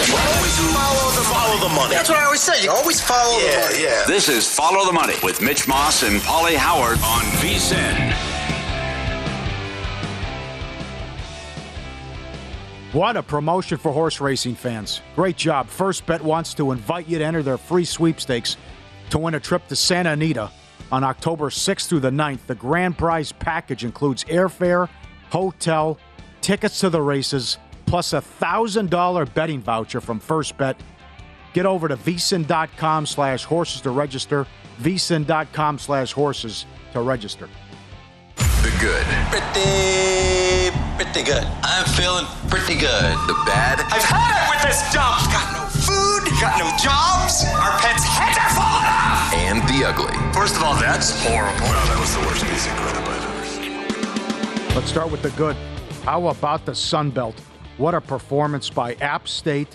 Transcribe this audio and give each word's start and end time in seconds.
Always 0.00 0.56
follow 0.72 1.10
the, 1.12 1.24
follow 1.28 1.68
the 1.68 1.74
money. 1.74 1.94
That's 1.94 2.08
what 2.08 2.18
I 2.18 2.24
always 2.24 2.40
say. 2.40 2.64
You 2.64 2.70
always 2.70 3.00
follow 3.02 3.38
yeah, 3.38 3.50
the 3.50 3.72
money. 3.72 3.82
Yeah. 3.82 4.04
This 4.06 4.30
is 4.30 4.48
Follow 4.48 4.86
the 4.86 4.92
Money 4.92 5.14
with 5.22 5.42
Mitch 5.42 5.68
Moss 5.68 6.02
and 6.02 6.20
Pauly 6.22 6.56
Howard 6.56 6.98
on 7.04 7.22
VSIN. 7.42 8.14
What 12.94 13.16
a 13.18 13.22
promotion 13.22 13.76
for 13.76 13.92
horse 13.92 14.20
racing 14.20 14.54
fans. 14.54 15.02
Great 15.14 15.36
job. 15.36 15.68
First 15.68 16.06
Bet 16.06 16.22
wants 16.22 16.54
to 16.54 16.72
invite 16.72 17.06
you 17.06 17.18
to 17.18 17.24
enter 17.24 17.42
their 17.42 17.58
free 17.58 17.84
sweepstakes 17.84 18.56
to 19.10 19.18
win 19.18 19.34
a 19.34 19.40
trip 19.40 19.68
to 19.68 19.76
Santa 19.76 20.12
Anita 20.12 20.50
on 20.90 21.04
October 21.04 21.50
6th 21.50 21.88
through 21.88 22.00
the 22.00 22.10
9th. 22.10 22.46
The 22.46 22.54
grand 22.54 22.96
prize 22.96 23.32
package 23.32 23.84
includes 23.84 24.24
airfare, 24.24 24.88
hotel, 25.28 25.98
tickets 26.40 26.80
to 26.80 26.90
the 26.90 27.02
races, 27.02 27.58
plus 27.86 28.12
a 28.12 28.20
$1,000 28.20 29.34
betting 29.34 29.60
voucher 29.60 30.00
from 30.00 30.20
First 30.20 30.56
Bet. 30.56 30.80
Get 31.52 31.66
over 31.66 31.88
to 31.88 31.96
vsin.com 31.96 33.06
slash 33.06 33.44
horses 33.44 33.80
to 33.82 33.90
register, 33.90 34.46
vsin.com 34.80 35.78
slash 35.78 36.12
horses 36.12 36.66
to 36.92 37.00
register. 37.00 37.48
The 38.36 38.70
good. 38.78 39.04
Pretty, 39.30 40.70
pretty 40.96 41.24
good. 41.24 41.44
I'm 41.62 41.84
feeling 41.96 42.26
pretty 42.48 42.74
good. 42.78 43.16
The 43.26 43.34
bad. 43.46 43.80
I've 43.80 44.04
had 44.04 44.36
it 44.36 44.50
with 44.52 44.62
this 44.68 44.80
dump. 44.92 45.16
Got 45.32 45.52
no 45.56 45.64
food, 45.80 46.28
got 46.40 46.58
no 46.58 46.68
jobs. 46.76 47.44
Our 47.56 47.78
pets' 47.80 48.04
heads 48.04 48.36
are 48.38 48.52
falling 48.54 48.84
off. 48.84 49.32
And 49.34 49.62
the 49.68 49.88
ugly. 49.88 50.14
First 50.32 50.56
of 50.56 50.62
all, 50.62 50.74
that's 50.74 51.10
horrible. 51.24 51.66
No, 51.66 51.80
that 51.88 51.98
was 51.98 52.14
the 52.14 52.20
worst 52.20 52.44
piece 52.44 52.66
of 52.66 52.72
equipment 52.72 53.08
I've 53.08 53.24
ever 53.32 53.46
seen. 53.48 54.76
Let's 54.76 54.90
start 54.90 55.10
with 55.10 55.22
the 55.22 55.30
good. 55.30 55.56
How 56.04 56.28
about 56.28 56.64
the 56.66 56.74
Sun 56.74 57.10
Belt? 57.10 57.40
What 57.80 57.94
a 57.94 58.00
performance 58.02 58.68
by 58.68 58.92
App 58.96 59.26
State, 59.26 59.74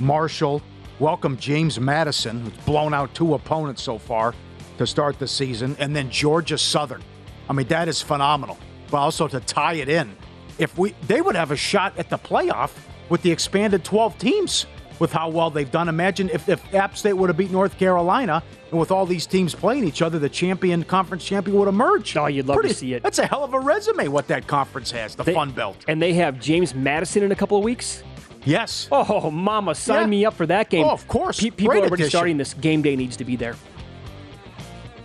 Marshall. 0.00 0.62
Welcome 1.00 1.36
James 1.36 1.78
Madison, 1.78 2.40
who's 2.40 2.56
blown 2.64 2.94
out 2.94 3.14
two 3.14 3.34
opponents 3.34 3.82
so 3.82 3.98
far 3.98 4.34
to 4.78 4.86
start 4.86 5.18
the 5.18 5.28
season, 5.28 5.76
and 5.78 5.94
then 5.94 6.08
Georgia 6.08 6.56
Southern. 6.56 7.02
I 7.50 7.52
mean, 7.52 7.66
that 7.66 7.88
is 7.88 8.00
phenomenal. 8.00 8.56
But 8.90 8.96
also 8.96 9.28
to 9.28 9.38
tie 9.38 9.74
it 9.74 9.90
in, 9.90 10.16
if 10.58 10.78
we 10.78 10.94
they 11.06 11.20
would 11.20 11.36
have 11.36 11.50
a 11.50 11.56
shot 11.56 11.92
at 11.98 12.08
the 12.08 12.16
playoff 12.16 12.72
with 13.10 13.20
the 13.20 13.30
expanded 13.30 13.84
12 13.84 14.16
teams 14.16 14.64
with 14.98 15.12
how 15.12 15.28
well 15.28 15.50
they've 15.50 15.70
done. 15.70 15.90
Imagine 15.90 16.30
if, 16.30 16.48
if 16.48 16.74
App 16.74 16.96
State 16.96 17.12
would 17.12 17.28
have 17.28 17.36
beat 17.36 17.50
North 17.50 17.76
Carolina 17.78 18.42
and 18.72 18.80
with 18.80 18.90
all 18.90 19.04
these 19.06 19.26
teams 19.26 19.54
playing 19.54 19.84
each 19.84 20.00
other, 20.02 20.18
the 20.18 20.28
champion, 20.30 20.82
conference 20.82 21.24
champion 21.24 21.58
would 21.58 21.68
emerge. 21.68 22.16
Oh, 22.16 22.26
you'd 22.26 22.46
love 22.46 22.56
Pretty, 22.56 22.70
to 22.70 22.74
see 22.74 22.94
it. 22.94 23.02
That's 23.02 23.18
a 23.18 23.26
hell 23.26 23.44
of 23.44 23.52
a 23.52 23.60
resume 23.60 24.08
what 24.08 24.26
that 24.28 24.46
conference 24.46 24.90
has, 24.92 25.14
the 25.14 25.22
They- 25.24 25.34
Fun 25.34 25.50
Belt. 25.52 25.76
And 25.86 26.00
they 26.00 26.14
have 26.14 26.40
James 26.40 26.74
Madison 26.74 27.22
in 27.22 27.30
a 27.32 27.36
couple 27.36 27.58
of 27.58 27.64
weeks. 27.64 28.02
Yes. 28.44 28.88
Oh, 28.90 29.30
mama, 29.30 29.74
sign 29.74 30.00
Yeah. 30.00 30.06
me 30.06 30.24
up 30.24 30.34
for 30.34 30.46
that 30.46 30.70
game. 30.70 30.84
Oh, 30.86 30.90
of 30.90 31.06
course. 31.06 31.38
Pe- 31.38 31.50
people 31.50 31.66
Great 31.66 31.76
are 31.76 31.80
already 31.82 31.94
addition. 32.04 32.10
starting 32.10 32.36
this. 32.38 32.54
Game 32.54 32.80
day 32.82 32.96
needs 32.96 33.16
to 33.18 33.24
be 33.24 33.36
there. 33.36 33.54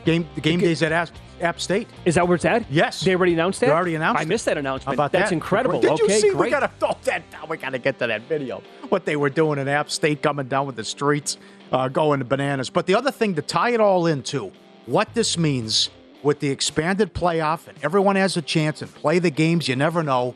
Game 0.05 0.25
the 0.35 0.41
game 0.41 0.59
days 0.61 0.81
at 0.81 0.93
App, 0.93 1.09
App 1.41 1.59
State. 1.59 1.87
Is 2.05 2.15
that 2.15 2.25
where 2.25 2.35
it's 2.35 2.45
at? 2.45 2.63
Yes. 2.71 3.01
They 3.01 3.13
already 3.13 3.33
announced 3.33 3.59
that? 3.59 3.65
They 3.67 3.71
already 3.73 3.95
announced 3.95 4.21
I 4.21 4.25
missed 4.25 4.45
that 4.45 4.55
How 4.55 4.61
announcement. 4.61 4.93
about 4.95 5.11
That's 5.11 5.29
that? 5.29 5.33
incredible. 5.33 5.81
Did 5.81 5.91
okay, 5.91 6.03
you 6.15 6.19
see? 6.21 6.29
great. 6.31 6.45
We 6.45 6.49
gotta 6.49 6.71
oh, 6.81 6.95
that. 7.03 7.23
We 7.49 7.57
gotta 7.57 7.77
get 7.77 7.99
to 7.99 8.07
that 8.07 8.21
video. 8.21 8.63
What 8.87 9.03
they 9.05 9.17
were 9.17 9.29
doing 9.29 9.59
in 9.59 9.67
App 9.67 9.91
State, 9.91 10.21
coming 10.23 10.47
down 10.47 10.65
with 10.65 10.77
the 10.77 10.85
streets, 10.85 11.37
uh, 11.71 11.87
going 11.87 12.23
bananas. 12.23 12.69
But 12.69 12.85
the 12.85 12.95
other 12.95 13.11
thing 13.11 13.35
to 13.35 13.41
tie 13.41 13.71
it 13.71 13.81
all 13.81 14.07
into, 14.07 14.51
what 14.85 15.13
this 15.13 15.37
means 15.37 15.89
with 16.23 16.39
the 16.39 16.49
expanded 16.49 17.13
playoff, 17.13 17.67
and 17.67 17.77
everyone 17.83 18.15
has 18.15 18.37
a 18.37 18.41
chance 18.41 18.81
and 18.81 18.93
play 18.93 19.19
the 19.19 19.29
games. 19.29 19.67
You 19.67 19.75
never 19.75 20.03
know, 20.03 20.35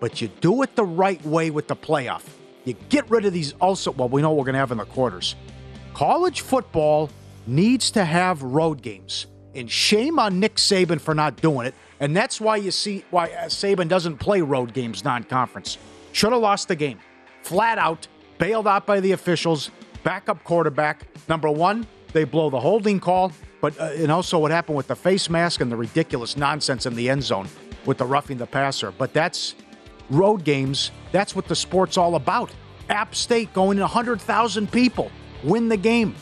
but 0.00 0.20
you 0.20 0.28
do 0.40 0.62
it 0.62 0.76
the 0.76 0.84
right 0.84 1.24
way 1.24 1.50
with 1.50 1.68
the 1.68 1.76
playoff. 1.76 2.24
You 2.64 2.74
get 2.88 3.08
rid 3.10 3.24
of 3.24 3.32
these 3.32 3.52
also. 3.60 3.90
Well, 3.90 4.08
we 4.08 4.22
know 4.22 4.32
we're 4.32 4.44
gonna 4.44 4.58
have 4.58 4.72
in 4.72 4.78
the 4.78 4.84
quarters. 4.84 5.34
College 5.94 6.40
football 6.40 7.10
needs 7.46 7.90
to 7.92 8.04
have 8.04 8.42
road 8.42 8.82
games. 8.82 9.26
And 9.54 9.70
shame 9.70 10.18
on 10.18 10.40
Nick 10.40 10.56
Saban 10.56 11.00
for 11.00 11.14
not 11.14 11.36
doing 11.36 11.66
it. 11.66 11.74
And 12.00 12.16
that's 12.16 12.40
why 12.40 12.56
you 12.56 12.70
see 12.70 13.04
why 13.10 13.26
uh, 13.26 13.44
Saban 13.44 13.88
doesn't 13.88 14.16
play 14.16 14.40
road 14.40 14.72
games 14.72 15.04
non 15.04 15.24
conference. 15.24 15.78
Should 16.12 16.32
have 16.32 16.40
lost 16.40 16.68
the 16.68 16.76
game. 16.76 16.98
Flat 17.42 17.78
out, 17.78 18.06
bailed 18.38 18.66
out 18.66 18.86
by 18.86 19.00
the 19.00 19.12
officials, 19.12 19.70
backup 20.02 20.42
quarterback. 20.44 21.06
Number 21.28 21.50
one, 21.50 21.86
they 22.12 22.24
blow 22.24 22.50
the 22.50 22.60
holding 22.60 23.00
call, 23.00 23.32
but 23.60 23.78
uh, 23.80 23.90
and 23.94 24.10
also 24.10 24.38
what 24.38 24.50
happened 24.50 24.76
with 24.76 24.88
the 24.88 24.96
face 24.96 25.30
mask 25.30 25.60
and 25.60 25.70
the 25.70 25.76
ridiculous 25.76 26.36
nonsense 26.36 26.86
in 26.86 26.94
the 26.94 27.08
end 27.08 27.22
zone 27.22 27.48
with 27.86 27.98
the 27.98 28.04
roughing 28.04 28.38
the 28.38 28.46
passer. 28.46 28.90
But 28.90 29.12
that's 29.12 29.54
road 30.10 30.44
games. 30.44 30.90
That's 31.10 31.34
what 31.34 31.46
the 31.46 31.56
sport's 31.56 31.96
all 31.96 32.14
about. 32.14 32.50
App 32.88 33.14
State 33.14 33.52
going 33.54 33.78
in 33.78 33.82
100,000 33.82 34.70
people, 34.70 35.10
win 35.42 35.68
the 35.68 35.76
game. 35.76 36.14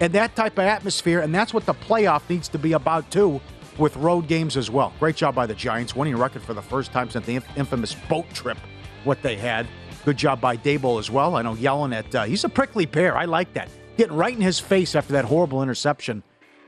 And 0.00 0.12
that 0.14 0.34
type 0.34 0.54
of 0.54 0.64
atmosphere, 0.64 1.20
and 1.20 1.34
that's 1.34 1.52
what 1.52 1.66
the 1.66 1.74
playoff 1.74 2.28
needs 2.28 2.48
to 2.48 2.58
be 2.58 2.72
about 2.72 3.10
too, 3.10 3.40
with 3.78 3.94
road 3.96 4.26
games 4.26 4.56
as 4.56 4.70
well. 4.70 4.92
Great 4.98 5.14
job 5.14 5.34
by 5.34 5.46
the 5.46 5.54
Giants, 5.54 5.94
winning 5.94 6.16
record 6.16 6.42
for 6.42 6.54
the 6.54 6.62
first 6.62 6.90
time 6.90 7.10
since 7.10 7.26
the 7.26 7.36
inf- 7.36 7.56
infamous 7.58 7.94
boat 8.08 8.28
trip, 8.32 8.58
what 9.04 9.22
they 9.22 9.36
had. 9.36 9.66
Good 10.04 10.16
job 10.16 10.40
by 10.40 10.56
Daboll 10.56 10.98
as 10.98 11.10
well. 11.10 11.36
I 11.36 11.42
know 11.42 11.54
yelling 11.54 11.92
at, 11.92 12.14
uh, 12.14 12.24
he's 12.24 12.44
a 12.44 12.48
prickly 12.48 12.86
pear. 12.86 13.16
I 13.16 13.26
like 13.26 13.52
that. 13.54 13.68
Getting 13.96 14.16
right 14.16 14.34
in 14.34 14.40
his 14.40 14.58
face 14.58 14.94
after 14.94 15.12
that 15.12 15.24
horrible 15.24 15.62
interception 15.62 16.22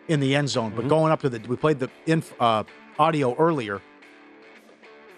in 0.09 0.21
the 0.21 0.35
end 0.35 0.49
zone. 0.49 0.73
But 0.77 0.89
going 0.89 1.13
up 1.13 1.21
to 1.23 1.29
the, 1.31 1.39
we 1.49 1.57
played 1.57 1.79
the 1.79 1.89
inf, 2.07 2.35
uh, 2.41 2.65
audio 2.99 3.35
earlier 3.37 3.81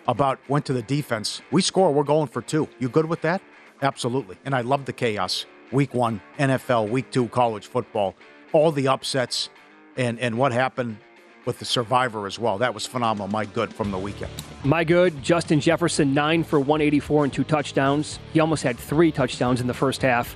about 0.06 0.38
went 0.48 0.64
to 0.66 0.72
the 0.72 0.82
defense. 0.82 1.42
We 1.50 1.60
score, 1.62 1.92
we're 1.92 2.04
going 2.04 2.28
for 2.28 2.42
two. 2.42 2.68
You 2.78 2.88
good 2.88 3.06
with 3.06 3.22
that? 3.22 3.42
absolutely. 3.82 4.36
And 4.44 4.54
I 4.54 4.62
love 4.62 4.84
the 4.84 4.92
chaos. 4.92 5.46
Week 5.72 5.94
one, 5.94 6.20
NFL, 6.38 6.88
week 6.88 7.10
two, 7.10 7.28
college 7.28 7.66
football, 7.66 8.14
all 8.52 8.72
the 8.72 8.88
upsets, 8.88 9.50
and 9.96 10.18
and 10.20 10.38
what 10.38 10.52
happened 10.52 10.96
with 11.44 11.58
the 11.58 11.64
survivor 11.64 12.26
as 12.26 12.38
well. 12.38 12.58
That 12.58 12.74
was 12.74 12.86
phenomenal. 12.86 13.28
My 13.28 13.44
good 13.44 13.72
from 13.72 13.90
the 13.90 13.98
weekend. 13.98 14.32
My 14.64 14.82
good, 14.82 15.22
Justin 15.22 15.60
Jefferson, 15.60 16.14
nine 16.14 16.42
for 16.42 16.58
184 16.58 17.24
and 17.24 17.32
two 17.32 17.44
touchdowns. 17.44 18.18
He 18.32 18.40
almost 18.40 18.62
had 18.62 18.78
three 18.78 19.12
touchdowns 19.12 19.60
in 19.60 19.66
the 19.66 19.74
first 19.74 20.00
half. 20.00 20.34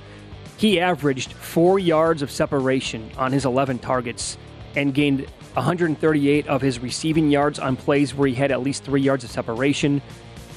He 0.57 0.79
averaged 0.79 1.33
four 1.33 1.79
yards 1.79 2.21
of 2.21 2.29
separation 2.29 3.09
on 3.17 3.31
his 3.31 3.45
11 3.45 3.79
targets 3.79 4.37
and 4.75 4.93
gained 4.93 5.21
138 5.53 6.47
of 6.47 6.61
his 6.61 6.77
receiving 6.77 7.31
yards 7.31 7.57
on 7.57 7.75
plays 7.75 8.13
where 8.13 8.27
he 8.27 8.35
had 8.35 8.51
at 8.51 8.61
least 8.61 8.83
three 8.83 9.01
yards 9.01 9.23
of 9.23 9.31
separation. 9.31 9.99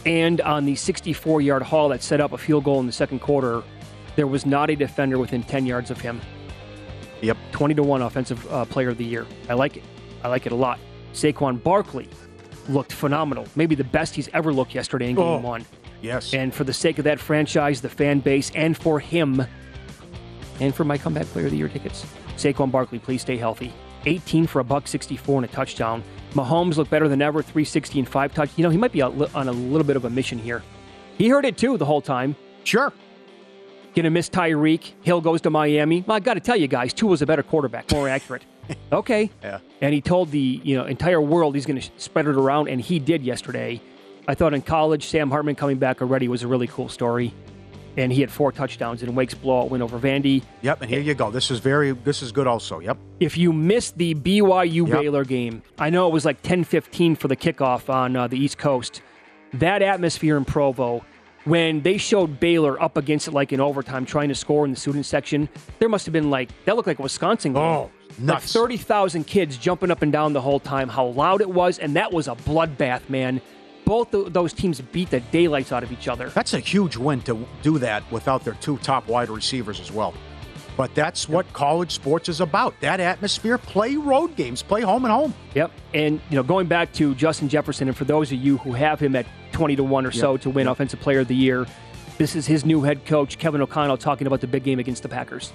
And 0.05 0.43
on 0.43 0.67
the 0.67 0.75
64 0.75 1.41
yard 1.41 1.63
haul 1.63 1.89
that 1.89 2.03
set 2.03 2.21
up 2.21 2.33
a 2.33 2.39
field 2.39 2.65
goal 2.65 2.79
in 2.79 2.85
the 2.85 2.93
second 2.93 3.21
quarter, 3.21 3.63
there 4.17 4.27
was 4.27 4.45
not 4.45 4.69
a 4.69 4.77
defender 4.77 5.17
within 5.17 5.43
10 5.43 5.65
yards 5.65 5.91
of 5.91 5.99
him. 5.99 6.21
Yep. 7.23 7.39
20 7.53 7.75
to 7.77 7.83
1 7.83 8.03
offensive 8.03 8.53
uh, 8.53 8.67
player 8.67 8.91
of 8.91 8.99
the 8.99 9.05
year. 9.05 9.27
I 9.49 9.55
like 9.55 9.79
it. 9.79 9.85
I 10.23 10.29
like 10.29 10.45
it 10.45 10.53
a 10.53 10.57
lot. 10.57 10.79
Saquon 11.15 11.63
Barkley 11.63 12.09
looked 12.69 12.93
phenomenal. 12.93 13.47
Maybe 13.57 13.75
the 13.75 13.85
best 13.85 14.15
he's 14.15 14.29
ever 14.33 14.53
looked 14.53 14.75
yesterday 14.75 15.11
in 15.11 15.17
game 15.17 15.25
Oh, 15.25 15.39
one. 15.39 15.65
Yes. 16.01 16.35
And 16.35 16.53
for 16.55 16.65
the 16.65 16.73
sake 16.73 16.99
of 16.99 17.05
that 17.05 17.21
franchise, 17.21 17.81
the 17.81 17.89
fan 17.89 18.21
base, 18.21 18.51
and 18.55 18.77
for 18.77 18.99
him, 19.01 19.45
and 20.61 20.75
for 20.75 20.85
my 20.85 20.99
comeback 20.99 21.27
player 21.27 21.47
of 21.47 21.51
the 21.53 21.57
year 21.59 21.69
tickets, 21.69 22.05
Saquon 22.37 22.71
Barkley, 22.71 22.99
please 22.99 23.23
stay 23.23 23.37
healthy. 23.37 23.73
18 24.07 24.47
for 24.49 24.61
a 24.61 24.65
buck 24.65 24.89
64 24.89 25.37
and 25.37 25.45
a 25.45 25.49
touchdown. 25.49 26.03
Mahomes 26.35 26.77
looked 26.77 26.91
better 26.91 27.09
than 27.09 27.23
ever, 27.23 27.41
360 27.43 28.01
and 28.01 28.09
five 28.09 28.35
touch. 28.35 28.51
You 28.57 28.65
know, 28.65 28.71
he 28.71 28.79
might 28.79 28.91
be 28.93 29.03
on 29.03 29.13
a 29.49 29.53
little 29.53 29.87
bit 29.87 29.97
of 29.97 30.05
a 30.05 30.11
mission 30.11 30.39
here. 30.39 30.63
He 31.19 31.29
heard 31.29 31.45
it 31.45 31.57
too 31.57 31.77
the 31.77 31.85
whole 31.85 32.01
time. 32.01 32.35
Sure. 32.65 32.93
Gonna 33.95 34.11
miss 34.11 34.29
Tyreek. 34.31 34.93
Hill 35.03 35.21
goes 35.21 35.43
to 35.43 35.51
Miami. 35.51 36.03
Well, 36.07 36.17
I 36.17 36.21
got 36.21 36.35
to 36.35 36.41
tell 36.41 36.57
you 36.57 36.67
guys, 36.67 36.93
Tua 36.95 37.11
was 37.11 37.23
a 37.23 37.27
better 37.27 37.43
quarterback, 37.43 37.93
more 37.93 38.09
accurate. 38.09 38.45
Okay. 38.93 39.31
Yeah. 39.43 39.59
And 39.81 39.95
he 39.95 40.01
told 40.01 40.31
the 40.31 40.61
you 40.63 40.77
know 40.77 40.85
entire 40.85 41.21
world 41.21 41.55
he's 41.55 41.67
going 41.67 41.81
to 41.81 41.91
spread 41.97 42.27
it 42.27 42.37
around, 42.37 42.69
and 42.69 42.81
he 42.81 42.99
did 42.99 43.23
yesterday. 43.23 43.81
I 44.29 44.35
thought 44.35 44.55
in 44.55 44.63
college, 44.63 45.07
Sam 45.07 45.31
Hartman 45.31 45.55
coming 45.57 45.79
back 45.79 46.01
already 46.03 46.29
was 46.29 46.43
a 46.43 46.47
really 46.47 46.67
cool 46.69 46.89
story, 46.89 47.35
and 47.97 48.13
he 48.13 48.21
had 48.21 48.31
four 48.31 48.53
touchdowns 48.53 49.03
in 49.03 49.15
Wake's 49.15 49.35
blowout 49.35 49.71
win 49.71 49.83
over 49.83 49.99
Vandy. 49.99 50.43
Yep. 50.61 50.83
And 50.83 50.91
here 50.91 51.01
you 51.01 51.15
go. 51.15 51.31
This 51.31 51.51
is 51.51 51.59
very. 51.59 51.93
This 51.93 52.23
is 52.23 52.33
good. 52.33 52.47
Also. 52.47 52.79
Yep. 52.81 52.99
If 53.21 53.37
you 53.37 53.53
missed 53.53 53.97
the 53.99 54.15
BYU 54.15 54.87
Yep. 54.87 55.01
Baylor 55.01 55.25
game, 55.25 55.63
I 55.79 55.91
know 55.91 56.07
it 56.07 56.13
was 56.13 56.25
like 56.25 56.43
10-15 56.43 57.17
for 57.19 57.29
the 57.29 57.37
kickoff 57.37 57.89
on 57.93 58.15
uh, 58.15 58.29
the 58.29 58.37
East 58.39 58.59
Coast. 58.59 59.03
That 59.55 59.83
atmosphere 59.83 60.37
in 60.37 60.45
Provo, 60.45 61.05
when 61.45 61.83
they 61.83 61.99
showed 61.99 62.39
Baylor 62.41 62.81
up 62.81 62.97
against 62.97 63.27
it 63.29 63.33
like 63.33 63.53
in 63.53 63.61
overtime, 63.61 64.07
trying 64.07 64.29
to 64.29 64.35
score 64.35 64.65
in 64.65 64.71
the 64.71 64.77
student 64.79 65.05
section, 65.05 65.49
there 65.79 65.89
must 65.89 66.07
have 66.07 66.13
been 66.13 66.31
like 66.31 66.51
that 66.65 66.77
looked 66.77 66.87
like 66.87 66.99
a 67.01 67.03
Wisconsin 67.03 67.53
game. 67.55 67.63
Oh, 67.63 67.91
Like 68.19 68.21
nuts. 68.21 68.53
30,000 68.53 69.27
kids 69.27 69.57
jumping 69.57 69.91
up 69.91 70.03
and 70.03 70.13
down 70.13 70.33
the 70.33 70.41
whole 70.41 70.61
time, 70.61 70.89
how 70.89 71.07
loud 71.07 71.41
it 71.41 71.51
was, 71.51 71.79
and 71.79 71.97
that 71.97 72.13
was 72.13 72.29
a 72.29 72.35
bloodbath, 72.35 73.09
man. 73.09 73.41
Both 73.85 74.15
of 74.15 74.33
those 74.33 74.53
teams 74.53 74.81
beat 74.81 75.11
the 75.11 75.21
daylights 75.21 75.73
out 75.73 75.83
of 75.83 75.91
each 75.91 76.09
other. 76.09 76.29
That's 76.29 76.55
a 76.55 76.61
huge 76.61 76.97
win 76.97 77.21
to 77.23 77.47
do 77.63 77.79
that 77.79 78.11
without 78.13 78.45
their 78.45 78.55
two 78.55 78.79
top 78.79 79.09
wide 79.09 79.29
receivers 79.29 79.81
as 79.81 79.91
well. 79.91 80.15
But 80.77 80.95
that's 80.95 81.29
what 81.29 81.53
college 81.53 81.93
sports 81.93 82.29
is 82.29 82.41
about. 82.41 82.75
That 82.81 83.01
atmosphere. 83.01 83.59
Play 83.59 83.97
road 83.97 84.37
games. 84.37 84.63
Play 84.63 84.81
home 84.81 85.05
and 85.05 85.13
home. 85.13 85.35
Yep. 85.55 85.71
And, 85.93 86.21
you 86.31 86.37
know, 86.37 86.43
going 86.43 86.67
back 86.67 86.93
to 86.95 87.15
Justin 87.15 87.49
Jefferson, 87.49 87.89
and 87.89 87.97
for 87.97 88.05
those 88.05 88.33
of 88.33 88.39
you 88.39 88.57
who 88.59 88.73
have 88.73 88.99
him 88.99 89.15
at 89.15 89.27
20 89.53 89.77
to 89.77 89.85
1 89.85 90.07
or 90.07 90.13
so 90.13 90.37
to 90.39 90.49
win 90.49 90.69
Offensive 90.69 91.01
Player 91.01 91.21
of 91.21 91.29
the 91.29 91.37
Year, 91.37 91.67
this 92.17 92.35
is 92.35 92.47
his 92.47 92.65
new 92.65 92.83
head 92.83 93.05
coach, 93.05 93.39
Kevin 93.39 93.61
O'Connell, 93.61 93.99
talking 93.99 94.27
about 94.27 94.41
the 94.41 94.47
big 94.47 94.65
game 94.65 94.79
against 94.79 95.03
the 95.03 95.09
Packers. 95.09 95.53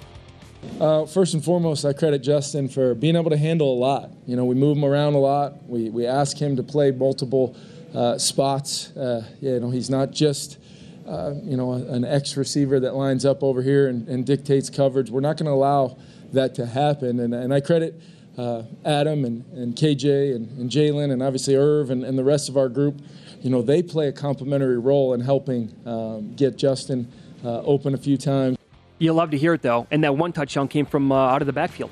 Uh, 0.80 1.06
first 1.06 1.34
and 1.34 1.44
foremost, 1.44 1.84
I 1.84 1.92
credit 1.92 2.20
Justin 2.20 2.68
for 2.68 2.94
being 2.94 3.16
able 3.16 3.30
to 3.30 3.36
handle 3.36 3.72
a 3.72 3.78
lot. 3.78 4.10
You 4.26 4.36
know, 4.36 4.44
we 4.44 4.54
move 4.54 4.76
him 4.76 4.84
around 4.84 5.14
a 5.14 5.18
lot. 5.18 5.64
We, 5.68 5.90
we 5.90 6.06
ask 6.06 6.36
him 6.36 6.56
to 6.56 6.62
play 6.62 6.92
multiple 6.92 7.56
uh, 7.94 8.18
spots. 8.18 8.96
Uh, 8.96 9.26
you 9.40 9.58
know, 9.58 9.70
he's 9.70 9.90
not 9.90 10.12
just, 10.12 10.58
uh, 11.06 11.34
you 11.42 11.56
know, 11.56 11.72
an 11.72 12.04
X 12.04 12.36
receiver 12.36 12.78
that 12.80 12.94
lines 12.94 13.24
up 13.24 13.42
over 13.42 13.62
here 13.62 13.88
and, 13.88 14.08
and 14.08 14.24
dictates 14.24 14.70
coverage. 14.70 15.10
We're 15.10 15.20
not 15.20 15.36
going 15.36 15.46
to 15.46 15.52
allow 15.52 15.98
that 16.32 16.54
to 16.56 16.66
happen. 16.66 17.20
And, 17.20 17.34
and 17.34 17.52
I 17.52 17.60
credit 17.60 18.00
uh, 18.36 18.62
Adam 18.84 19.24
and, 19.24 19.44
and 19.52 19.74
KJ 19.74 20.36
and, 20.36 20.58
and 20.58 20.70
Jalen 20.70 21.12
and 21.12 21.22
obviously 21.22 21.56
Irv 21.56 21.90
and, 21.90 22.04
and 22.04 22.18
the 22.18 22.24
rest 22.24 22.48
of 22.48 22.56
our 22.56 22.68
group. 22.68 23.00
You 23.40 23.50
know, 23.50 23.62
they 23.62 23.82
play 23.82 24.08
a 24.08 24.12
complementary 24.12 24.78
role 24.78 25.14
in 25.14 25.20
helping 25.20 25.74
um, 25.86 26.34
get 26.34 26.56
Justin 26.56 27.10
uh, 27.44 27.62
open 27.62 27.94
a 27.94 27.98
few 27.98 28.16
times. 28.16 28.57
You 28.98 29.12
love 29.12 29.30
to 29.30 29.38
hear 29.38 29.54
it, 29.54 29.62
though. 29.62 29.86
And 29.90 30.02
that 30.04 30.16
one 30.16 30.32
touchdown 30.32 30.68
came 30.68 30.86
from 30.86 31.12
uh, 31.12 31.16
out 31.16 31.42
of 31.42 31.46
the 31.46 31.52
backfield. 31.52 31.90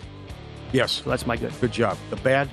Yes. 0.72 0.92
So 0.92 1.10
that's 1.10 1.26
my 1.26 1.36
good. 1.36 1.52
Good 1.60 1.72
job. 1.72 1.96
The 2.10 2.16
bad, 2.16 2.50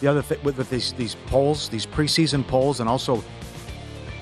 the 0.00 0.08
other 0.08 0.22
thing 0.22 0.38
with, 0.42 0.58
with 0.58 0.70
these 0.70 0.92
these 0.94 1.14
polls, 1.26 1.68
these 1.68 1.86
preseason 1.86 2.46
polls, 2.46 2.80
and 2.80 2.88
also, 2.88 3.22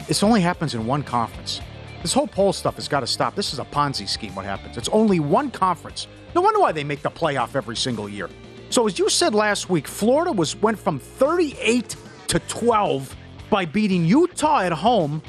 this 0.07 0.23
only 0.23 0.41
happens 0.41 0.75
in 0.75 0.87
one 0.87 1.03
conference. 1.03 1.61
This 2.03 2.13
whole 2.13 2.27
poll 2.27 2.53
stuff 2.53 2.77
has 2.77 2.89
got 2.89 3.01
to 3.01 3.07
stop. 3.07 3.35
This 3.35 3.53
is 3.53 3.59
a 3.59 3.65
Ponzi 3.65 4.09
scheme. 4.09 4.35
What 4.35 4.45
happens? 4.45 4.77
It's 4.77 4.89
only 4.89 5.21
one 5.21 5.51
conference. 5.51 6.07
No 6.35 6.41
wonder 6.41 6.61
why 6.61 6.73
they 6.73 6.85
make 6.85 7.03
the 7.03 7.11
playoff 7.11 7.55
every 7.55 7.77
single 7.77 8.09
year. 8.09 8.29
So 8.71 8.87
as 8.87 8.99
you 8.99 9.09
said 9.09 9.35
last 9.35 9.69
week, 9.69 9.89
Florida 9.89 10.33
was 10.33 10.57
went 10.57 10.79
from 10.79 10.99
38 10.99 11.97
to 12.29 12.39
12 12.39 13.17
by 13.51 13.65
beating 13.65 14.05
Utah 14.07 14.61
at 14.61 14.73
home. 14.73 15.23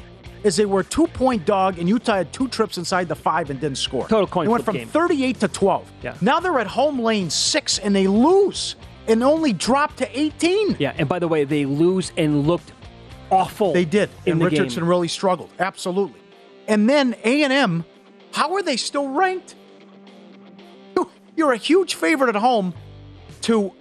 As 0.44 0.56
they 0.56 0.64
were 0.66 0.80
a 0.80 0.84
two 0.84 1.06
point 1.06 1.44
dog, 1.46 1.78
and 1.78 1.88
Utah 1.88 2.16
had 2.16 2.32
two 2.32 2.48
trips 2.48 2.76
inside 2.78 3.08
the 3.08 3.14
five 3.14 3.50
and 3.50 3.60
didn't 3.60 3.78
score. 3.78 4.08
Total 4.08 4.26
coin 4.26 4.46
They 4.46 4.52
went 4.52 4.64
from 4.64 4.76
game. 4.76 4.88
38 4.88 5.40
to 5.40 5.48
12. 5.48 5.92
Yeah. 6.02 6.16
Now 6.20 6.40
they're 6.40 6.58
at 6.58 6.66
home 6.66 6.98
lane 7.00 7.30
six 7.30 7.78
and 7.78 7.94
they 7.94 8.08
lose 8.08 8.74
and 9.06 9.22
only 9.22 9.52
drop 9.52 9.94
to 9.96 10.18
18. 10.20 10.76
Yeah. 10.80 10.94
And 10.98 11.08
by 11.08 11.18
the 11.20 11.28
way, 11.28 11.44
they 11.44 11.64
lose 11.64 12.10
and 12.16 12.46
looked 12.46 12.72
awful. 13.30 13.72
They 13.72 13.84
did. 13.84 14.10
and 14.26 14.40
the 14.40 14.44
Richardson 14.46 14.82
game. 14.82 14.88
really 14.90 15.08
struggled. 15.08 15.50
Absolutely. 15.60 16.20
And 16.68 16.88
then 16.88 17.14
A&M, 17.24 17.84
how 18.32 18.54
are 18.54 18.62
they 18.62 18.76
still 18.76 19.08
ranked? 19.08 19.54
You- 20.96 21.10
You're 21.36 21.52
a 21.52 21.56
huge 21.56 21.94
favorite 21.94 22.28
at 22.34 22.40
home 22.40 22.74
to 23.42 23.72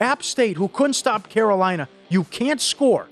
App 0.00 0.22
State, 0.22 0.56
who 0.56 0.68
couldn't 0.68 0.94
stop 0.94 1.28
Carolina. 1.28 1.88
You 2.08 2.24
can't 2.24 2.60
score. 2.60 3.08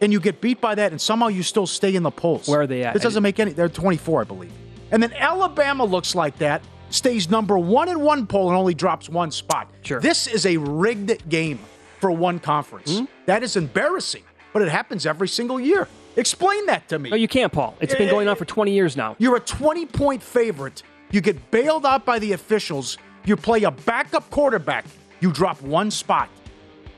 And 0.00 0.12
you 0.12 0.20
get 0.20 0.40
beat 0.40 0.60
by 0.60 0.74
that, 0.76 0.92
and 0.92 1.00
somehow 1.00 1.28
you 1.28 1.42
still 1.42 1.66
stay 1.66 1.94
in 1.94 2.02
the 2.02 2.10
polls. 2.10 2.48
Where 2.48 2.62
are 2.62 2.66
they 2.66 2.84
at? 2.84 2.94
This 2.94 3.02
doesn't 3.02 3.22
make 3.22 3.40
any. 3.40 3.52
They're 3.52 3.68
24, 3.68 4.20
I 4.20 4.24
believe. 4.24 4.52
And 4.90 5.02
then 5.02 5.12
Alabama 5.12 5.84
looks 5.84 6.14
like 6.14 6.38
that, 6.38 6.62
stays 6.90 7.28
number 7.28 7.58
one 7.58 7.88
in 7.88 8.00
one 8.00 8.26
poll, 8.26 8.48
and 8.48 8.56
only 8.56 8.74
drops 8.74 9.08
one 9.08 9.30
spot. 9.30 9.70
Sure. 9.82 10.00
This 10.00 10.26
is 10.26 10.46
a 10.46 10.56
rigged 10.56 11.28
game 11.28 11.58
for 12.00 12.10
one 12.10 12.38
conference. 12.38 12.98
Hmm? 12.98 13.04
That 13.26 13.42
is 13.42 13.56
embarrassing, 13.56 14.22
but 14.52 14.62
it 14.62 14.68
happens 14.68 15.04
every 15.04 15.28
single 15.28 15.58
year. 15.58 15.88
Explain 16.16 16.66
that 16.66 16.88
to 16.88 16.98
me. 16.98 17.10
No, 17.10 17.16
you 17.16 17.28
can't, 17.28 17.52
Paul. 17.52 17.76
It's 17.80 17.94
been 17.94 18.08
going 18.08 18.28
on 18.28 18.36
for 18.36 18.44
20 18.44 18.72
years 18.72 18.96
now. 18.96 19.14
You're 19.18 19.36
a 19.36 19.40
20 19.40 19.86
point 19.86 20.22
favorite. 20.22 20.82
You 21.10 21.20
get 21.20 21.50
bailed 21.50 21.86
out 21.86 22.04
by 22.04 22.18
the 22.18 22.32
officials. 22.32 22.98
You 23.24 23.36
play 23.36 23.62
a 23.64 23.70
backup 23.70 24.28
quarterback. 24.30 24.84
You 25.20 25.32
drop 25.32 25.60
one 25.62 25.90
spot. 25.90 26.28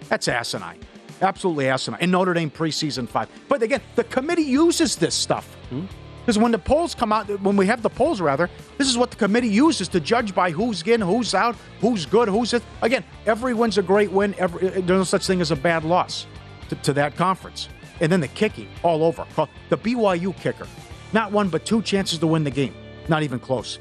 That's 0.08 0.28
asinine. 0.28 0.80
Absolutely 1.20 1.68
asinine. 1.68 2.00
In 2.00 2.10
Notre 2.10 2.34
Dame 2.34 2.50
preseason 2.50 3.08
five. 3.08 3.28
But 3.48 3.62
again, 3.62 3.80
the 3.94 4.04
committee 4.04 4.42
uses 4.42 4.96
this 4.96 5.14
stuff. 5.14 5.54
Hmm? 5.68 5.84
Because 6.20 6.38
when 6.38 6.52
the 6.52 6.58
polls 6.58 6.94
come 6.94 7.12
out, 7.12 7.28
when 7.40 7.56
we 7.56 7.66
have 7.66 7.82
the 7.82 7.90
polls 7.90 8.20
rather, 8.20 8.48
this 8.78 8.88
is 8.88 8.96
what 8.96 9.10
the 9.10 9.16
committee 9.16 9.48
uses 9.48 9.88
to 9.88 10.00
judge 10.00 10.34
by 10.34 10.50
who's 10.50 10.82
in, 10.82 11.00
who's 11.00 11.34
out, 11.34 11.56
who's 11.80 12.06
good, 12.06 12.28
who's 12.28 12.52
it. 12.52 12.62
Again, 12.82 13.04
every 13.26 13.54
win's 13.54 13.78
a 13.78 13.82
great 13.82 14.12
win. 14.12 14.34
Every, 14.38 14.68
eh, 14.68 14.70
there's 14.74 14.88
no 14.88 15.04
such 15.04 15.26
thing 15.26 15.40
as 15.40 15.50
a 15.50 15.56
bad 15.56 15.82
loss 15.82 16.26
to, 16.68 16.76
to 16.76 16.92
that 16.92 17.16
conference. 17.16 17.68
And 18.00 18.12
then 18.12 18.20
the 18.20 18.28
kicking 18.28 18.68
all 18.82 19.02
over. 19.02 19.26
The 19.70 19.78
BYU 19.78 20.36
kicker, 20.36 20.66
not 21.12 21.32
one 21.32 21.48
but 21.48 21.64
two 21.64 21.82
chances 21.82 22.18
to 22.18 22.26
win 22.26 22.44
the 22.44 22.50
game. 22.50 22.74
Not 23.08 23.22
even 23.22 23.40
close. 23.40 23.78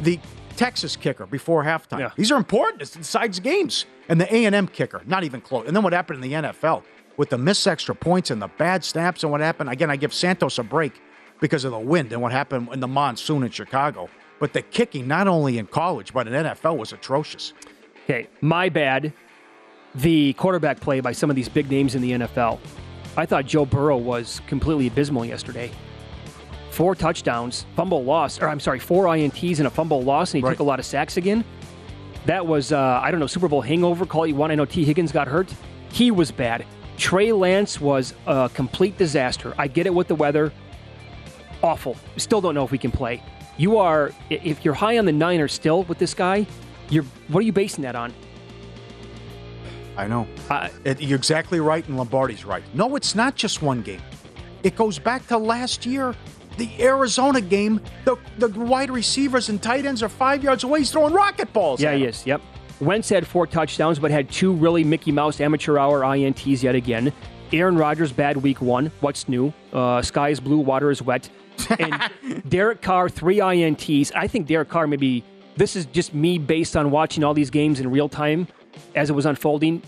The 0.00 0.18
Texas 0.58 0.96
kicker 0.96 1.24
before 1.24 1.62
halftime. 1.62 2.00
Yeah. 2.00 2.10
These 2.16 2.32
are 2.32 2.36
important. 2.36 2.82
It 2.82 2.92
decides 2.92 3.38
games. 3.38 3.86
And 4.08 4.20
the 4.20 4.26
A&M 4.34 4.66
kicker, 4.66 5.02
not 5.06 5.22
even 5.22 5.40
close. 5.40 5.68
And 5.68 5.76
then 5.76 5.84
what 5.84 5.92
happened 5.92 6.22
in 6.22 6.30
the 6.30 6.48
NFL 6.48 6.82
with 7.16 7.30
the 7.30 7.38
missed 7.38 7.66
extra 7.68 7.94
points 7.94 8.32
and 8.32 8.42
the 8.42 8.48
bad 8.48 8.82
snaps 8.82 9.22
and 9.22 9.30
what 9.30 9.40
happened. 9.40 9.70
Again, 9.70 9.88
I 9.88 9.94
give 9.94 10.12
Santos 10.12 10.58
a 10.58 10.64
break 10.64 11.00
because 11.40 11.64
of 11.64 11.70
the 11.70 11.78
wind 11.78 12.12
and 12.12 12.20
what 12.20 12.32
happened 12.32 12.70
in 12.72 12.80
the 12.80 12.88
monsoon 12.88 13.44
in 13.44 13.50
Chicago. 13.50 14.08
But 14.40 14.52
the 14.52 14.62
kicking, 14.62 15.06
not 15.06 15.28
only 15.28 15.58
in 15.58 15.66
college, 15.66 16.12
but 16.12 16.26
in 16.26 16.32
NFL, 16.32 16.76
was 16.76 16.92
atrocious. 16.92 17.52
Okay, 18.04 18.26
my 18.40 18.68
bad. 18.68 19.12
The 19.94 20.32
quarterback 20.32 20.80
play 20.80 20.98
by 20.98 21.12
some 21.12 21.30
of 21.30 21.36
these 21.36 21.48
big 21.48 21.70
names 21.70 21.94
in 21.94 22.02
the 22.02 22.12
NFL. 22.12 22.58
I 23.16 23.26
thought 23.26 23.46
Joe 23.46 23.64
Burrow 23.64 23.96
was 23.96 24.40
completely 24.48 24.88
abysmal 24.88 25.24
yesterday. 25.24 25.70
Four 26.78 26.94
touchdowns, 26.94 27.66
fumble 27.74 28.04
loss, 28.04 28.40
or 28.40 28.48
I'm 28.48 28.60
sorry, 28.60 28.78
four 28.78 29.06
INTs 29.08 29.58
and 29.58 29.66
a 29.66 29.70
fumble 29.70 30.00
loss, 30.00 30.32
and 30.32 30.38
he 30.40 30.44
Right. 30.46 30.52
took 30.52 30.60
a 30.60 30.62
lot 30.62 30.78
of 30.78 30.84
sacks 30.86 31.16
again. 31.16 31.42
That 32.26 32.46
was, 32.46 32.70
uh, 32.70 33.00
I 33.02 33.10
don't 33.10 33.18
know, 33.18 33.26
Super 33.26 33.48
Bowl 33.48 33.62
hangover, 33.62 34.06
call 34.06 34.22
it 34.22 34.28
you 34.28 34.36
want. 34.36 34.52
I 34.52 34.54
know 34.54 34.64
Tee 34.64 34.84
Higgins 34.84 35.10
got 35.10 35.26
hurt. 35.26 35.52
He 35.90 36.12
was 36.12 36.30
bad. 36.30 36.64
Trey 36.96 37.32
Lance 37.32 37.80
was 37.80 38.14
a 38.28 38.48
complete 38.54 38.96
disaster. 38.96 39.54
I 39.58 39.66
get 39.66 39.86
it 39.86 39.94
with 39.94 40.06
the 40.06 40.14
weather. 40.14 40.52
awful. 41.64 41.96
Still 42.16 42.40
don't 42.40 42.54
know 42.54 42.62
if 42.62 42.70
we 42.70 42.78
can 42.78 42.92
play. 42.92 43.20
You 43.56 43.78
are, 43.78 44.12
if 44.30 44.64
you're 44.64 44.72
high 44.74 44.98
on 44.98 45.04
the 45.04 45.10
Niners 45.10 45.52
still 45.52 45.82
with 45.82 45.98
this 45.98 46.14
guy, 46.14 46.46
you're. 46.90 47.02
What 47.26 47.40
are 47.40 47.42
you 47.42 47.50
basing 47.50 47.82
that 47.82 47.96
on? 47.96 48.14
I 49.96 50.06
know. 50.06 50.28
Uh, 50.48 50.68
it, 50.84 51.00
you're 51.02 51.18
exactly 51.18 51.58
right, 51.58 51.84
and 51.88 51.96
Lombardi's 51.96 52.44
right. 52.44 52.62
No, 52.72 52.94
it's 52.94 53.16
not 53.16 53.34
just 53.34 53.62
one 53.62 53.82
game. 53.82 54.00
It 54.62 54.76
goes 54.76 55.00
back 55.00 55.26
to 55.26 55.36
last 55.38 55.84
year. 55.84 56.14
The 56.58 56.68
Arizona 56.80 57.40
game, 57.40 57.80
the, 58.04 58.16
the 58.36 58.48
wide 58.48 58.90
receivers 58.90 59.48
and 59.48 59.62
tight 59.62 59.86
ends 59.86 60.02
are 60.02 60.08
five 60.08 60.42
yards 60.42 60.64
away. 60.64 60.80
He's 60.80 60.90
throwing 60.90 61.14
rocket 61.14 61.52
balls. 61.52 61.80
Yeah, 61.80 61.94
he 61.94 62.04
is. 62.04 62.26
Yep. 62.26 62.42
Wentz 62.80 63.08
had 63.08 63.26
four 63.26 63.46
touchdowns, 63.46 63.98
but 63.98 64.10
had 64.10 64.28
two 64.30 64.52
really 64.52 64.84
Mickey 64.84 65.12
Mouse 65.12 65.40
amateur 65.40 65.78
hour 65.78 66.00
INTs 66.02 66.62
yet 66.62 66.74
again. 66.74 67.12
Aaron 67.52 67.76
Rodgers 67.76 68.12
bad 68.12 68.36
week 68.36 68.60
one. 68.60 68.90
What's 69.00 69.28
new? 69.28 69.52
Uh, 69.72 70.02
sky 70.02 70.28
is 70.30 70.40
blue, 70.40 70.58
water 70.58 70.90
is 70.90 71.00
wet. 71.00 71.30
And 71.78 72.10
Derek 72.48 72.82
Carr 72.82 73.08
three 73.08 73.38
INTs. 73.38 74.12
I 74.14 74.26
think 74.26 74.46
Derek 74.46 74.68
Carr 74.68 74.86
maybe 74.86 75.24
this 75.56 75.76
is 75.76 75.86
just 75.86 76.12
me 76.12 76.38
based 76.38 76.76
on 76.76 76.90
watching 76.90 77.24
all 77.24 77.34
these 77.34 77.50
games 77.50 77.80
in 77.80 77.90
real 77.90 78.08
time 78.08 78.46
as 78.94 79.10
it 79.10 79.12
was 79.12 79.26
unfolding. 79.26 79.82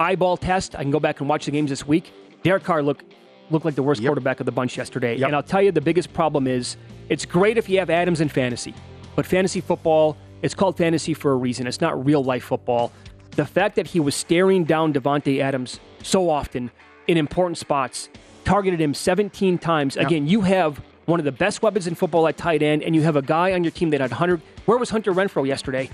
Eyeball 0.00 0.36
test. 0.36 0.74
I 0.74 0.82
can 0.82 0.90
go 0.90 1.00
back 1.00 1.20
and 1.20 1.28
watch 1.28 1.44
the 1.44 1.50
games 1.50 1.70
this 1.70 1.86
week. 1.86 2.12
Derek 2.42 2.64
Carr 2.64 2.82
looked 2.82 3.04
looked 3.50 3.64
like 3.64 3.74
the 3.74 3.82
worst 3.82 4.00
yep. 4.00 4.08
quarterback 4.08 4.40
of 4.40 4.46
the 4.46 4.52
bunch 4.52 4.76
yesterday. 4.76 5.16
Yep. 5.16 5.26
And 5.26 5.36
I'll 5.36 5.42
tell 5.42 5.62
you 5.62 5.72
the 5.72 5.80
biggest 5.80 6.12
problem 6.12 6.46
is 6.46 6.76
it's 7.08 7.24
great 7.24 7.58
if 7.58 7.68
you 7.68 7.78
have 7.78 7.90
Adams 7.90 8.20
in 8.20 8.28
fantasy, 8.28 8.74
but 9.16 9.26
fantasy 9.26 9.60
football 9.60 10.16
it's 10.44 10.54
called 10.54 10.76
fantasy 10.76 11.14
for 11.14 11.32
a 11.32 11.36
reason. 11.36 11.66
It's 11.66 11.80
not 11.80 12.04
real 12.04 12.22
life 12.22 12.44
football. 12.44 12.92
The 13.30 13.46
fact 13.46 13.76
that 13.76 13.86
he 13.86 13.98
was 13.98 14.14
staring 14.14 14.64
down 14.64 14.92
Davante 14.92 15.40
Adams 15.40 15.80
so 16.02 16.28
often 16.28 16.70
in 17.06 17.16
important 17.16 17.56
spots, 17.56 18.10
targeted 18.44 18.78
him 18.78 18.92
17 18.92 19.56
times. 19.56 19.96
Yep. 19.96 20.06
Again, 20.06 20.26
you 20.26 20.42
have 20.42 20.82
one 21.06 21.18
of 21.18 21.24
the 21.24 21.32
best 21.32 21.62
weapons 21.62 21.86
in 21.86 21.94
football 21.94 22.28
at 22.28 22.36
tight 22.36 22.62
end, 22.62 22.82
and 22.82 22.94
you 22.94 23.00
have 23.00 23.16
a 23.16 23.22
guy 23.22 23.54
on 23.54 23.64
your 23.64 23.70
team 23.70 23.88
that 23.90 24.02
had 24.02 24.10
100. 24.10 24.42
Where 24.66 24.76
was 24.76 24.90
Hunter 24.90 25.14
Renfrow 25.14 25.46
yesterday? 25.46 25.88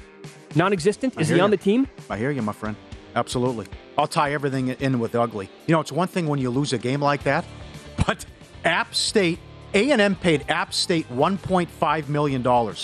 Non 0.56 0.72
existent? 0.72 1.14
Is 1.20 1.28
he 1.28 1.36
you. 1.36 1.42
on 1.42 1.52
the 1.52 1.56
team? 1.56 1.86
I 2.10 2.16
hear 2.16 2.32
you, 2.32 2.42
my 2.42 2.52
friend. 2.52 2.74
Absolutely. 3.14 3.66
I'll 3.98 4.06
tie 4.06 4.32
everything 4.32 4.68
in 4.68 4.98
with 4.98 5.14
ugly. 5.14 5.48
You 5.66 5.74
know, 5.74 5.80
it's 5.80 5.92
one 5.92 6.08
thing 6.08 6.26
when 6.26 6.38
you 6.38 6.50
lose 6.50 6.72
a 6.72 6.78
game 6.78 7.00
like 7.00 7.22
that, 7.24 7.44
but 8.06 8.24
App 8.64 8.94
State, 8.94 9.38
A&M 9.74 10.16
paid 10.16 10.44
App 10.48 10.72
State 10.72 11.08
$1.5 11.10 12.08
million. 12.08 12.74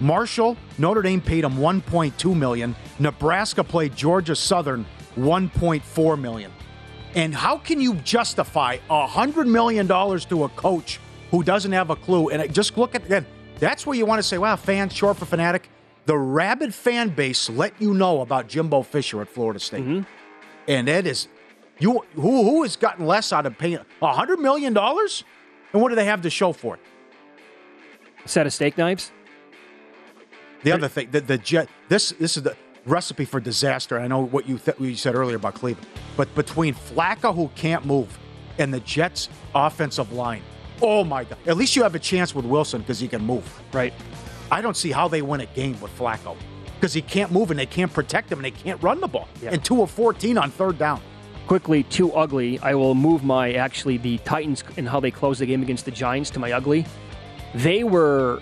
Marshall, 0.00 0.56
Notre 0.78 1.02
Dame 1.02 1.20
paid 1.20 1.44
him 1.44 1.54
1.2 1.54 2.36
million. 2.36 2.74
Nebraska 2.98 3.62
played 3.62 3.94
Georgia 3.96 4.34
Southern 4.34 4.84
1.4 5.16 6.20
million. 6.20 6.50
And 7.14 7.34
how 7.34 7.58
can 7.58 7.80
you 7.80 7.94
justify 7.96 8.78
$100 8.90 9.46
million 9.46 9.86
to 9.86 10.44
a 10.44 10.48
coach 10.50 10.98
who 11.30 11.44
doesn't 11.44 11.70
have 11.70 11.90
a 11.90 11.96
clue? 11.96 12.30
And 12.30 12.52
just 12.52 12.76
look 12.76 12.94
at 12.94 13.04
again, 13.04 13.24
that's 13.60 13.86
where 13.86 13.96
you 13.96 14.04
want 14.04 14.18
to 14.18 14.22
say, 14.22 14.36
wow, 14.36 14.56
fans, 14.56 14.92
short 14.92 15.16
for 15.16 15.24
fanatic. 15.24 15.68
The 16.06 16.16
rabid 16.16 16.74
fan 16.74 17.10
base 17.10 17.48
let 17.48 17.80
you 17.80 17.94
know 17.94 18.20
about 18.20 18.48
Jimbo 18.48 18.82
Fisher 18.82 19.22
at 19.22 19.28
Florida 19.28 19.58
State. 19.58 19.84
Mm-hmm. 19.84 20.02
And 20.68 20.88
that 20.88 21.06
is, 21.06 21.28
you 21.78 22.04
who, 22.14 22.42
who 22.44 22.62
has 22.62 22.76
gotten 22.76 23.06
less 23.06 23.32
out 23.32 23.46
of 23.46 23.56
paying 23.56 23.78
$100 24.02 24.38
million? 24.38 24.76
And 24.76 25.82
what 25.82 25.88
do 25.88 25.94
they 25.94 26.04
have 26.04 26.22
to 26.22 26.30
show 26.30 26.52
for 26.52 26.74
it? 26.74 26.80
A 28.24 28.28
set 28.28 28.46
of 28.46 28.52
steak 28.52 28.78
knives? 28.78 29.12
The 30.62 30.72
other 30.72 30.88
thing, 30.88 31.10
the, 31.10 31.20
the 31.20 31.38
jet. 31.38 31.68
This 31.88 32.10
this 32.18 32.38
is 32.38 32.42
the 32.42 32.56
recipe 32.86 33.26
for 33.26 33.38
disaster. 33.38 34.00
I 34.00 34.06
know 34.06 34.24
what 34.24 34.48
you 34.48 34.58
th- 34.58 34.78
you 34.80 34.96
said 34.96 35.14
earlier 35.14 35.36
about 35.36 35.54
Cleveland, 35.54 35.86
but 36.16 36.34
between 36.34 36.74
Flacco 36.74 37.34
who 37.34 37.48
can't 37.54 37.84
move 37.84 38.18
and 38.58 38.72
the 38.72 38.80
Jets' 38.80 39.28
offensive 39.54 40.12
line, 40.12 40.42
oh 40.80 41.04
my 41.04 41.24
god! 41.24 41.36
At 41.46 41.58
least 41.58 41.76
you 41.76 41.82
have 41.82 41.94
a 41.94 41.98
chance 41.98 42.34
with 42.34 42.46
Wilson 42.46 42.80
because 42.80 42.98
he 42.98 43.08
can 43.08 43.22
move. 43.22 43.44
Right. 43.74 43.92
I 44.50 44.60
don't 44.60 44.76
see 44.76 44.92
how 44.92 45.08
they 45.08 45.22
win 45.22 45.40
a 45.40 45.46
game 45.46 45.80
with 45.80 45.96
Flacco 45.98 46.36
because 46.74 46.92
he 46.92 47.02
can't 47.02 47.32
move 47.32 47.50
and 47.50 47.58
they 47.58 47.66
can't 47.66 47.92
protect 47.92 48.30
him 48.30 48.38
and 48.38 48.44
they 48.44 48.50
can't 48.50 48.82
run 48.82 49.00
the 49.00 49.08
ball. 49.08 49.28
And 49.42 49.64
two 49.64 49.82
of 49.82 49.90
fourteen 49.90 50.38
on 50.38 50.50
third 50.50 50.78
down. 50.78 51.00
Quickly, 51.46 51.82
too 51.84 52.12
ugly. 52.12 52.58
I 52.60 52.74
will 52.74 52.94
move 52.94 53.22
my 53.22 53.52
actually 53.52 53.98
the 53.98 54.18
Titans 54.18 54.64
and 54.76 54.88
how 54.88 54.98
they 55.00 55.10
closed 55.10 55.40
the 55.40 55.46
game 55.46 55.62
against 55.62 55.84
the 55.84 55.90
Giants 55.90 56.30
to 56.30 56.38
my 56.38 56.52
ugly. 56.52 56.86
They 57.54 57.84
were 57.84 58.40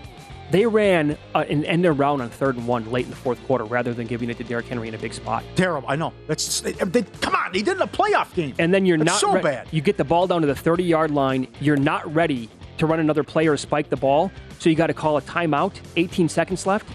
they 0.53 0.67
ran 0.67 1.17
uh, 1.35 1.45
an 1.49 1.65
end 1.65 1.87
around 1.87 2.21
on 2.21 2.29
third 2.29 2.57
and 2.57 2.67
one 2.67 2.91
late 2.93 3.05
in 3.07 3.11
the 3.11 3.17
fourth 3.17 3.43
quarter 3.47 3.65
rather 3.65 3.95
than 3.95 4.07
giving 4.07 4.29
it 4.29 4.37
to 4.37 4.45
Derrick 4.45 4.67
Henry 4.67 4.87
in 4.87 4.95
a 4.95 4.99
big 4.99 5.15
spot. 5.15 5.43
Terrible. 5.57 5.89
I 5.89 5.97
know. 5.97 6.13
That's 6.27 6.61
they, 6.61 6.73
they, 6.73 7.03
come 7.03 7.35
on. 7.35 7.55
He 7.55 7.63
did 7.63 7.77
in 7.77 7.83
a 7.83 7.87
playoff 7.87 8.35
game. 8.35 8.55
And 8.59 8.73
then 8.73 8.85
you're 8.85 8.99
That's 8.99 9.13
not 9.13 9.21
so 9.21 9.33
re- 9.33 9.43
bad. 9.43 9.69
You 9.71 9.81
get 9.81 9.97
the 9.97 10.05
ball 10.05 10.27
down 10.27 10.43
to 10.43 10.47
the 10.47 10.55
30 10.55 10.85
yard 10.85 11.11
line. 11.11 11.49
You're 11.61 11.77
not 11.77 12.13
ready 12.15 12.51
to 12.83 12.87
run 12.87 13.01
another 13.01 13.23
play 13.23 13.47
or 13.47 13.57
spike 13.57 13.89
the 13.89 13.97
ball. 13.97 14.31
So 14.59 14.69
you 14.69 14.77
got 14.77 14.89
to 14.89 14.95
call 14.95 15.17
a 15.17 15.23
timeout. 15.23 15.81
18 15.97 16.29
seconds 16.29 16.67
left, 16.67 16.87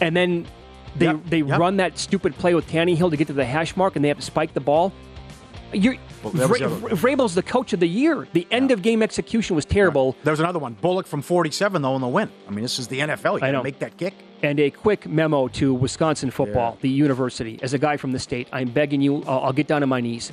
and 0.00 0.16
then 0.16 0.46
they 0.96 1.06
yep. 1.06 1.20
they 1.26 1.42
yep. 1.42 1.58
run 1.58 1.76
that 1.76 1.98
stupid 1.98 2.34
play 2.36 2.54
with 2.54 2.66
Tannehill 2.68 3.10
to 3.10 3.16
get 3.16 3.26
to 3.28 3.32
the 3.32 3.44
hash 3.44 3.76
mark, 3.76 3.96
and 3.96 4.04
they 4.04 4.08
have 4.08 4.18
to 4.18 4.24
spike 4.24 4.54
the 4.54 4.60
ball. 4.60 4.92
You're, 5.72 5.96
well, 6.22 6.32
Vrabel's 6.32 7.34
the 7.34 7.42
coach 7.42 7.72
of 7.72 7.80
the 7.80 7.88
year. 7.88 8.28
The 8.32 8.46
end 8.52 8.70
yeah. 8.70 8.74
of 8.74 8.82
game 8.82 9.02
execution 9.02 9.56
was 9.56 9.64
terrible. 9.64 10.12
Right. 10.12 10.24
There 10.24 10.32
was 10.32 10.40
another 10.40 10.60
one. 10.60 10.74
Bullock 10.74 11.06
from 11.06 11.20
47, 11.20 11.82
though, 11.82 11.96
in 11.96 12.00
the 12.00 12.06
win. 12.06 12.30
I 12.46 12.52
mean, 12.52 12.62
this 12.62 12.78
is 12.78 12.86
the 12.86 13.00
NFL. 13.00 13.34
You 13.34 13.40
got 13.40 13.50
to 13.50 13.62
make 13.62 13.80
that 13.80 13.96
kick. 13.96 14.14
And 14.44 14.60
a 14.60 14.70
quick 14.70 15.08
memo 15.08 15.48
to 15.48 15.74
Wisconsin 15.74 16.30
football, 16.30 16.74
yeah. 16.74 16.82
the 16.82 16.90
university. 16.90 17.58
As 17.60 17.74
a 17.74 17.78
guy 17.78 17.96
from 17.96 18.12
the 18.12 18.20
state, 18.20 18.46
I'm 18.52 18.68
begging 18.68 19.00
you, 19.00 19.24
I'll, 19.24 19.46
I'll 19.46 19.52
get 19.52 19.66
down 19.66 19.82
on 19.82 19.88
my 19.88 20.00
knees. 20.00 20.30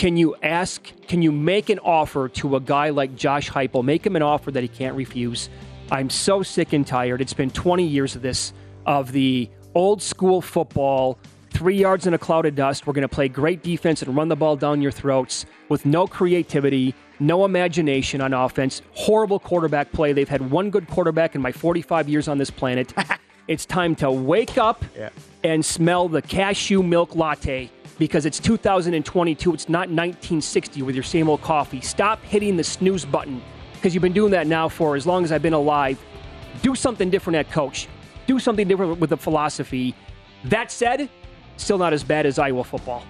Can 0.00 0.16
you 0.16 0.34
ask, 0.42 0.90
can 1.08 1.20
you 1.20 1.30
make 1.30 1.68
an 1.68 1.78
offer 1.80 2.30
to 2.30 2.56
a 2.56 2.60
guy 2.60 2.88
like 2.88 3.14
Josh 3.16 3.50
Heupel? 3.50 3.84
Make 3.84 4.06
him 4.06 4.16
an 4.16 4.22
offer 4.22 4.50
that 4.50 4.62
he 4.62 4.68
can't 4.68 4.96
refuse. 4.96 5.50
I'm 5.92 6.08
so 6.08 6.42
sick 6.42 6.72
and 6.72 6.86
tired. 6.86 7.20
It's 7.20 7.34
been 7.34 7.50
20 7.50 7.86
years 7.86 8.16
of 8.16 8.22
this, 8.22 8.54
of 8.86 9.12
the 9.12 9.50
old 9.74 10.00
school 10.00 10.40
football 10.40 11.18
three 11.50 11.76
yards 11.76 12.06
in 12.06 12.14
a 12.14 12.18
cloud 12.18 12.46
of 12.46 12.54
dust. 12.54 12.86
We're 12.86 12.94
going 12.94 13.06
to 13.06 13.14
play 13.14 13.28
great 13.28 13.62
defense 13.62 14.00
and 14.00 14.16
run 14.16 14.28
the 14.28 14.36
ball 14.36 14.56
down 14.56 14.80
your 14.80 14.90
throats 14.90 15.44
with 15.68 15.84
no 15.84 16.06
creativity, 16.06 16.94
no 17.18 17.44
imagination 17.44 18.22
on 18.22 18.32
offense. 18.32 18.80
Horrible 18.94 19.38
quarterback 19.38 19.92
play. 19.92 20.14
They've 20.14 20.26
had 20.26 20.50
one 20.50 20.70
good 20.70 20.88
quarterback 20.88 21.34
in 21.34 21.42
my 21.42 21.52
45 21.52 22.08
years 22.08 22.26
on 22.26 22.38
this 22.38 22.50
planet. 22.50 22.94
it's 23.48 23.66
time 23.66 23.94
to 23.96 24.10
wake 24.10 24.56
up 24.56 24.82
yeah. 24.96 25.10
and 25.44 25.62
smell 25.62 26.08
the 26.08 26.22
cashew 26.22 26.82
milk 26.82 27.14
latte 27.14 27.70
because 28.00 28.26
it's 28.26 28.40
2022. 28.40 29.54
It's 29.54 29.68
not 29.68 29.88
1960 29.90 30.82
with 30.82 30.96
your 30.96 31.04
same 31.04 31.28
old 31.28 31.42
coffee. 31.42 31.80
Stop 31.82 32.20
hitting 32.22 32.56
the 32.56 32.64
snooze 32.64 33.04
button 33.04 33.40
because 33.74 33.94
you've 33.94 34.02
been 34.02 34.12
doing 34.12 34.32
that 34.32 34.48
now 34.48 34.68
for 34.68 34.96
as 34.96 35.06
long 35.06 35.22
as 35.22 35.30
I've 35.30 35.42
been 35.42 35.52
alive. 35.52 36.02
Do 36.62 36.74
something 36.74 37.10
different 37.10 37.36
at 37.36 37.50
coach. 37.52 37.86
Do 38.26 38.40
something 38.40 38.66
different 38.66 38.98
with 38.98 39.10
the 39.10 39.16
philosophy. 39.16 39.94
That 40.44 40.72
said, 40.72 41.08
Still 41.60 41.76
not 41.76 41.92
as 41.92 42.02
bad 42.02 42.24
as 42.24 42.38
Iowa 42.38 42.64
football. 42.64 43.04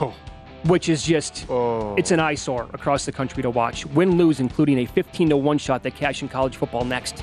Oh. 0.00 0.12
Which 0.64 0.88
is 0.88 1.04
just, 1.04 1.46
oh. 1.48 1.94
it's 1.96 2.10
an 2.10 2.18
eyesore 2.18 2.68
across 2.72 3.04
the 3.04 3.12
country 3.12 3.40
to 3.40 3.50
watch. 3.50 3.86
Win 3.86 4.16
lose, 4.16 4.40
including 4.40 4.78
a 4.80 4.86
15 4.86 5.30
to 5.30 5.36
1 5.36 5.58
shot 5.58 5.84
that 5.84 5.94
cash 5.94 6.20
in 6.20 6.28
college 6.28 6.56
football 6.56 6.84
next. 6.84 7.22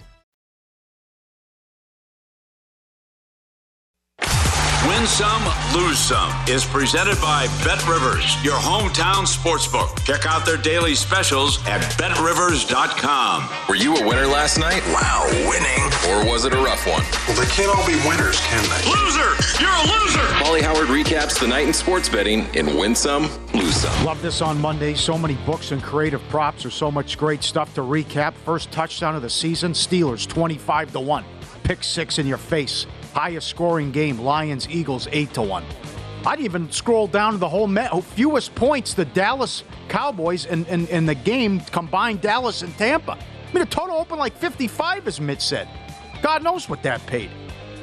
Win 4.87 5.05
some, 5.05 5.43
lose 5.75 5.99
some 5.99 6.33
is 6.47 6.65
presented 6.65 7.15
by 7.21 7.45
Bet 7.63 7.87
Rivers, 7.87 8.43
your 8.43 8.55
hometown 8.57 9.27
sportsbook. 9.27 10.03
Check 10.05 10.25
out 10.25 10.43
their 10.43 10.57
daily 10.57 10.95
specials 10.95 11.59
at 11.67 11.81
betrivers.com. 11.99 13.47
Were 13.69 13.75
you 13.75 13.95
a 13.95 14.07
winner 14.07 14.25
last 14.25 14.57
night? 14.57 14.81
Wow, 14.87 15.27
winning. 15.47 15.85
Or 16.09 16.25
was 16.25 16.45
it 16.45 16.53
a 16.53 16.57
rough 16.57 16.87
one? 16.87 17.03
Well, 17.27 17.39
they 17.39 17.51
can't 17.51 17.69
all 17.69 17.85
be 17.85 17.93
winners, 18.09 18.39
can 18.41 18.63
they? 18.63 18.89
Loser! 18.89 19.61
You're 19.61 19.69
a 19.69 19.85
loser! 19.85 20.25
Pauly 20.41 20.61
Howard 20.61 20.87
recaps 20.87 21.39
the 21.39 21.47
night 21.47 21.67
in 21.67 21.73
sports 21.73 22.09
betting 22.09 22.47
in 22.55 22.75
Win 22.75 22.95
Some, 22.95 23.29
Lose 23.53 23.75
Some. 23.75 24.03
Love 24.03 24.19
this 24.23 24.41
on 24.41 24.59
Monday. 24.59 24.95
So 24.95 25.15
many 25.15 25.35
books 25.45 25.71
and 25.71 25.83
creative 25.83 26.27
props. 26.29 26.63
There's 26.63 26.73
so 26.73 26.89
much 26.89 27.19
great 27.19 27.43
stuff 27.43 27.71
to 27.75 27.81
recap. 27.81 28.33
First 28.33 28.71
touchdown 28.71 29.15
of 29.15 29.21
the 29.21 29.29
season, 29.29 29.73
Steelers 29.73 30.27
25 30.27 30.93
to 30.93 30.99
1. 30.99 31.23
Pick 31.63 31.83
six 31.83 32.17
in 32.17 32.25
your 32.25 32.39
face. 32.39 32.87
Highest 33.13 33.47
scoring 33.47 33.91
game, 33.91 34.19
Lions 34.19 34.67
Eagles 34.69 35.07
8 35.11 35.33
to 35.33 35.41
1. 35.41 35.63
I'd 36.25 36.39
even 36.39 36.71
scroll 36.71 37.07
down 37.07 37.33
to 37.33 37.37
the 37.39 37.49
whole. 37.49 37.67
Fewest 38.01 38.53
points, 38.55 38.93
the 38.93 39.05
Dallas 39.05 39.63
Cowboys 39.89 40.45
in, 40.45 40.65
in, 40.65 40.87
in 40.87 41.05
the 41.05 41.15
game 41.15 41.59
combined 41.59 42.21
Dallas 42.21 42.61
and 42.61 42.75
Tampa. 42.77 43.13
I 43.13 43.53
mean, 43.53 43.63
the 43.63 43.65
total 43.65 43.97
opened 43.97 44.19
like 44.19 44.37
55, 44.37 45.07
as 45.07 45.19
Mitch 45.19 45.41
said. 45.41 45.67
God 46.21 46.43
knows 46.43 46.69
what 46.69 46.83
that 46.83 47.05
paid. 47.07 47.31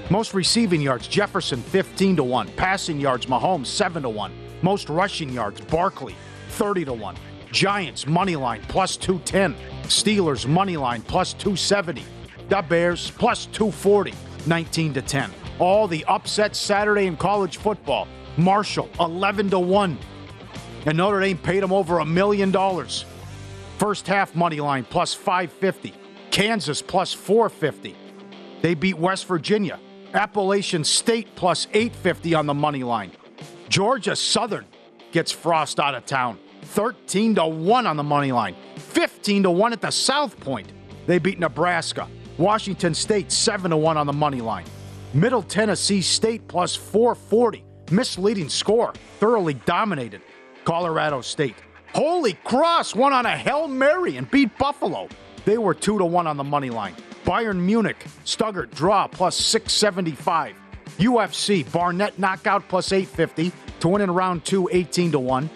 Most 0.09 0.33
receiving 0.33 0.81
yards, 0.81 1.07
Jefferson 1.07 1.61
15 1.61 2.17
to 2.17 2.25
1. 2.25 2.49
Passing 2.57 2.99
yards, 2.99 3.27
Mahomes 3.27 3.67
7 3.67 4.03
to 4.05 4.09
1. 4.09 4.33
Most 4.63 4.89
rushing 4.89 5.29
yards, 5.31 5.61
Barkley 5.63 6.15
30 6.51 6.87
to 6.87 6.93
1. 6.95 7.17
Giants 7.53 8.07
money 8.07 8.37
line 8.37 8.63
plus 8.69 8.97
210. 8.97 9.55
Steelers 9.85 10.47
money 10.47 10.77
line 10.77 11.03
plus 11.03 11.35
270. 11.35 12.03
The 12.49 12.63
Bears 12.63 13.11
plus 13.11 13.47
240, 13.47 14.15
19 14.49 14.95
to 14.95 15.03
10. 15.03 15.31
All 15.59 15.87
the 15.87 16.05
upsets 16.07 16.59
Saturday 16.59 17.07
in 17.07 17.17
college 17.17 17.59
football. 17.59 18.09
Marshall 18.37 18.89
11 18.99 19.51
to 19.51 19.59
1. 19.59 19.99
And 20.87 20.97
Notre 20.97 21.21
Dame 21.21 21.37
paid 21.37 21.63
him 21.63 21.73
over 21.73 21.99
a 21.99 22.05
million 22.07 22.51
dollars. 22.51 23.05
First 23.77 24.07
half 24.07 24.35
money 24.35 24.61
line 24.61 24.85
plus 24.85 25.15
550. 25.15 25.95
Kansas 26.31 26.83
plus 26.83 27.13
450. 27.13 27.97
They 28.63 28.75
beat 28.75 28.99
West 28.99 29.27
Virginia. 29.27 29.79
Appalachian 30.15 30.85
State 30.85 31.35
plus 31.37 31.67
850 31.73 32.35
on 32.35 32.47
the 32.47 32.55
money 32.55 32.83
line. 32.83 33.13
Georgia 33.69 34.17
Southern 34.17 34.65
gets 35.13 35.31
Frost 35.31 35.79
out 35.79 35.95
of 35.95 36.07
town. 36.07 36.39
13 36.63 37.35
to 37.37 37.47
1 37.47 37.87
on 37.87 37.97
the 37.97 38.03
money 38.03 38.33
line. 38.33 38.57
15 38.77 39.45
to 39.45 39.51
1 39.51 39.73
at 39.73 39.81
the 39.81 39.91
South 39.91 40.39
Point. 40.41 40.73
They 41.07 41.19
beat 41.19 41.39
Nebraska. 41.39 42.09
Washington 42.39 42.95
State 42.95 43.33
7 43.33 43.73
to 43.73 43.77
1 43.77 43.97
on 43.97 44.07
the 44.07 44.13
money 44.13 44.41
line. 44.41 44.65
Middle 45.13 45.43
Tennessee 45.43 46.01
State 46.01 46.47
plus 46.47 46.77
440. 46.77 47.65
Misleading 47.91 48.49
score. 48.49 48.93
Thoroughly 49.19 49.55
dominated. 49.55 50.23
Colorado 50.65 51.21
State. 51.21 51.57
Holy 51.95 52.35
Cross 52.45 52.95
won 52.95 53.13
on 53.13 53.27
a 53.27 53.37
Hail 53.37 53.67
Mary 53.67 54.17
and 54.17 54.31
beat 54.31 54.57
Buffalo. 54.57 55.09
They 55.45 55.59
were 55.59 55.75
2 55.75 55.99
to 55.99 56.05
1 56.05 56.27
on 56.27 56.37
the 56.37 56.45
money 56.45 56.71
line. 56.71 56.95
Bayern 57.25 57.59
Munich, 57.59 58.07
Stuttgart 58.25 58.71
draw 58.71 59.09
plus 59.09 59.37
675. 59.37 60.55
UFC, 60.99 61.71
Barnett 61.73 62.19
knockout 62.19 62.69
plus 62.69 62.93
850 62.93 63.53
to 63.81 63.89
win 63.89 64.03
in 64.03 64.11
round 64.11 64.45
2 64.45 64.69
18 64.73 65.13
to 65.13 65.19
1. 65.19 65.51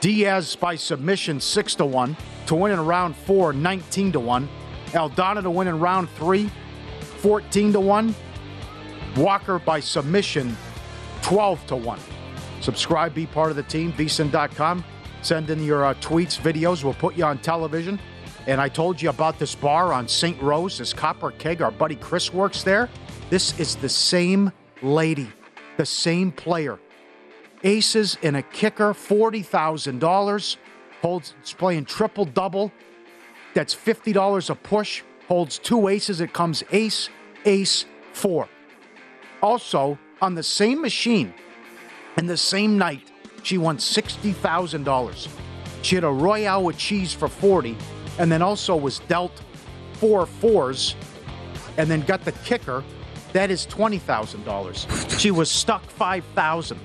Diaz 0.00 0.56
by 0.56 0.76
submission 0.76 1.40
6 1.40 1.74
to 1.76 1.86
1 1.86 2.16
to 2.46 2.54
win 2.54 2.72
in 2.72 2.80
round 2.84 3.14
4 3.16 3.52
19 3.52 4.12
to 4.12 4.20
1. 4.20 4.48
Aldana 4.94 5.42
to 5.42 5.50
win 5.50 5.68
in 5.68 5.78
round 5.78 6.08
3 6.10 6.50
14 7.18 7.72
to 7.72 7.80
1. 7.80 8.14
Walker 9.16 9.58
by 9.58 9.80
submission 9.80 10.56
12 11.22 11.66
to 11.68 11.76
1. 11.76 11.98
Subscribe, 12.60 13.14
be 13.14 13.26
part 13.26 13.50
of 13.50 13.56
the 13.56 13.62
team, 13.62 13.92
vsin.com. 13.92 14.84
Send 15.22 15.48
in 15.48 15.62
your 15.64 15.86
uh, 15.86 15.94
tweets, 15.94 16.38
videos. 16.38 16.84
We'll 16.84 16.94
put 16.94 17.16
you 17.16 17.24
on 17.24 17.38
television. 17.38 17.98
And 18.46 18.60
I 18.60 18.68
told 18.68 19.00
you 19.00 19.08
about 19.08 19.38
this 19.38 19.54
bar 19.54 19.92
on 19.92 20.06
St. 20.06 20.40
Rose, 20.42 20.78
this 20.78 20.92
Copper 20.92 21.30
Keg. 21.30 21.62
Our 21.62 21.70
buddy 21.70 21.96
Chris 21.96 22.32
works 22.32 22.62
there. 22.62 22.90
This 23.30 23.58
is 23.58 23.76
the 23.76 23.88
same 23.88 24.52
lady, 24.82 25.30
the 25.78 25.86
same 25.86 26.30
player. 26.30 26.78
Aces 27.62 28.18
and 28.22 28.36
a 28.36 28.42
kicker, 28.42 28.92
$40,000. 28.92 30.56
Holds, 31.00 31.34
playing 31.56 31.86
triple 31.86 32.26
double. 32.26 32.70
That's 33.54 33.74
$50 33.74 34.50
a 34.50 34.54
push. 34.54 35.02
Holds 35.28 35.58
two 35.58 35.88
aces. 35.88 36.20
It 36.20 36.32
comes 36.32 36.62
ace, 36.70 37.08
ace, 37.44 37.86
four. 38.12 38.48
Also, 39.42 39.98
on 40.20 40.34
the 40.34 40.42
same 40.42 40.80
machine, 40.80 41.32
in 42.16 42.26
the 42.26 42.36
same 42.36 42.76
night, 42.76 43.10
she 43.42 43.58
won 43.58 43.78
$60,000. 43.78 45.28
She 45.82 45.94
had 45.94 46.04
a 46.04 46.10
Royale 46.10 46.64
with 46.64 46.78
cheese 46.78 47.12
for 47.12 47.28
40 47.28 47.76
and 48.18 48.30
then 48.30 48.42
also 48.42 48.74
was 48.76 49.00
dealt 49.00 49.42
four 49.94 50.26
fours 50.26 50.96
and 51.76 51.90
then 51.90 52.00
got 52.02 52.24
the 52.24 52.32
kicker. 52.32 52.82
That 53.32 53.50
is 53.50 53.66
$20,000. 53.66 55.18
She 55.18 55.30
was 55.30 55.50
stuck 55.50 55.84
5,000 55.90 56.78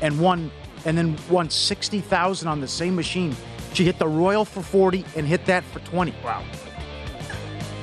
and 0.00 0.20
won 0.20 0.50
and 0.84 0.96
then 0.96 1.16
won 1.28 1.50
60,000 1.50 2.48
on 2.48 2.60
the 2.60 2.68
same 2.68 2.96
machine. 2.96 3.36
She 3.72 3.84
hit 3.84 3.98
the 3.98 4.08
Royal 4.08 4.44
for 4.44 4.62
40 4.62 5.04
and 5.16 5.26
hit 5.26 5.46
that 5.46 5.64
for 5.64 5.80
20. 5.80 6.14
Wow. 6.24 6.42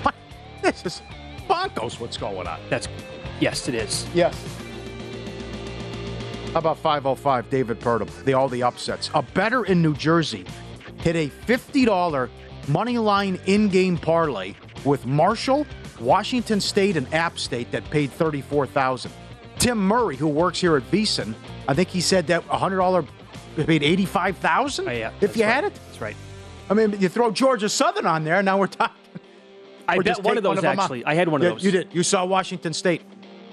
What? 0.04 0.16
This 0.62 0.86
is 0.86 1.02
bonkers 1.50 2.00
what's 2.00 2.18
going 2.18 2.48
on. 2.48 2.60
That's 2.70 2.88
yes, 3.40 3.68
it 3.68 3.76
is. 3.76 4.06
Yes. 4.14 4.36
How 6.54 6.60
about 6.60 6.78
505 6.80 7.50
David 7.50 7.80
Purdum? 7.80 8.10
The 8.26 8.34
all 8.34 8.50
the 8.50 8.64
upsets. 8.64 9.10
A 9.14 9.22
better 9.22 9.66
in 9.66 9.82
New 9.82 9.94
Jersey 9.94 10.46
hit 11.02 11.16
a 11.16 11.30
$50 11.30 12.30
money 12.68 12.98
line 12.98 13.40
in-game 13.46 13.98
parlay 13.98 14.56
with 14.84 15.06
Marshall, 15.06 15.66
Washington 16.00 16.60
State, 16.60 16.98
and 16.98 17.12
App 17.14 17.38
State 17.38 17.72
that 17.72 17.90
paid 17.90 18.12
34000 18.12 19.12
Tim 19.60 19.78
Murray, 19.78 20.16
who 20.16 20.28
works 20.28 20.60
here 20.60 20.78
at 20.78 20.84
VSIN, 20.92 21.34
I 21.68 21.74
think 21.74 21.90
he 21.90 22.02
said 22.02 22.28
that 22.28 22.48
$100 22.48 23.08
paid 23.66 23.84
85000 23.84 24.88
Oh, 24.88 24.92
yeah, 24.92 25.12
if 25.22 25.36
you 25.38 25.44
right. 25.44 25.54
had 25.54 25.64
it. 25.66 25.74
That's 25.88 26.02
right. 26.02 26.16
I 26.70 26.74
mean, 26.74 26.96
you 27.00 27.10
throw 27.10 27.32
Georgia 27.32 27.70
Southern 27.70 28.06
on 28.06 28.24
there, 28.24 28.36
and 28.36 28.46
now 28.46 28.58
we're 28.58 28.68
talking. 28.68 28.96
I 29.88 30.00
bet 30.00 30.22
one 30.24 30.38
of 30.38 30.44
those 30.44 30.58
them 30.62 30.66
out. 30.66 30.80
actually. 30.84 31.06
I 31.06 31.14
had 31.14 31.30
one 31.30 31.42
of 31.42 31.54
those. 31.54 31.64
You 31.64 31.72
did. 31.72 31.88
You 31.94 32.04
saw 32.04 32.26
Washington 32.26 32.74
State. 32.74 33.02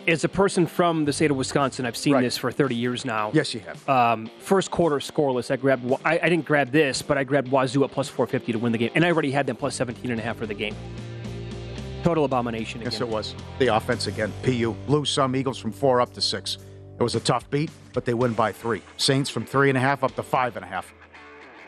as 0.08 0.24
a 0.24 0.28
person 0.28 0.66
from 0.66 1.04
the 1.04 1.12
state 1.12 1.30
of 1.30 1.36
Wisconsin, 1.36 1.86
I've 1.86 1.96
seen 1.96 2.20
this 2.20 2.36
for 2.36 2.50
30 2.50 2.74
years 2.74 3.04
now. 3.04 3.30
Yes, 3.32 3.54
you 3.54 3.60
have. 3.60 3.88
Um, 3.88 4.28
first 4.40 4.70
quarter 4.72 4.96
scoreless, 4.96 5.50
I 5.52 5.56
grabbed. 5.56 5.90
I, 6.04 6.18
I 6.20 6.28
didn't 6.28 6.44
grab 6.44 6.70
this, 6.72 7.02
but 7.02 7.16
I 7.16 7.22
grabbed 7.24 7.48
Wazoo 7.48 7.84
at 7.84 7.92
plus 7.92 8.08
450 8.08 8.52
to 8.52 8.58
win 8.58 8.72
the 8.72 8.78
game, 8.78 8.90
and 8.96 9.04
I 9.04 9.10
already 9.12 9.30
had 9.30 9.46
them 9.46 9.54
plus 9.56 9.76
17 9.76 10.10
and 10.10 10.18
a 10.20 10.22
half 10.22 10.36
for 10.36 10.46
the 10.46 10.54
game. 10.54 10.74
Total 12.02 12.24
abomination. 12.24 12.80
Again. 12.80 12.92
Yes, 12.92 13.00
it 13.00 13.08
was. 13.08 13.34
The 13.60 13.68
offense 13.68 14.08
again. 14.08 14.32
PU 14.42 14.74
blew 14.86 15.04
some. 15.06 15.34
Eagles 15.36 15.56
from 15.58 15.72
four 15.72 16.00
up 16.00 16.12
to 16.14 16.20
six. 16.20 16.58
It 16.98 17.02
was 17.02 17.14
a 17.14 17.20
tough 17.20 17.50
beat, 17.50 17.70
but 17.92 18.04
they 18.04 18.14
win 18.14 18.34
by 18.34 18.52
three. 18.52 18.82
Saints 18.96 19.28
from 19.28 19.44
three 19.44 19.68
and 19.68 19.76
a 19.76 19.80
half 19.80 20.04
up 20.04 20.14
to 20.16 20.22
five 20.22 20.56
and 20.56 20.64
a 20.64 20.68
half. 20.68 20.92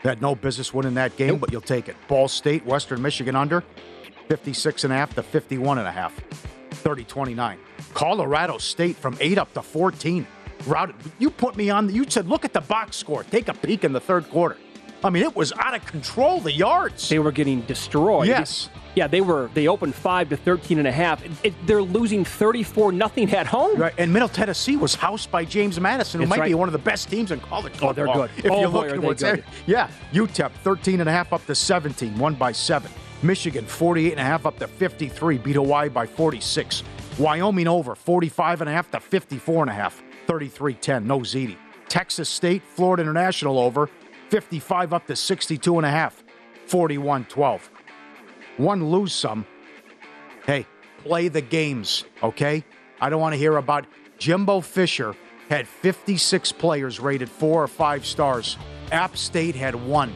They 0.03 0.09
had 0.09 0.21
no 0.21 0.35
business 0.35 0.73
winning 0.73 0.93
that 0.93 1.17
game, 1.17 1.37
but 1.37 1.51
you'll 1.51 1.61
take 1.61 1.89
it. 1.89 1.95
Ball 2.07 2.27
State, 2.27 2.65
Western 2.65 3.01
Michigan 3.01 3.35
under 3.35 3.63
56 4.29 4.83
and 4.83 4.93
a 4.93 4.95
half 4.95 5.13
to 5.15 5.23
51 5.23 5.79
and 5.79 5.87
a 5.87 5.91
half. 5.91 6.13
30-29. 6.71 7.57
Colorado 7.93 8.57
State 8.57 8.95
from 8.95 9.17
eight 9.19 9.37
up 9.37 9.53
to 9.53 9.61
14. 9.61 10.25
Routed. 10.65 10.95
You 11.19 11.29
put 11.29 11.55
me 11.55 11.69
on. 11.69 11.93
You 11.93 12.05
said, 12.09 12.27
look 12.27 12.45
at 12.45 12.53
the 12.53 12.61
box 12.61 12.97
score. 12.97 13.23
Take 13.23 13.47
a 13.47 13.53
peek 13.53 13.83
in 13.83 13.93
the 13.93 13.99
third 13.99 14.29
quarter. 14.29 14.57
I 15.03 15.09
mean, 15.11 15.23
it 15.23 15.35
was 15.35 15.53
out 15.53 15.75
of 15.75 15.85
control. 15.85 16.39
The 16.39 16.51
yards. 16.51 17.07
They 17.09 17.19
were 17.19 17.31
getting 17.31 17.61
destroyed. 17.61 18.27
Yes. 18.27 18.69
Yeah, 18.95 19.05
they 19.05 19.21
were. 19.21 19.49
They 19.53 19.67
opened 19.67 19.93
five 19.93 20.29
to 20.29 20.37
13 20.37 20.79
and 20.79 20.87
a 20.87 20.91
half. 20.91 21.23
It, 21.23 21.31
it, 21.43 21.53
they're 21.67 21.83
losing 21.83 22.25
34 22.25 22.91
nothing 22.93 23.31
at 23.31 23.45
home. 23.45 23.77
Right, 23.79 23.93
and 23.99 24.11
Middle 24.11 24.27
Tennessee 24.27 24.75
was 24.75 24.95
housed 24.95 25.29
by 25.29 25.45
James 25.45 25.79
Madison, 25.79 26.19
who 26.19 26.25
That's 26.25 26.31
might 26.37 26.39
right. 26.39 26.47
be 26.49 26.55
one 26.55 26.67
of 26.67 26.73
the 26.73 26.79
best 26.79 27.09
teams 27.09 27.29
in 27.31 27.39
college 27.41 27.73
football. 27.73 27.89
Oh, 27.89 27.93
they're 27.93 28.07
good. 28.07 28.31
If 28.43 28.51
Oh, 28.51 28.61
you 28.61 28.67
boy, 28.69 28.73
look 28.87 28.89
at 28.93 28.99
what's 29.01 29.21
there. 29.21 29.43
Yeah, 29.67 29.89
UTEP 30.13 30.51
13 30.63 30.99
and 30.99 31.07
a 31.07 31.11
half 31.11 31.31
up 31.31 31.45
to 31.45 31.53
17, 31.53 32.17
won 32.17 32.33
by 32.33 32.51
7. 32.51 32.89
Michigan 33.21 33.65
48 33.65 34.11
and 34.13 34.19
a 34.19 34.23
half 34.23 34.47
up 34.47 34.57
to 34.59 34.67
53, 34.67 35.37
beat 35.37 35.55
Hawaii 35.55 35.89
by 35.89 36.07
46. 36.07 36.81
Wyoming 37.19 37.67
over 37.67 37.93
45 37.93 38.61
and 38.61 38.69
a 38.69 38.73
half 38.73 38.89
to 38.91 38.99
54 38.99 39.63
and 39.63 39.69
a 39.69 39.73
half, 39.73 40.01
33-10, 40.27 41.05
no 41.05 41.19
ZD. 41.19 41.55
Texas 41.87 42.29
State, 42.29 42.63
Florida 42.63 43.01
International 43.03 43.59
over 43.59 43.89
55 44.29 44.93
up 44.93 45.07
to 45.07 45.15
62 45.15 45.77
and 45.77 45.85
a 45.85 45.91
half, 45.91 46.23
41-12. 46.67 47.61
One 48.57 48.89
lose 48.89 49.13
some. 49.13 49.45
Hey, 50.45 50.65
play 51.03 51.27
the 51.27 51.41
games, 51.41 52.05
okay? 52.23 52.63
I 52.99 53.09
don't 53.09 53.21
want 53.21 53.33
to 53.33 53.37
hear 53.37 53.57
about 53.57 53.85
Jimbo 54.17 54.61
Fisher 54.61 55.15
had 55.49 55.67
56 55.67 56.51
players 56.53 56.99
rated 56.99 57.29
four 57.29 57.63
or 57.63 57.67
five 57.67 58.05
stars. 58.05 58.57
App 58.91 59.15
State 59.17 59.55
had 59.55 59.75
one. 59.75 60.13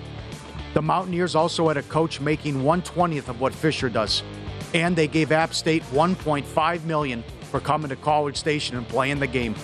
The 0.74 0.82
Mountaineers 0.82 1.36
also 1.36 1.68
had 1.68 1.78
a 1.78 1.84
coach 1.84 2.20
making 2.22 2.56
120th 2.56 3.28
of 3.28 3.40
what 3.40 3.54
Fisher 3.54 3.90
does. 3.90 4.24
And 4.74 4.96
they 4.96 5.08
gave 5.08 5.32
App 5.32 5.54
State 5.54 5.84
1.5 5.92 6.84
million 6.86 7.24
for 7.44 7.60
coming 7.60 7.90
to 7.90 7.96
College 7.98 8.38
Station 8.38 8.78
and 8.78 8.88
playing 8.88 9.20
the 9.20 9.28
game. 9.28 9.56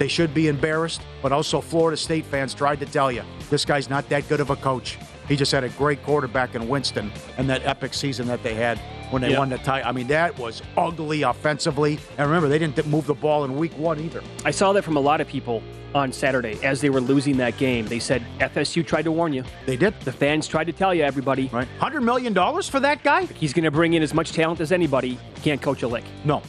They 0.00 0.08
should 0.08 0.32
be 0.32 0.48
embarrassed, 0.48 1.02
but 1.20 1.30
also 1.30 1.60
Florida 1.60 1.94
State 1.94 2.24
fans 2.24 2.54
tried 2.54 2.80
to 2.80 2.86
tell 2.86 3.12
you 3.12 3.22
this 3.50 3.66
guy's 3.66 3.90
not 3.90 4.08
that 4.08 4.26
good 4.30 4.40
of 4.40 4.48
a 4.48 4.56
coach. 4.56 4.96
He 5.28 5.36
just 5.36 5.52
had 5.52 5.62
a 5.62 5.68
great 5.68 6.02
quarterback 6.02 6.54
in 6.54 6.70
Winston 6.70 7.12
and 7.36 7.48
that 7.50 7.60
epic 7.66 7.92
season 7.92 8.26
that 8.28 8.42
they 8.42 8.54
had 8.54 8.78
when 9.10 9.20
they 9.20 9.32
Yeah. 9.32 9.38
won 9.40 9.50
the 9.50 9.58
tie. 9.58 9.82
I 9.82 9.92
mean, 9.92 10.06
that 10.06 10.38
was 10.38 10.62
ugly 10.74 11.20
offensively. 11.20 11.98
And 12.16 12.26
remember, 12.26 12.48
they 12.48 12.58
didn't 12.58 12.84
move 12.86 13.06
the 13.06 13.12
ball 13.14 13.44
in 13.44 13.56
week 13.58 13.76
one 13.76 14.00
either. 14.00 14.22
I 14.42 14.52
saw 14.52 14.72
that 14.72 14.84
from 14.84 14.96
a 14.96 15.00
lot 15.00 15.20
of 15.20 15.28
people 15.28 15.62
on 15.94 16.12
Saturday 16.14 16.58
as 16.64 16.80
they 16.80 16.88
were 16.88 17.02
losing 17.02 17.36
that 17.36 17.58
game. 17.58 17.86
They 17.86 17.98
said 17.98 18.24
FSU 18.40 18.82
tried 18.82 19.02
to 19.02 19.12
warn 19.12 19.34
you. 19.34 19.44
They 19.66 19.76
did. 19.76 19.92
The 20.00 20.12
fans 20.12 20.48
tried 20.48 20.68
to 20.68 20.72
tell 20.72 20.94
you, 20.94 21.02
everybody. 21.02 21.50
Right. 21.52 21.68
$100 21.78 22.02
million 22.02 22.32
for 22.62 22.80
that 22.80 23.02
guy? 23.02 23.26
He's 23.26 23.52
going 23.52 23.64
to 23.64 23.70
bring 23.70 23.92
in 23.92 24.02
as 24.02 24.14
much 24.14 24.32
talent 24.32 24.60
as 24.60 24.72
anybody. 24.72 25.18
Can't 25.42 25.60
coach 25.60 25.82
a 25.82 25.88
lick. 25.88 26.04
No. 26.24 26.40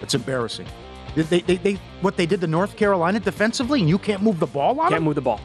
It's 0.00 0.14
embarrassing. 0.14 0.66
They, 1.14 1.40
they, 1.40 1.56
they, 1.56 1.74
what 2.00 2.16
they 2.16 2.26
did 2.26 2.40
to 2.40 2.46
North 2.46 2.76
Carolina 2.76 3.20
defensively, 3.20 3.80
and 3.80 3.88
you 3.88 3.98
can't 3.98 4.22
move 4.22 4.40
the 4.40 4.46
ball 4.46 4.70
on 4.80 4.90
Can't 4.90 4.94
them? 4.94 5.04
move 5.04 5.14
the 5.14 5.20
ball. 5.20 5.40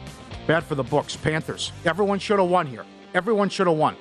Bad 0.46 0.64
for 0.64 0.74
the 0.74 0.82
books. 0.82 1.16
Panthers. 1.16 1.70
Everyone 1.84 2.18
should 2.18 2.38
have 2.40 2.48
won 2.48 2.66
here. 2.66 2.84
Everyone 3.14 3.48
should 3.48 3.66
have 3.68 3.76
won. 3.76 3.96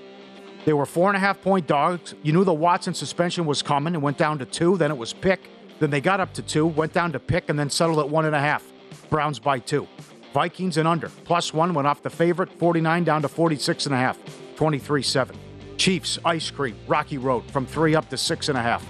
They 0.65 0.73
were 0.73 0.86
four 0.86 1.10
and 1.10 1.15
a 1.15 1.19
half 1.19 1.41
point 1.41 1.67
dogs. 1.67 2.15
You 2.23 2.34
knew 2.34 2.43
the 2.43 2.53
Watson 2.53 2.93
suspension 2.93 3.45
was 3.45 3.62
coming. 3.62 3.93
It 3.93 4.01
went 4.01 4.17
down 4.17 4.39
to 4.39 4.45
two. 4.45 4.77
Then 4.77 4.91
it 4.91 4.97
was 4.97 5.13
pick. 5.13 5.49
Then 5.79 5.89
they 5.89 6.01
got 6.01 6.19
up 6.19 6.34
to 6.34 6.41
two, 6.41 6.65
went 6.67 6.91
down 6.91 7.12
to 7.13 7.19
pick, 7.19 7.49
and 7.49 7.58
then 7.58 7.69
settled 7.69 7.99
at 7.99 8.10
one 8.10 8.25
and 8.25 8.36
a 8.36 8.39
half. 8.39 8.63
Browns 9.10 9.39
by 9.39 9.60
two. 9.60 9.88
Vikings 10.34 10.77
and 10.77 10.88
under. 10.88 11.10
Plus 11.23 11.53
one 11.53 11.73
went 11.73 11.88
off 11.88 12.03
the 12.03 12.10
favorite, 12.10 12.51
49 12.51 13.03
down 13.03 13.21
to 13.21 13.27
46 13.27 13.86
and 13.86 13.95
a 13.95 13.97
half. 13.97 14.17
23 14.58 15.01
7. 15.01 15.36
Chiefs, 15.77 16.19
ice 16.25 16.51
cream, 16.51 16.75
Rocky 16.88 17.17
Road 17.17 17.49
from 17.51 17.65
three 17.65 17.95
up 17.95 18.10
to 18.10 18.17
six 18.17 18.49
and 18.49 18.58
a 18.58 18.62
half. 18.62 18.86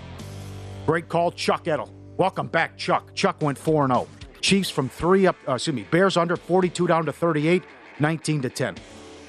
Great 0.87 1.07
call, 1.07 1.31
Chuck 1.31 1.67
Edel. 1.67 1.93
Welcome 2.19 2.47
back, 2.47 2.75
Chuck. 2.75 3.15
Chuck 3.15 3.41
went 3.41 3.57
4 3.57 3.87
0. 3.87 4.05
Chiefs 4.41 4.69
from 4.69 4.89
three 4.89 5.25
up, 5.25 5.37
uh, 5.47 5.53
excuse 5.53 5.73
me, 5.73 5.85
Bears 5.89 6.17
under 6.17 6.35
42 6.35 6.85
down 6.85 7.05
to 7.05 7.13
38, 7.13 7.63
19 7.97 8.41
to 8.41 8.49
10. 8.49 8.75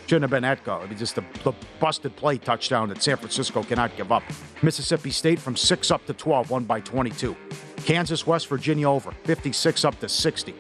Shouldn't 0.09 0.23
have 0.25 0.31
been 0.33 0.43
that 0.43 0.65
go. 0.65 0.79
I 0.79 0.87
mean, 0.89 0.99
just 0.99 1.15
the, 1.15 1.23
the 1.45 1.53
busted 1.79 2.17
play 2.17 2.37
touchdown 2.39 2.89
that 2.89 3.01
San 3.01 3.17
Francisco 3.17 3.63
cannot 3.63 3.97
give 3.97 4.11
up. 4.11 4.25
Mississippi 4.61 5.13
State 5.13 5.39
from 5.39 5.55
6 5.55 5.91
up 5.93 6.05
to 6.07 6.13
12, 6.13 6.51
won 6.51 6.65
by 6.65 6.81
22. 6.81 7.37
Kansas, 7.77 8.27
West 8.27 8.49
Virginia 8.49 8.91
over, 8.91 9.13
56 9.23 9.85
up 9.85 10.01
to 10.01 10.09
60. 10.09 10.53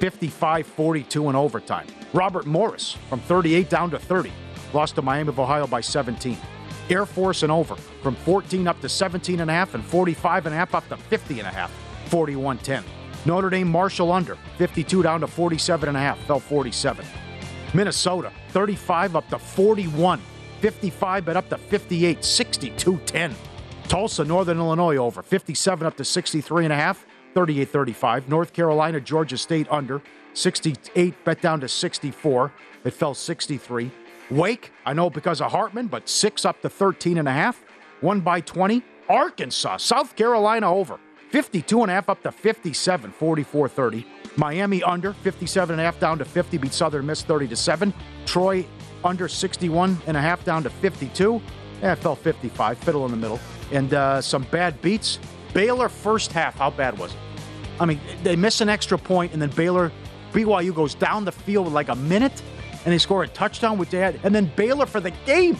55 0.00 0.66
42 0.66 1.30
in 1.30 1.36
overtime. 1.36 1.86
Robert 2.12 2.46
Morris 2.46 2.96
from 3.08 3.20
38 3.20 3.70
down 3.70 3.90
to 3.92 3.98
30, 4.00 4.32
lost 4.72 4.96
to 4.96 5.02
Miami 5.02 5.28
of 5.28 5.38
Ohio 5.38 5.68
by 5.68 5.80
17. 5.80 6.36
Air 6.90 7.04
Force 7.04 7.42
and 7.42 7.52
over 7.52 7.76
from 7.76 8.14
14 8.14 8.66
up 8.66 8.80
to 8.80 8.88
17 8.88 9.40
and 9.40 9.50
a 9.50 9.54
half 9.54 9.74
and 9.74 9.84
45 9.84 10.46
and 10.46 10.54
a 10.54 10.58
half 10.58 10.74
up 10.74 10.88
to 10.88 10.96
50 10.96 11.38
and 11.38 11.48
a 11.48 11.50
half, 11.50 11.70
41 12.06 12.58
10. 12.58 12.82
Notre 13.26 13.50
Dame 13.50 13.68
Marshall 13.68 14.12
under 14.12 14.36
52 14.56 15.02
down 15.02 15.20
to 15.20 15.26
47 15.26 15.88
and 15.88 15.98
a 15.98 16.00
half, 16.00 16.18
fell 16.20 16.40
47. 16.40 17.04
Minnesota 17.74 18.32
35 18.48 19.16
up 19.16 19.28
to 19.28 19.38
41, 19.38 20.20
55 20.60 21.24
but 21.24 21.36
up 21.36 21.48
to 21.50 21.58
58, 21.58 22.24
62 22.24 22.98
10. 23.04 23.34
Tulsa, 23.88 24.24
Northern 24.24 24.58
Illinois 24.58 24.96
over 24.96 25.22
57 25.22 25.86
up 25.86 25.96
to 25.96 26.04
63 26.04 26.64
and 26.64 26.72
a 26.72 26.76
half, 26.76 27.06
38 27.34 27.68
35. 27.68 28.28
North 28.28 28.52
Carolina, 28.52 29.00
Georgia 29.00 29.36
State 29.36 29.66
under 29.70 30.02
68, 30.34 31.24
bet 31.24 31.42
down 31.42 31.60
to 31.60 31.68
64. 31.68 32.52
It 32.84 32.92
fell 32.92 33.14
63. 33.14 33.90
Wake, 34.30 34.72
I 34.84 34.92
know 34.92 35.08
because 35.10 35.40
of 35.40 35.50
Hartman, 35.50 35.86
but 35.86 36.08
6 36.08 36.44
up 36.44 36.60
to 36.62 36.68
13 36.68 37.18
and 37.18 37.28
a 37.28 37.32
half, 37.32 37.64
1 38.00 38.20
by 38.20 38.40
20. 38.40 38.82
Arkansas, 39.08 39.78
South 39.78 40.14
Carolina 40.16 40.70
over 40.70 41.00
52 41.30 41.82
and 41.82 41.90
a 41.90 41.94
half 41.94 42.08
up 42.08 42.22
to 42.22 42.32
57, 42.32 43.10
44 43.10 43.68
30. 43.68 44.06
Miami 44.36 44.82
under 44.82 45.12
57 45.12 45.72
and 45.72 45.80
a 45.80 45.84
half 45.84 45.98
down 45.98 46.18
to 46.18 46.24
50, 46.24 46.58
beat 46.58 46.72
Southern 46.72 47.06
Miss 47.06 47.22
30 47.22 47.48
to 47.48 47.56
7. 47.56 47.92
Troy 48.26 48.66
under 49.04 49.28
61 49.28 49.98
and 50.06 50.16
a 50.16 50.20
half 50.20 50.44
down 50.44 50.62
to 50.62 50.70
52. 50.70 51.40
Yeah, 51.82 51.92
it 51.92 51.96
fell 51.96 52.16
55, 52.16 52.78
fiddle 52.78 53.04
in 53.04 53.10
the 53.10 53.16
middle. 53.16 53.40
And 53.72 53.92
uh, 53.94 54.20
some 54.20 54.42
bad 54.44 54.80
beats. 54.82 55.18
Baylor 55.54 55.88
first 55.88 56.32
half, 56.32 56.56
how 56.56 56.70
bad 56.70 56.98
was 56.98 57.12
it? 57.12 57.18
I 57.80 57.86
mean, 57.86 58.00
they 58.22 58.36
miss 58.36 58.60
an 58.60 58.68
extra 58.68 58.98
point, 58.98 59.32
and 59.32 59.40
then 59.40 59.50
Baylor, 59.50 59.92
BYU 60.32 60.74
goes 60.74 60.94
down 60.94 61.24
the 61.24 61.32
field 61.32 61.66
with 61.66 61.74
like 61.74 61.88
a 61.88 61.94
minute, 61.94 62.42
and 62.88 62.94
they 62.94 62.96
score 62.98 63.22
a 63.22 63.28
touchdown 63.28 63.76
with 63.76 63.90
that. 63.90 64.14
And 64.24 64.34
then 64.34 64.50
Baylor 64.56 64.86
for 64.86 64.98
the 64.98 65.10
game. 65.26 65.58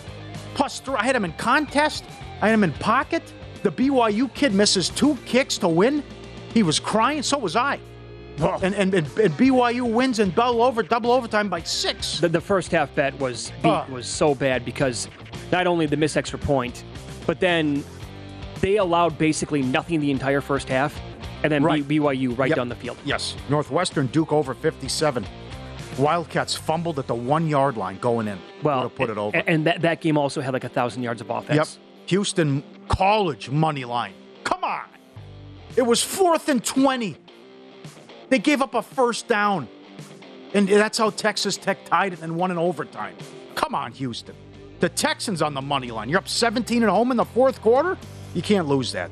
Plus 0.55 0.81
three. 0.81 0.95
I 0.95 1.05
had 1.05 1.14
him 1.14 1.27
in 1.27 1.35
contest. 1.35 2.03
I 2.41 2.47
had 2.49 2.55
him 2.55 2.64
in 2.64 2.73
pocket. 2.73 3.23
The 3.62 3.71
BYU 3.71 4.33
kid 4.33 4.55
misses 4.55 4.88
two 4.88 5.14
kicks 5.27 5.59
to 5.59 5.69
win. 5.69 6.03
He 6.55 6.62
was 6.62 6.81
crying. 6.81 7.23
So 7.23 7.37
was 7.37 7.55
I. 7.55 7.81
And, 8.38 8.75
and, 8.75 8.95
and, 8.95 8.95
and 8.95 9.35
BYU 9.35 9.83
wins 9.93 10.21
in 10.21 10.31
double 10.31 10.62
over 10.62 10.83
double 10.83 11.12
overtime 11.12 11.51
by 11.51 11.61
six. 11.64 12.19
The, 12.19 12.31
the 12.31 12.41
first 12.41 12.71
half 12.73 12.95
bet 12.95 13.12
was 13.21 13.53
beat, 13.62 13.69
Uh. 13.69 13.85
was 13.91 14.07
so 14.07 14.35
bad 14.35 14.64
because 14.64 15.07
not 15.53 15.67
only 15.67 15.85
the 15.85 15.99
miss 15.99 16.17
extra 16.17 16.38
point, 16.38 16.83
but 17.27 17.41
then 17.41 17.85
they 18.62 18.77
allowed 18.79 19.19
basically 19.19 19.61
nothing 19.61 20.01
the 20.01 20.11
entire 20.11 20.41
first 20.41 20.67
half, 20.71 20.99
and 21.43 21.53
then 21.53 21.62
Right. 21.62 21.87
BYU 21.87 22.38
right 22.38 22.49
Yep. 22.49 22.57
down 22.57 22.69
the 22.71 22.75
field. 22.77 22.97
Yes. 23.05 23.35
Northwestern 23.51 24.07
Duke 24.07 24.33
over 24.33 24.55
57. 24.55 25.27
Wildcats 25.99 26.55
fumbled 26.55 26.99
at 26.99 27.07
the 27.07 27.15
one 27.15 27.49
yard 27.49 27.77
line 27.77 27.99
going 27.99 28.29
in. 28.29 28.39
Well, 28.63 28.83
Would've 28.83 28.95
put 28.95 29.11
it 29.11 29.19
over. 29.19 29.37
And 29.37 29.67
that, 29.67 29.83
that 29.83 30.01
game 30.01 30.17
also 30.17 30.41
had 30.41 30.53
like 30.53 30.65
a 30.65 30.69
thousand 30.69 31.03
yards 31.03 31.21
of 31.21 31.31
offense. 31.31 31.57
Yep. 31.57 32.09
Houston 32.11 32.63
College 32.89 33.51
money 33.51 33.85
line. 33.85 34.15
Come 34.45 34.65
on. 34.65 34.85
It 35.77 35.83
was 35.83 36.03
fourth 36.03 36.49
and 36.49 36.65
20. 36.65 37.17
They 38.31 38.39
gave 38.39 38.63
up 38.63 38.75
a 38.75 38.83
first 38.83 39.29
down. 39.29 39.69
And 40.55 40.67
that's 40.69 40.97
how 40.97 41.11
Texas 41.11 41.57
Tech 41.57 41.85
tied 41.85 42.15
it 42.15 42.23
and 42.23 42.37
won 42.37 42.51
in 42.51 42.59
overtime. 42.59 43.15
Come 43.55 43.75
on, 43.75 43.93
Houston. 43.93 44.35
The 44.81 44.89
Texans 44.89 45.43
on 45.43 45.55
the 45.55 45.61
money 45.61 45.91
line. 45.91 46.09
You're 46.09 46.19
up 46.19 46.29
17 46.29 46.83
at 46.83 46.89
home 46.89 47.11
in 47.11 47.17
the 47.17 47.25
fourth 47.25 47.61
quarter? 47.61 47.99
You 48.35 48.43
can't 48.43 48.67
lose 48.67 48.93
that. 48.93 49.11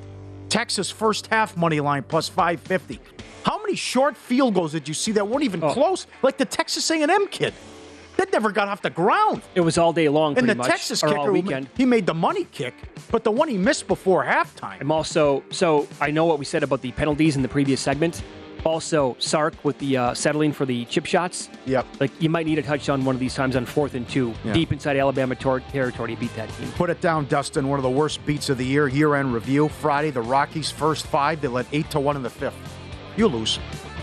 Texas 0.49 0.90
first 0.90 1.27
half 1.27 1.57
money 1.57 1.81
line 1.81 2.05
plus 2.05 2.29
550. 2.29 3.01
How 3.46 3.61
many 3.62 3.76
short 3.76 4.16
field 4.16 4.54
goals 4.54 4.72
did 4.72 4.88
you 4.88 4.94
see 4.94 5.12
that 5.12 5.28
weren't 5.28 5.44
even 5.44 5.61
close? 5.61 6.09
Like 6.20 6.37
the 6.37 6.44
Texas 6.44 6.90
A&M 6.90 7.28
kid. 7.28 7.54
That 8.16 8.32
never 8.32 8.50
got 8.50 8.66
off 8.66 8.82
the 8.82 8.90
ground. 8.90 9.42
It 9.54 9.61
was 9.61 9.78
all 9.78 9.92
day 9.92 10.09
long, 10.09 10.37
And 10.37 10.48
the 10.48 10.56
much, 10.56 10.66
Texas 10.66 11.00
kicker, 11.00 11.30
weekend. 11.30 11.68
he 11.76 11.85
made 11.85 12.06
the 12.06 12.14
money 12.14 12.46
kick, 12.50 12.74
but 13.12 13.22
the 13.22 13.30
one 13.30 13.46
he 13.46 13.56
missed 13.56 13.87
before 13.87 14.24
halftime. 14.24 14.80
I'm 14.80 14.90
also 14.90 15.44
so 15.50 15.87
I 16.00 16.11
know 16.11 16.24
what 16.24 16.40
we 16.40 16.44
said 16.44 16.64
about 16.64 16.80
the 16.82 16.90
penalties 16.90 17.37
in 17.37 17.42
the 17.42 17.48
previous 17.48 17.80
segment. 17.80 18.24
Also, 18.64 19.14
Sark 19.20 19.54
with 19.64 19.78
the 19.78 19.96
uh, 19.96 20.14
settling 20.14 20.50
for 20.50 20.66
the 20.66 20.85
chip 20.87 21.06
shots. 21.06 21.48
Yep. 21.66 21.87
Like 22.00 22.11
you 22.20 22.28
might 22.28 22.46
need 22.46 22.59
a 22.59 22.62
touchdown 22.62 23.04
one 23.04 23.14
of 23.14 23.20
these 23.20 23.35
times 23.37 23.54
on 23.54 23.64
fourth 23.64 23.94
and 23.94 24.09
two, 24.09 24.35
Yeah. 24.44 24.54
deep 24.54 24.72
inside 24.72 24.96
Alabama 24.96 25.37
tor- 25.37 25.61
territory 25.61 26.16
beat 26.16 26.35
that 26.35 26.48
team. 26.59 26.68
Put 26.72 26.90
it 26.90 27.00
down, 27.00 27.26
Dustin. 27.26 27.68
One 27.68 27.78
of 27.78 27.85
the 27.85 27.90
worst 27.90 28.26
beats 28.26 28.48
of 28.48 28.59
the 28.59 28.66
year. 28.66 28.88
Year-end 28.88 29.32
review. 29.32 29.68
Friday, 29.68 30.11
the 30.11 30.22
Rockies' 30.22 30.68
first 30.72 31.06
five. 31.06 31.40
They 31.40 31.46
led 31.48 31.66
eight 31.70 31.88
to 31.90 32.00
one 32.00 32.16
in 32.16 32.24
the 32.24 32.30
fifth. 32.30 32.56
You 33.16 33.29
lose. 33.29 33.59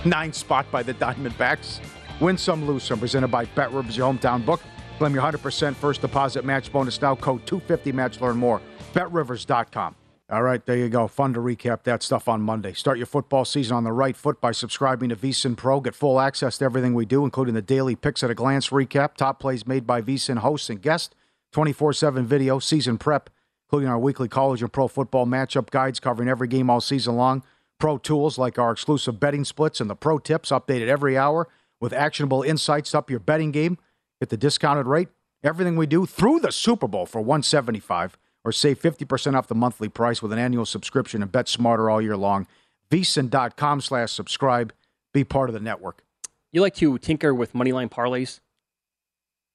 Nine 0.05 0.33
spot 0.33 0.65
by 0.71 0.83
the 0.83 0.93
Diamondbacks. 0.95 1.79
Win 2.19 2.37
some, 2.37 2.65
lose 2.65 2.83
some. 2.83 2.99
Presented 2.99 3.29
by 3.29 3.45
Bet 3.45 3.71
Rivers, 3.71 3.97
your 3.97 4.11
hometown 4.11 4.45
book. 4.45 4.61
Claim 4.97 5.13
your 5.13 5.23
100% 5.23 5.75
first 5.75 6.01
deposit 6.01 6.45
match 6.45 6.71
bonus 6.71 7.01
now. 7.01 7.15
Code 7.15 7.45
250 7.45 7.91
match. 7.91 8.21
Learn 8.21 8.37
more. 8.37 8.61
BetRivers.com. 8.93 9.95
All 10.29 10.41
right, 10.41 10.65
there 10.65 10.77
you 10.77 10.89
go. 10.89 11.07
Fun 11.07 11.33
to 11.33 11.39
recap 11.39 11.83
that 11.83 12.01
stuff 12.01 12.27
on 12.27 12.41
Monday. 12.41 12.73
Start 12.73 12.97
your 12.97 13.05
football 13.05 13.45
season 13.45 13.75
on 13.75 13.83
the 13.83 13.91
right 13.91 14.15
foot 14.15 14.39
by 14.39 14.51
subscribing 14.51 15.09
to 15.09 15.15
VSIN 15.15 15.55
Pro. 15.57 15.81
Get 15.81 15.93
full 15.93 16.19
access 16.19 16.57
to 16.59 16.65
everything 16.65 16.93
we 16.93 17.05
do, 17.05 17.25
including 17.25 17.53
the 17.53 17.61
daily 17.61 17.95
picks 17.95 18.23
at 18.23 18.31
a 18.31 18.33
glance 18.33 18.69
recap, 18.69 19.15
top 19.15 19.39
plays 19.39 19.67
made 19.67 19.85
by 19.85 20.01
VSIN 20.01 20.37
hosts 20.37 20.69
and 20.69 20.81
guests, 20.81 21.13
24 21.51 21.93
7 21.93 22.25
video, 22.25 22.57
season 22.57 22.97
prep, 22.97 23.29
including 23.67 23.89
our 23.89 23.99
weekly 23.99 24.29
college 24.29 24.61
and 24.63 24.71
pro 24.71 24.87
football 24.87 25.27
matchup 25.27 25.69
guides 25.69 25.99
covering 25.99 26.29
every 26.29 26.47
game 26.47 26.69
all 26.69 26.81
season 26.81 27.15
long. 27.15 27.43
Pro 27.79 27.97
tools 27.97 28.37
like 28.37 28.57
our 28.57 28.71
exclusive 28.71 29.19
betting 29.19 29.43
splits 29.43 29.81
and 29.81 29.89
the 29.89 29.95
pro 29.95 30.19
tips 30.19 30.49
updated 30.51 30.87
every 30.87 31.17
hour 31.17 31.49
with 31.81 31.91
actionable 31.93 32.41
insights 32.43 32.95
up 32.95 33.09
your 33.09 33.19
betting 33.19 33.51
game. 33.51 33.77
Get 34.19 34.29
the 34.29 34.37
discounted 34.37 34.87
rate. 34.87 35.09
Everything 35.43 35.75
we 35.75 35.85
do 35.85 36.05
through 36.05 36.39
the 36.39 36.51
Super 36.51 36.87
Bowl 36.87 37.05
for 37.05 37.19
175 37.19 38.17
or 38.45 38.51
save 38.51 38.81
50% 38.81 39.35
off 39.37 39.47
the 39.47 39.55
monthly 39.55 39.89
price 39.89 40.21
with 40.21 40.31
an 40.31 40.39
annual 40.39 40.65
subscription 40.65 41.21
and 41.21 41.31
bet 41.31 41.49
smarter 41.49 41.89
all 41.89 42.01
year 42.01 42.15
long. 42.15 42.47
VSIN.com 42.89 43.81
slash 43.81 44.11
subscribe. 44.11 44.71
Be 45.13 45.23
part 45.23 45.49
of 45.49 45.53
the 45.53 45.59
network. 45.59 46.03
You 46.51 46.61
like 46.61 46.75
to 46.75 46.97
tinker 46.97 47.33
with 47.33 47.53
moneyline 47.53 47.89
parlays? 47.89 48.39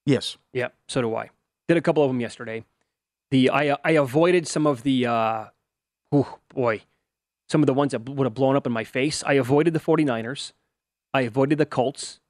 Yes. 0.05 0.37
Yeah, 0.53 0.69
so 0.89 1.01
do 1.01 1.15
I. 1.15 1.31
Did 1.69 1.77
a 1.77 1.81
couple 1.81 2.03
of 2.03 2.11
them 2.11 2.21
yesterday. 2.21 2.65
The 3.31 3.51
I 3.51 3.77
I 3.85 3.91
avoided 3.93 4.49
some 4.49 4.67
of 4.67 4.83
the 4.83 5.07
uh 5.07 5.45
oh 6.13 6.39
boy, 6.49 6.83
some 7.49 7.63
of 7.63 7.67
the 7.67 7.75
ones 7.75 7.93
that 7.93 8.09
would 8.09 8.25
have 8.27 8.35
blown 8.35 8.57
up 8.57 8.67
in 8.67 8.73
my 8.73 8.85
face. 8.85 9.23
I 9.27 9.35
avoided 9.35 9.73
the 9.75 9.81
49ers. 9.81 10.53
I 11.15 11.23
avoided 11.23 11.59
the 11.59 11.67
Colts. 11.67 12.21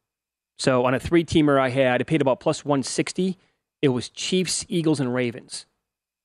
So 0.59 0.85
on 0.85 0.95
a 0.95 1.01
three-teamer 1.01 1.59
I 1.61 1.71
had, 1.71 2.01
it 2.01 2.07
paid 2.07 2.21
about 2.21 2.41
plus 2.41 2.65
160. 2.65 3.37
It 3.83 3.89
was 3.89 4.09
Chiefs, 4.09 4.65
Eagles 4.69 5.01
and 5.01 5.15
Ravens. 5.15 5.67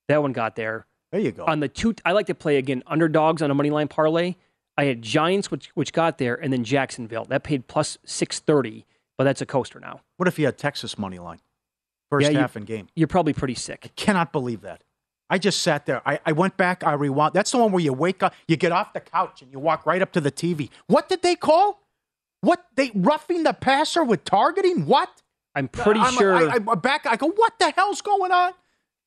That 0.07 0.21
one 0.21 0.33
got 0.33 0.55
there. 0.55 0.85
There 1.11 1.21
you 1.21 1.31
go. 1.31 1.45
On 1.45 1.59
the 1.59 1.67
two 1.67 1.93
I 2.03 2.11
like 2.13 2.25
to 2.27 2.35
play 2.35 2.57
again 2.57 2.81
underdogs 2.87 3.41
on 3.41 3.51
a 3.51 3.55
moneyline 3.55 3.89
parlay. 3.89 4.35
I 4.75 4.85
had 4.85 5.01
Giants 5.03 5.51
which 5.51 5.67
which 5.75 5.93
got 5.93 6.17
there 6.17 6.33
and 6.35 6.51
then 6.51 6.63
Jacksonville. 6.63 7.25
That 7.25 7.43
paid 7.43 7.67
plus 7.67 7.99
630, 8.05 8.85
but 9.19 9.23
that's 9.25 9.41
a 9.41 9.45
coaster 9.45 9.79
now. 9.79 10.01
What 10.17 10.27
if 10.27 10.39
you 10.39 10.45
had 10.45 10.57
Texas 10.57 10.97
money 10.97 11.19
line? 11.19 11.39
First 12.09 12.25
Yeah, 12.25 12.31
you- 12.31 12.39
half 12.39 12.55
and 12.55 12.65
game. 12.65 12.87
You're 12.95 13.07
probably 13.07 13.33
pretty 13.33 13.53
sick. 13.55 13.81
I 13.85 13.89
Cannot 13.95 14.31
believe 14.31 14.61
that. 14.61 14.83
I 15.33 15.39
just 15.39 15.63
sat 15.63 15.87
there. 15.87 16.07
I, 16.07 16.19
I 16.27 16.31
went 16.31 16.57
back. 16.57 16.83
I 16.83 16.93
rewound. 16.93 17.33
That's 17.33 17.49
the 17.49 17.57
one 17.57 17.71
where 17.71 17.83
you 17.83 17.91
wake 17.91 18.21
up, 18.21 18.35
you 18.47 18.55
get 18.55 18.71
off 18.71 18.93
the 18.93 18.99
couch, 18.99 19.41
and 19.41 19.51
you 19.51 19.57
walk 19.57 19.83
right 19.83 19.99
up 19.99 20.11
to 20.11 20.21
the 20.21 20.31
TV. 20.31 20.69
What 20.85 21.09
did 21.09 21.23
they 21.23 21.35
call? 21.35 21.81
What 22.41 22.63
they 22.75 22.91
roughing 22.93 23.41
the 23.41 23.53
passer 23.53 24.03
with 24.03 24.25
targeting? 24.25 24.85
What? 24.85 25.23
I'm 25.55 25.69
pretty 25.69 26.01
I'm- 26.01 26.13
sure. 26.13 26.35
I, 26.35 26.57
I, 26.57 26.75
back. 26.75 27.07
I 27.07 27.15
go. 27.15 27.29
What 27.29 27.57
the 27.57 27.71
hell's 27.71 28.03
going 28.03 28.31
on? 28.31 28.51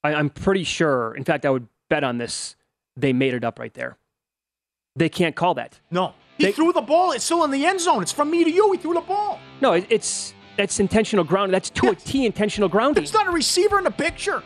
I, 0.02 0.14
I'm 0.14 0.28
pretty 0.28 0.64
sure. 0.64 1.14
In 1.14 1.22
fact, 1.22 1.46
I 1.46 1.50
would 1.50 1.68
bet 1.88 2.02
on 2.02 2.18
this. 2.18 2.56
They 2.96 3.12
made 3.12 3.32
it 3.32 3.44
up 3.44 3.60
right 3.60 3.74
there. 3.74 3.96
They 4.96 5.08
can't 5.08 5.36
call 5.36 5.54
that. 5.54 5.78
No, 5.92 6.12
he 6.38 6.50
threw 6.50 6.72
the 6.72 6.80
ball. 6.80 7.12
It's 7.12 7.22
still 7.24 7.44
in 7.44 7.52
the 7.52 7.64
end 7.64 7.80
zone. 7.80 8.02
It's 8.02 8.10
from 8.10 8.32
me 8.32 8.42
to 8.42 8.50
you. 8.50 8.72
He 8.72 8.78
threw 8.78 8.94
the 8.94 9.00
ball. 9.00 9.38
No, 9.60 9.74
it, 9.74 9.86
it's 9.90 10.34
that's 10.56 10.80
intentional 10.80 11.24
ground. 11.24 11.54
That's 11.54 11.70
to 11.70 11.90
a 11.90 11.94
T 11.94 12.26
intentional 12.26 12.68
grounding. 12.68 13.04
It's 13.04 13.12
not 13.12 13.28
a 13.28 13.30
receiver 13.30 13.78
in 13.78 13.84
the 13.84 13.92
picture. 13.92 14.42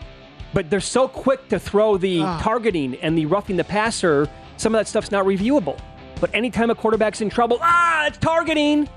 But 0.52 0.68
they're 0.70 0.80
so 0.80 1.06
quick 1.08 1.48
to 1.48 1.58
throw 1.58 1.96
the 1.96 2.22
Ah. 2.22 2.40
targeting 2.42 2.96
and 3.02 3.16
the 3.16 3.26
roughing 3.26 3.56
the 3.56 3.64
passer. 3.64 4.28
Some 4.56 4.74
of 4.74 4.78
that 4.80 4.88
stuff's 4.88 5.10
not 5.10 5.24
reviewable. 5.24 5.78
But 6.20 6.34
anytime 6.34 6.70
a 6.70 6.74
quarterback's 6.74 7.20
in 7.20 7.30
trouble, 7.30 7.58
ah, 7.62 8.06
it's 8.06 8.18
targeting. 8.18 8.88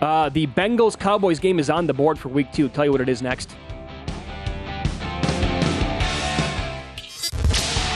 Uh, 0.00 0.28
the 0.30 0.46
Bengals 0.48 0.98
Cowboys 0.98 1.38
game 1.38 1.60
is 1.60 1.70
on 1.70 1.86
the 1.86 1.94
board 1.94 2.18
for 2.18 2.28
week 2.28 2.50
two. 2.52 2.68
Tell 2.68 2.84
you 2.84 2.90
what 2.90 3.00
it 3.00 3.08
is 3.08 3.22
next. 3.22 3.54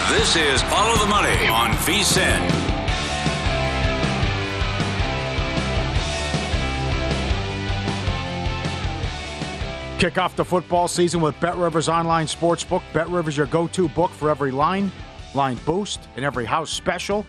This 0.09 0.37
is 0.37 0.63
Follow 0.63 0.97
the 0.99 1.07
Money 1.07 1.49
on 1.49 1.71
VSIN. 1.85 2.76
Kick 9.99 10.19
off 10.19 10.37
the 10.37 10.45
football 10.45 10.89
season 10.89 11.23
with 11.23 11.41
Bet 11.41 11.57
Rivers 11.57 11.89
Online 11.89 12.27
Sportsbook. 12.27 12.83
Bet 12.93 13.09
Rivers, 13.09 13.35
your 13.35 13.47
go 13.47 13.67
to 13.69 13.89
book 13.89 14.11
for 14.11 14.29
every 14.29 14.51
line, 14.51 14.93
line 15.35 15.59
boost, 15.65 16.01
and 16.17 16.25
every 16.25 16.45
house 16.45 16.71
special. 16.71 17.25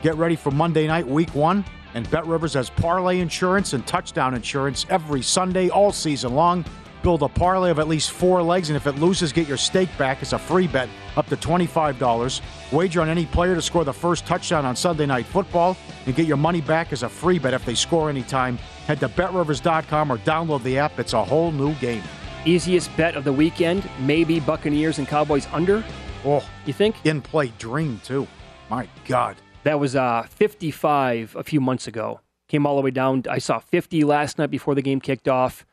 Get 0.00 0.14
ready 0.14 0.36
for 0.36 0.52
Monday 0.52 0.86
night, 0.86 1.04
week 1.04 1.34
one. 1.34 1.64
And 1.94 2.08
Bet 2.08 2.24
Rivers 2.24 2.54
has 2.54 2.70
parlay 2.70 3.18
insurance 3.18 3.72
and 3.72 3.84
touchdown 3.84 4.32
insurance 4.34 4.86
every 4.90 5.22
Sunday, 5.22 5.70
all 5.70 5.90
season 5.90 6.36
long. 6.36 6.64
Build 7.02 7.24
a 7.24 7.28
parlay 7.28 7.70
of 7.70 7.80
at 7.80 7.88
least 7.88 8.12
four 8.12 8.40
legs, 8.44 8.70
and 8.70 8.76
if 8.76 8.86
it 8.86 8.94
loses, 9.00 9.32
get 9.32 9.48
your 9.48 9.56
stake 9.56 9.90
back. 9.98 10.22
It's 10.22 10.34
a 10.34 10.38
free 10.38 10.68
bet 10.68 10.88
up 11.16 11.26
to 11.30 11.36
$25. 11.36 12.40
Wager 12.70 13.00
on 13.00 13.08
any 13.08 13.26
player 13.26 13.56
to 13.56 13.62
score 13.62 13.84
the 13.84 13.92
first 13.92 14.24
touchdown 14.24 14.64
on 14.64 14.76
Sunday 14.76 15.06
Night 15.06 15.26
Football 15.26 15.76
and 16.06 16.14
get 16.14 16.28
your 16.28 16.36
money 16.36 16.60
back 16.60 16.92
as 16.92 17.02
a 17.02 17.08
free 17.08 17.40
bet 17.40 17.54
if 17.54 17.64
they 17.64 17.74
score 17.74 18.08
anytime. 18.08 18.56
Head 18.86 19.00
to 19.00 19.08
betrivers.com 19.08 20.10
or 20.10 20.18
download 20.18 20.62
the 20.62 20.78
app. 20.78 20.98
It's 20.98 21.12
a 21.12 21.24
whole 21.24 21.52
new 21.52 21.74
game. 21.74 22.02
Easiest 22.44 22.94
bet 22.96 23.14
of 23.14 23.24
the 23.24 23.32
weekend, 23.32 23.88
maybe 24.00 24.40
Buccaneers 24.40 24.98
and 24.98 25.06
Cowboys 25.06 25.46
under. 25.52 25.84
Oh, 26.24 26.44
you 26.66 26.72
think? 26.72 26.96
In 27.04 27.20
play 27.20 27.52
dream, 27.58 28.00
too. 28.04 28.26
My 28.68 28.88
God. 29.06 29.36
That 29.64 29.78
was 29.78 29.94
uh, 29.94 30.24
55 30.28 31.36
a 31.36 31.44
few 31.44 31.60
months 31.60 31.86
ago. 31.86 32.20
Came 32.48 32.66
all 32.66 32.76
the 32.76 32.82
way 32.82 32.90
down. 32.90 33.22
I 33.30 33.38
saw 33.38 33.60
50 33.60 34.02
last 34.04 34.38
night 34.38 34.50
before 34.50 34.74
the 34.74 34.82
game 34.82 35.00
kicked 35.00 35.28
off 35.28 35.64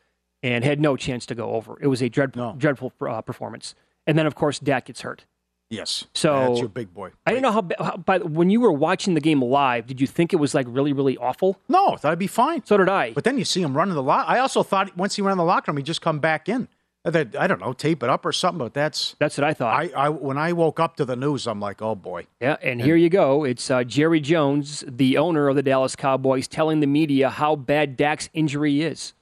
and 0.43 0.63
had 0.63 0.79
no 0.79 0.95
chance 0.95 1.25
to 1.27 1.35
go 1.35 1.51
over. 1.51 1.77
It 1.81 1.87
was 1.87 2.01
a 2.01 2.09
dread, 2.09 2.37
dreadful 2.57 2.93
uh, 3.01 3.21
performance. 3.21 3.73
And 4.05 4.17
then, 4.17 4.25
of 4.25 4.35
course, 4.35 4.59
Dak 4.59 4.85
gets 4.85 5.01
hurt. 5.01 5.25
Yes. 5.69 6.05
So 6.15 6.47
That's 6.47 6.59
your 6.59 6.69
big 6.69 6.93
boy. 6.93 7.11
I 7.27 7.31
didn't 7.31 7.43
know 7.43 7.51
how, 7.51 7.67
how. 7.77 7.97
But 7.97 8.31
when 8.31 8.49
you 8.49 8.59
were 8.59 8.71
watching 8.71 9.13
the 9.13 9.21
game 9.21 9.41
live, 9.41 9.85
did 9.85 10.01
you 10.01 10.07
think 10.07 10.33
it 10.33 10.37
was 10.37 10.55
like 10.55 10.65
really, 10.67 10.93
really 10.93 11.15
awful? 11.17 11.59
No, 11.69 11.89
I 11.89 11.95
thought 11.97 12.09
it'd 12.09 12.19
be 12.19 12.27
fine. 12.27 12.65
So 12.65 12.77
did 12.77 12.89
I. 12.89 13.11
But 13.11 13.23
then 13.23 13.37
you 13.37 13.45
see 13.45 13.61
him 13.61 13.77
running 13.77 13.93
the 13.93 14.03
lock. 14.03 14.25
I 14.27 14.39
also 14.39 14.63
thought 14.63 14.97
once 14.97 15.15
he 15.15 15.21
ran 15.21 15.37
the 15.37 15.43
locker 15.43 15.71
room, 15.71 15.77
he'd 15.77 15.85
just 15.85 16.01
come 16.01 16.19
back 16.19 16.49
in. 16.49 16.67
I 17.05 17.27
I 17.39 17.47
don't 17.47 17.61
know, 17.61 17.73
tape 17.73 18.03
it 18.03 18.09
up 18.09 18.25
or 18.25 18.31
something. 18.31 18.57
But 18.57 18.73
that's 18.73 19.15
that's 19.19 19.37
what 19.37 19.45
I 19.45 19.53
thought. 19.53 19.79
I, 19.79 19.89
I 19.95 20.09
when 20.09 20.39
I 20.39 20.53
woke 20.53 20.79
up 20.79 20.95
to 20.97 21.05
the 21.05 21.15
news, 21.15 21.45
I'm 21.45 21.59
like, 21.59 21.83
oh 21.83 21.95
boy. 21.95 22.25
Yeah, 22.41 22.57
and 22.63 22.81
here 22.81 22.95
you 22.95 23.09
go. 23.09 23.43
It's 23.43 23.69
uh, 23.69 23.83
Jerry 23.83 24.19
Jones, 24.19 24.83
the 24.87 25.17
owner 25.17 25.49
of 25.49 25.55
the 25.55 25.63
Dallas 25.63 25.95
Cowboys, 25.95 26.47
telling 26.47 26.79
the 26.79 26.87
media 26.87 27.29
how 27.29 27.55
bad 27.55 27.95
Dak's 27.95 28.27
injury 28.33 28.81
is. 28.81 29.13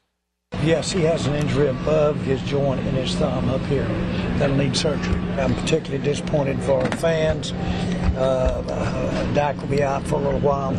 Yes, 0.63 0.93
he 0.93 1.01
has 1.01 1.27
an 1.27 1.35
injury 1.35 1.67
above 1.67 2.21
his 2.21 2.41
joint 2.43 2.79
in 2.87 2.95
his 2.95 3.13
thumb 3.15 3.49
up 3.49 3.61
here 3.65 3.85
that'll 4.37 4.55
need 4.55 4.75
surgery. 4.75 5.19
I'm 5.39 5.55
particularly 5.55 6.03
disappointed 6.03 6.61
for 6.63 6.81
our 6.81 6.91
fans. 6.97 7.51
Uh, 8.17 8.63
uh, 8.67 9.33
Dak 9.33 9.59
will 9.59 9.67
be 9.67 9.83
out 9.83 10.03
for 10.07 10.15
a 10.15 10.19
little 10.19 10.39
while, 10.39 10.73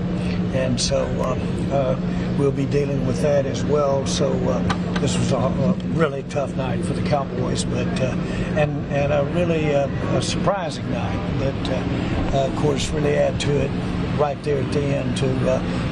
and 0.55 0.81
so 0.81 1.05
uh, 1.21 1.75
uh, 1.75 2.37
we'll 2.39 2.51
be 2.51 2.67
dealing 2.67 3.07
with 3.07 3.21
that 3.23 3.47
as 3.47 3.65
well. 3.65 4.07
So 4.07 4.33
uh, 4.49 4.99
this 4.99 5.17
was 5.17 5.33
a, 5.33 5.37
a 5.37 5.73
really 5.95 6.25
tough 6.25 6.57
night 6.57 6.85
for 6.85 6.95
the 6.95 7.03
Cowboys, 7.03 7.65
but 7.65 7.87
uh, 8.01 8.17
and 8.57 8.73
and 8.93 9.13
a 9.13 9.25
really 9.35 9.75
uh, 9.75 9.89
a 10.17 10.23
surprising 10.23 10.91
night 10.91 11.39
that, 11.39 12.45
of 12.49 12.57
course, 12.57 12.91
really 12.91 13.15
add 13.15 13.39
to 13.41 13.53
it 13.53 13.71
right 14.19 14.43
there 14.43 14.61
at 14.61 14.73
the 14.73 14.83
end 14.83 15.17
to 15.17 15.27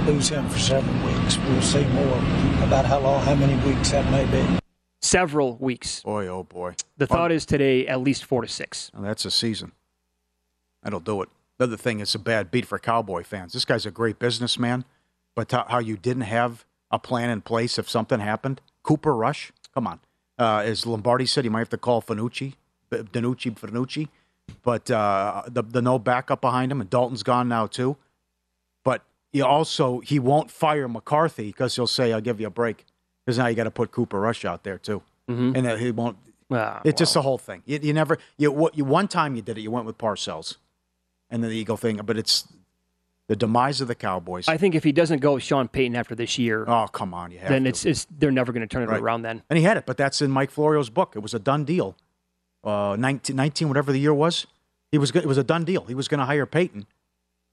lose 0.07 0.29
him 0.29 0.49
for 0.49 0.59
several 0.59 0.95
weeks. 1.07 1.39
We'll 1.39 1.63
see 1.63 1.87
more 1.89 2.19
about 2.65 2.85
how 2.85 2.99
long, 2.99 3.23
how 3.23 3.37
many 3.37 3.55
weeks 3.65 3.93
that 3.93 4.11
may 4.11 4.25
be. 4.27 4.66
Several 5.07 5.57
weeks. 5.59 6.03
Boy, 6.03 6.27
oh 6.27 6.43
boy. 6.43 6.75
The 6.97 7.07
thought 7.07 7.31
is 7.31 7.47
today 7.47 7.87
at 7.87 8.01
least 8.01 8.25
four 8.25 8.43
to 8.43 8.49
six. 8.49 8.91
That's 8.93 9.25
a 9.25 9.31
season. 9.31 9.71
That'll 10.83 10.99
do 10.99 11.23
it. 11.23 11.29
The 11.59 11.65
other 11.65 11.77
thing, 11.77 12.01
it's 12.01 12.17
a 12.17 12.19
bad 12.19 12.51
beat 12.51 12.67
for 12.67 12.79
Cowboy 12.79 13.23
fans. 13.23 13.53
This 13.53 13.65
guy's 13.65 13.87
a 13.87 13.93
great 13.93 14.19
businessman, 14.19 14.85
but 15.37 15.53
how 15.53 15.65
how 15.69 15.79
you 15.79 15.97
didn't 15.97 16.23
have 16.23 16.65
a 16.91 16.99
plan 16.99 17.31
in 17.31 17.41
place 17.41 17.79
if 17.79 17.89
something 17.89 18.19
happened. 18.19 18.61
Cooper 18.83 19.15
Rush, 19.15 19.53
come 19.73 19.87
on. 19.87 20.01
Uh, 20.39 20.63
as 20.65 20.87
Lombardi 20.87 21.25
said, 21.27 21.45
you 21.45 21.53
might 21.53 21.61
have 21.61 21.69
to 21.71 21.79
call 21.79 22.03
Fanucci, 22.03 22.55
Danucci, 22.91 23.57
Fanucci, 23.57 24.09
but 24.65 24.91
uh, 24.91 25.45
the 25.47 25.63
the 25.63 25.83
no 25.83 26.01
backup 26.01 26.41
behind 26.41 26.73
him, 26.73 26.81
and 26.81 26.91
Dalton's 26.91 27.23
gone 27.23 27.49
now 27.49 27.69
too. 27.69 27.97
But 28.83 29.05
he 29.33 29.41
also 29.41 30.01
he 30.01 30.19
won't 30.19 30.51
fire 30.51 30.89
McCarthy 30.89 31.47
because 31.47 31.77
he'll 31.77 31.87
say, 31.87 32.13
"I'll 32.13 32.21
give 32.21 32.41
you 32.41 32.49
a 32.49 32.51
break." 32.51 32.85
Because 33.27 33.37
now 33.39 33.49
you 33.49 33.57
got 33.57 33.65
to 33.65 33.71
put 33.73 33.91
Cooper 33.91 34.21
Rush 34.21 34.45
out 34.45 34.63
there 34.63 34.79
too, 34.79 35.03
Mhm. 35.29 35.57
and 35.57 35.81
he 35.81 35.91
won't. 35.91 36.17
Ah, 36.51 36.81
it's 36.85 36.99
just 37.01 37.13
the 37.15 37.23
whole 37.23 37.39
thing. 37.39 37.63
You, 37.67 37.81
you 37.83 37.93
never. 37.93 38.19
You 38.39 38.53
what? 38.53 38.79
You 38.79 38.85
one 38.85 39.09
time 39.09 39.35
you 39.35 39.43
did 39.43 39.59
it. 39.59 39.63
You 39.63 39.71
went 39.73 39.85
with 39.85 39.99
Parcells, 39.99 40.57
and 41.29 41.43
then 41.43 41.51
the 41.51 41.57
Eagle 41.57 41.77
thing. 41.77 42.01
But 42.05 42.17
it's 42.17 42.47
the 43.29 43.35
demise 43.35 43.81
of 43.81 43.89
the 43.89 43.97
Cowboys. 43.97 44.47
I 44.47 44.57
think 44.57 44.77
if 44.77 44.85
he 44.85 44.93
doesn't 44.93 45.19
go 45.19 45.35
with 45.35 45.43
Sean 45.43 45.67
Payton 45.67 45.97
after 45.97 46.15
this 46.15 46.39
year, 46.39 46.65
oh 46.69 46.87
come 46.87 47.13
on, 47.13 47.33
you 47.33 47.41
then 47.49 47.65
to. 47.65 47.69
it's 47.71 47.85
it's 47.85 48.07
they're 48.17 48.31
never 48.31 48.53
going 48.53 48.61
to 48.61 48.73
turn 48.73 48.85
it 48.85 48.89
Right. 48.89 49.01
around. 49.03 49.23
Then 49.23 49.43
And 49.51 49.57
he 49.59 49.65
had 49.65 49.77
it, 49.77 49.85
but 49.87 49.97
that's 49.97 50.23
in 50.23 50.31
Mike 50.31 50.53
Florio's 50.53 50.89
book. 50.89 51.15
It 51.17 51.21
was 51.21 51.35
a 51.35 51.41
done 51.41 51.65
deal. 51.65 51.97
Uh, 52.63 52.97
19, 52.99 53.35
19 53.37 53.69
whatever 53.69 53.91
the 53.93 53.99
year 54.01 54.15
was, 54.15 54.47
he 54.93 54.99
was. 54.99 55.11
It 55.15 55.27
was 55.27 55.39
a 55.39 55.45
done 55.45 55.65
deal. 55.65 55.85
He 55.87 55.95
was 55.95 56.07
going 56.09 56.19
to 56.21 56.27
hire 56.27 56.47
Payton, 56.47 56.87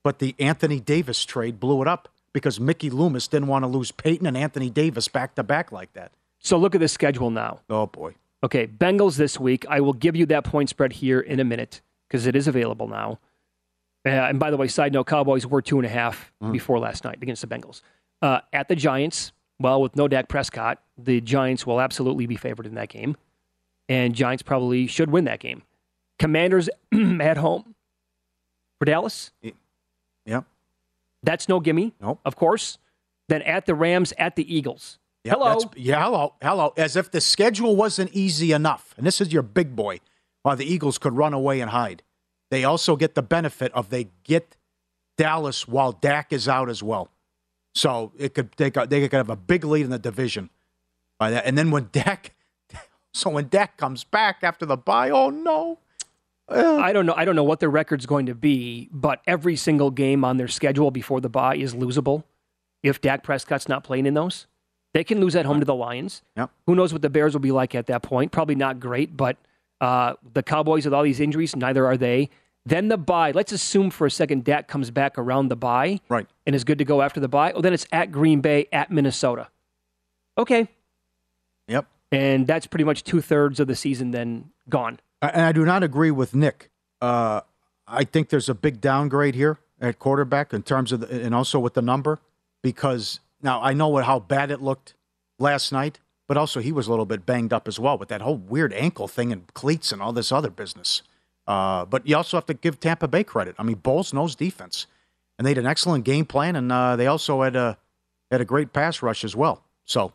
but 0.04 0.20
the 0.20 0.36
Anthony 0.40 0.80
Davis 0.80 1.26
trade 1.26 1.60
blew 1.60 1.82
it 1.82 1.88
up 1.88 2.10
because 2.34 2.60
Mickey 2.60 2.90
Loomis 2.90 3.28
didn't 3.28 3.48
want 3.48 3.64
to 3.64 3.68
lose 3.68 3.92
Peyton 3.92 4.26
and 4.28 4.36
Anthony 4.36 4.70
Davis 4.70 5.08
back 5.08 5.36
to 5.36 5.44
back 5.44 5.72
like 5.72 5.94
that. 5.94 6.12
so 6.40 6.58
look 6.58 6.76
at 6.76 6.82
the 6.82 6.88
schedule 6.88 7.30
now. 7.30 7.60
Oh 7.70 7.86
boy, 7.88 8.16
Okay, 8.44 8.68
Bengals 8.68 9.16
this 9.16 9.40
week. 9.40 9.66
I 9.70 9.80
will 9.80 9.94
give 9.94 10.16
you 10.16 10.26
that 10.26 10.44
point 10.44 10.70
spread 10.70 10.94
here 10.94 11.20
in 11.22 11.40
a 11.40 11.46
minute 11.46 11.82
because 12.08 12.28
it 12.28 12.36
is 12.36 12.48
available 12.48 12.88
now. 12.90 13.20
Uh, 14.06 14.10
and 14.10 14.38
by 14.38 14.52
the 14.52 14.58
way, 14.58 14.68
side 14.68 14.92
note: 14.92 15.08
Cowboys 15.08 15.46
were 15.48 15.62
two 15.62 15.78
and 15.80 15.86
a 15.86 15.90
half 15.90 16.34
before 16.52 16.78
last 16.80 17.06
night 17.06 17.20
against 17.22 17.42
the 17.42 17.48
Bengals. 17.48 17.82
Uh, 18.22 18.42
at 18.52 18.68
the 18.68 18.76
Giants, 18.76 19.32
well, 19.60 19.82
with 19.82 19.96
no 19.96 20.10
Dak 20.10 20.28
Prescott, 20.28 20.82
the 20.98 21.22
Giants 21.22 21.66
will 21.66 21.80
absolutely 21.80 22.26
be 22.26 22.36
favored 22.36 22.66
in 22.66 22.74
that 22.76 22.90
game, 22.90 23.16
and 23.88 24.14
Giants 24.14 24.44
probably 24.44 24.88
should 24.88 25.10
win 25.10 25.24
that 25.26 25.40
game. 25.40 25.62
Commanders 26.20 26.70
at 27.22 27.38
home 27.38 27.76
for 28.80 28.86
Dallas. 28.86 29.32
Yep. 30.26 30.44
That's 31.24 31.48
no 31.50 31.60
gimme. 31.60 31.94
Nope. 32.02 32.20
Of 32.26 32.36
course. 32.36 32.78
Then 33.30 33.42
at 33.44 33.66
the 33.66 33.74
Rams, 33.74 34.14
at 34.18 34.36
the 34.36 34.54
Eagles. 34.54 35.00
Yep, 35.24 35.38
Hello. 35.38 35.60
yeah, 35.78 36.04
hello, 36.04 36.36
hello. 36.42 36.74
As 36.76 36.98
if 36.98 37.10
the 37.10 37.22
schedule 37.22 37.78
wasn't 37.78 38.12
easy 38.12 38.52
enough, 38.52 38.94
and 38.98 39.08
this 39.08 39.22
is 39.22 39.32
your 39.32 39.42
big 39.42 39.74
boy. 39.74 40.00
While 40.42 40.58
the 40.58 40.66
Eagles 40.66 40.98
could 40.98 41.14
run 41.14 41.34
away 41.34 41.62
and 41.62 41.72
hide, 41.72 42.04
they 42.52 42.66
also 42.66 42.98
get 42.98 43.16
the 43.16 43.22
benefit 43.22 43.72
of 43.74 43.90
they 43.90 44.10
get 44.26 44.58
Dallas 45.18 45.66
while 45.66 45.94
Dak 45.94 46.34
is 46.34 46.50
out 46.50 46.70
as 46.70 46.84
well. 46.84 47.10
So 47.74 48.12
it 48.18 48.34
could 48.34 48.50
they 48.58 48.70
could, 48.70 48.90
they 48.90 49.08
could 49.08 49.16
have 49.16 49.30
a 49.30 49.38
big 49.38 49.64
lead 49.64 49.86
in 49.86 49.92
the 49.92 49.98
division 49.98 50.50
by 51.18 51.32
that. 51.32 51.46
And 51.46 51.58
then 51.58 51.72
when 51.72 51.88
Dak, 51.94 52.36
so 53.14 53.30
when 53.30 53.48
Dak 53.48 53.78
comes 53.78 54.04
back 54.04 54.40
after 54.44 54.66
the 54.66 54.76
bye, 54.76 55.10
oh 55.10 55.30
no, 55.30 55.80
I 56.54 56.94
don't 56.94 57.06
know. 57.06 57.14
I 57.16 57.26
don't 57.26 57.36
know 57.36 57.44
what 57.44 57.60
their 57.60 57.70
record's 57.70 58.06
going 58.06 58.28
to 58.28 58.36
be, 58.36 58.90
but 58.92 59.22
every 59.28 59.56
single 59.56 59.92
game 59.92 60.24
on 60.24 60.38
their 60.38 60.48
schedule 60.48 60.92
before 60.92 61.20
the 61.22 61.30
bye 61.30 61.56
is 61.56 61.74
losable. 61.74 62.24
If 62.84 63.02
Dak 63.02 63.24
Prescott's 63.24 63.68
not 63.70 63.84
playing 63.84 64.06
in 64.06 64.14
those, 64.14 64.46
they 64.94 65.04
can 65.04 65.20
lose 65.22 65.36
at 65.36 65.46
home 65.46 65.60
to 65.60 65.66
the 65.66 65.74
Lions. 65.76 66.22
Yep. 66.38 66.52
Who 66.68 66.76
knows 66.76 66.92
what 66.94 67.02
the 67.02 67.10
Bears 67.10 67.34
will 67.34 67.40
be 67.42 67.52
like 67.52 67.74
at 67.76 67.88
that 67.88 68.04
point? 68.04 68.32
Probably 68.32 68.56
not 68.56 68.80
great, 68.80 69.16
but 69.18 69.38
uh, 69.82 70.14
the 70.34 70.44
Cowboys 70.44 70.86
with 70.86 70.94
all 70.94 71.04
these 71.04 71.20
injuries, 71.20 71.56
neither 71.56 71.86
are 71.86 71.98
they. 71.98 72.30
Then 72.66 72.88
the 72.90 72.98
bye. 72.98 73.32
Let's 73.32 73.52
assume 73.52 73.90
for 73.90 74.06
a 74.08 74.12
second 74.12 74.44
Dak 74.46 74.68
comes 74.68 74.92
back 74.92 75.18
around 75.18 75.48
the 75.50 75.56
bye, 75.56 76.00
right, 76.10 76.28
and 76.46 76.56
is 76.56 76.64
good 76.64 76.78
to 76.78 76.86
go 76.86 77.02
after 77.02 77.20
the 77.20 77.28
bye. 77.28 77.52
Oh, 77.54 77.62
then 77.62 77.74
it's 77.74 77.86
at 77.92 78.12
Green 78.12 78.40
Bay, 78.42 78.68
at 78.72 78.90
Minnesota. 78.92 79.50
Okay, 80.38 80.68
Yep. 81.68 81.86
and 82.12 82.48
that's 82.48 82.66
pretty 82.68 82.84
much 82.86 83.04
two 83.04 83.22
thirds 83.22 83.60
of 83.60 83.68
the 83.68 83.76
season 83.76 84.12
then 84.12 84.50
gone. 84.70 85.00
And 85.24 85.42
I 85.44 85.54
do 85.54 85.64
not 85.64 85.84
agree 85.84 86.12
with 86.12 86.36
Nick. 86.36 86.70
Uh, 87.02 87.42
I 87.88 88.04
think 88.04 88.30
there's 88.30 88.50
a 88.50 88.54
big 88.54 88.82
downgrade 88.82 89.36
here 89.36 89.60
at 89.80 89.98
quarterback 89.98 90.54
in 90.54 90.64
terms 90.64 90.92
of, 90.92 91.00
the, 91.00 91.24
and 91.24 91.34
also 91.34 91.60
with 91.60 91.76
the 91.76 91.82
number, 91.82 92.20
because 92.62 93.22
now 93.42 93.62
I 93.62 93.74
know 93.74 93.96
how 93.98 94.20
bad 94.20 94.52
it 94.52 94.62
looked 94.62 94.96
last 95.40 95.72
night, 95.72 96.00
but 96.28 96.36
also 96.36 96.60
he 96.60 96.74
was 96.74 96.88
a 96.88 96.90
little 96.90 97.06
bit 97.06 97.26
banged 97.26 97.54
up 97.54 97.68
as 97.68 97.80
well 97.80 97.98
with 97.98 98.10
that 98.10 98.22
whole 98.22 98.36
weird 98.36 98.74
ankle 98.74 99.08
thing 99.08 99.32
and 99.32 99.52
cleats 99.54 99.92
and 99.94 100.02
all 100.02 100.12
this 100.12 100.32
other 100.32 100.50
business. 100.50 101.04
Uh, 101.48 101.86
but 101.86 102.06
you 102.08 102.16
also 102.16 102.38
have 102.38 102.46
to 102.46 102.54
give 102.54 102.80
Tampa 102.80 103.08
Bay 103.08 103.24
credit. 103.24 103.56
I 103.58 103.64
mean, 103.64 103.76
Bowles 103.76 104.14
knows 104.14 104.36
defense, 104.36 104.88
and 105.38 105.46
they 105.46 105.52
had 105.52 105.58
an 105.58 105.66
excellent 105.66 106.04
game 106.04 106.26
plan, 106.26 106.56
and 106.56 106.72
uh, 106.72 106.96
they 106.96 107.08
also 107.08 107.42
had 107.42 107.56
a 107.56 107.78
had 108.32 108.42
a 108.42 108.46
great 108.46 108.74
pass 108.74 109.02
rush 109.02 109.24
as 109.24 109.36
well. 109.36 109.64
So 109.86 110.14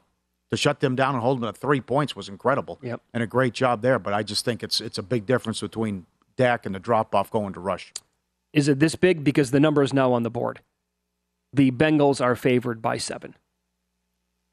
to 0.50 0.56
shut 0.56 0.80
them 0.80 0.96
down 0.96 1.14
and 1.14 1.22
hold 1.22 1.40
them 1.40 1.48
at 1.48 1.56
three 1.56 1.80
points 1.80 2.16
was 2.16 2.28
incredible. 2.28 2.78
Yep. 2.82 3.00
And 3.12 3.22
a 3.22 3.26
great 3.26 3.52
job 3.52 3.82
there. 3.82 3.98
But 3.98 4.14
I 4.14 4.22
just 4.22 4.44
think 4.44 4.62
it's 4.62 4.80
it's 4.80 4.98
a 4.98 5.02
big 5.02 5.26
difference 5.26 5.60
between 5.60 6.06
Dak 6.36 6.66
and 6.66 6.74
the 6.74 6.78
drop 6.78 7.14
off 7.14 7.30
going 7.30 7.52
to 7.54 7.60
rush. 7.60 7.92
Is 8.52 8.68
it 8.68 8.78
this 8.78 8.94
big? 8.94 9.24
Because 9.24 9.50
the 9.50 9.60
number 9.60 9.82
is 9.82 9.92
now 9.92 10.12
on 10.12 10.22
the 10.22 10.30
board. 10.30 10.60
The 11.52 11.70
Bengals 11.70 12.22
are 12.22 12.36
favored 12.36 12.80
by 12.80 12.98
seven. 12.98 13.34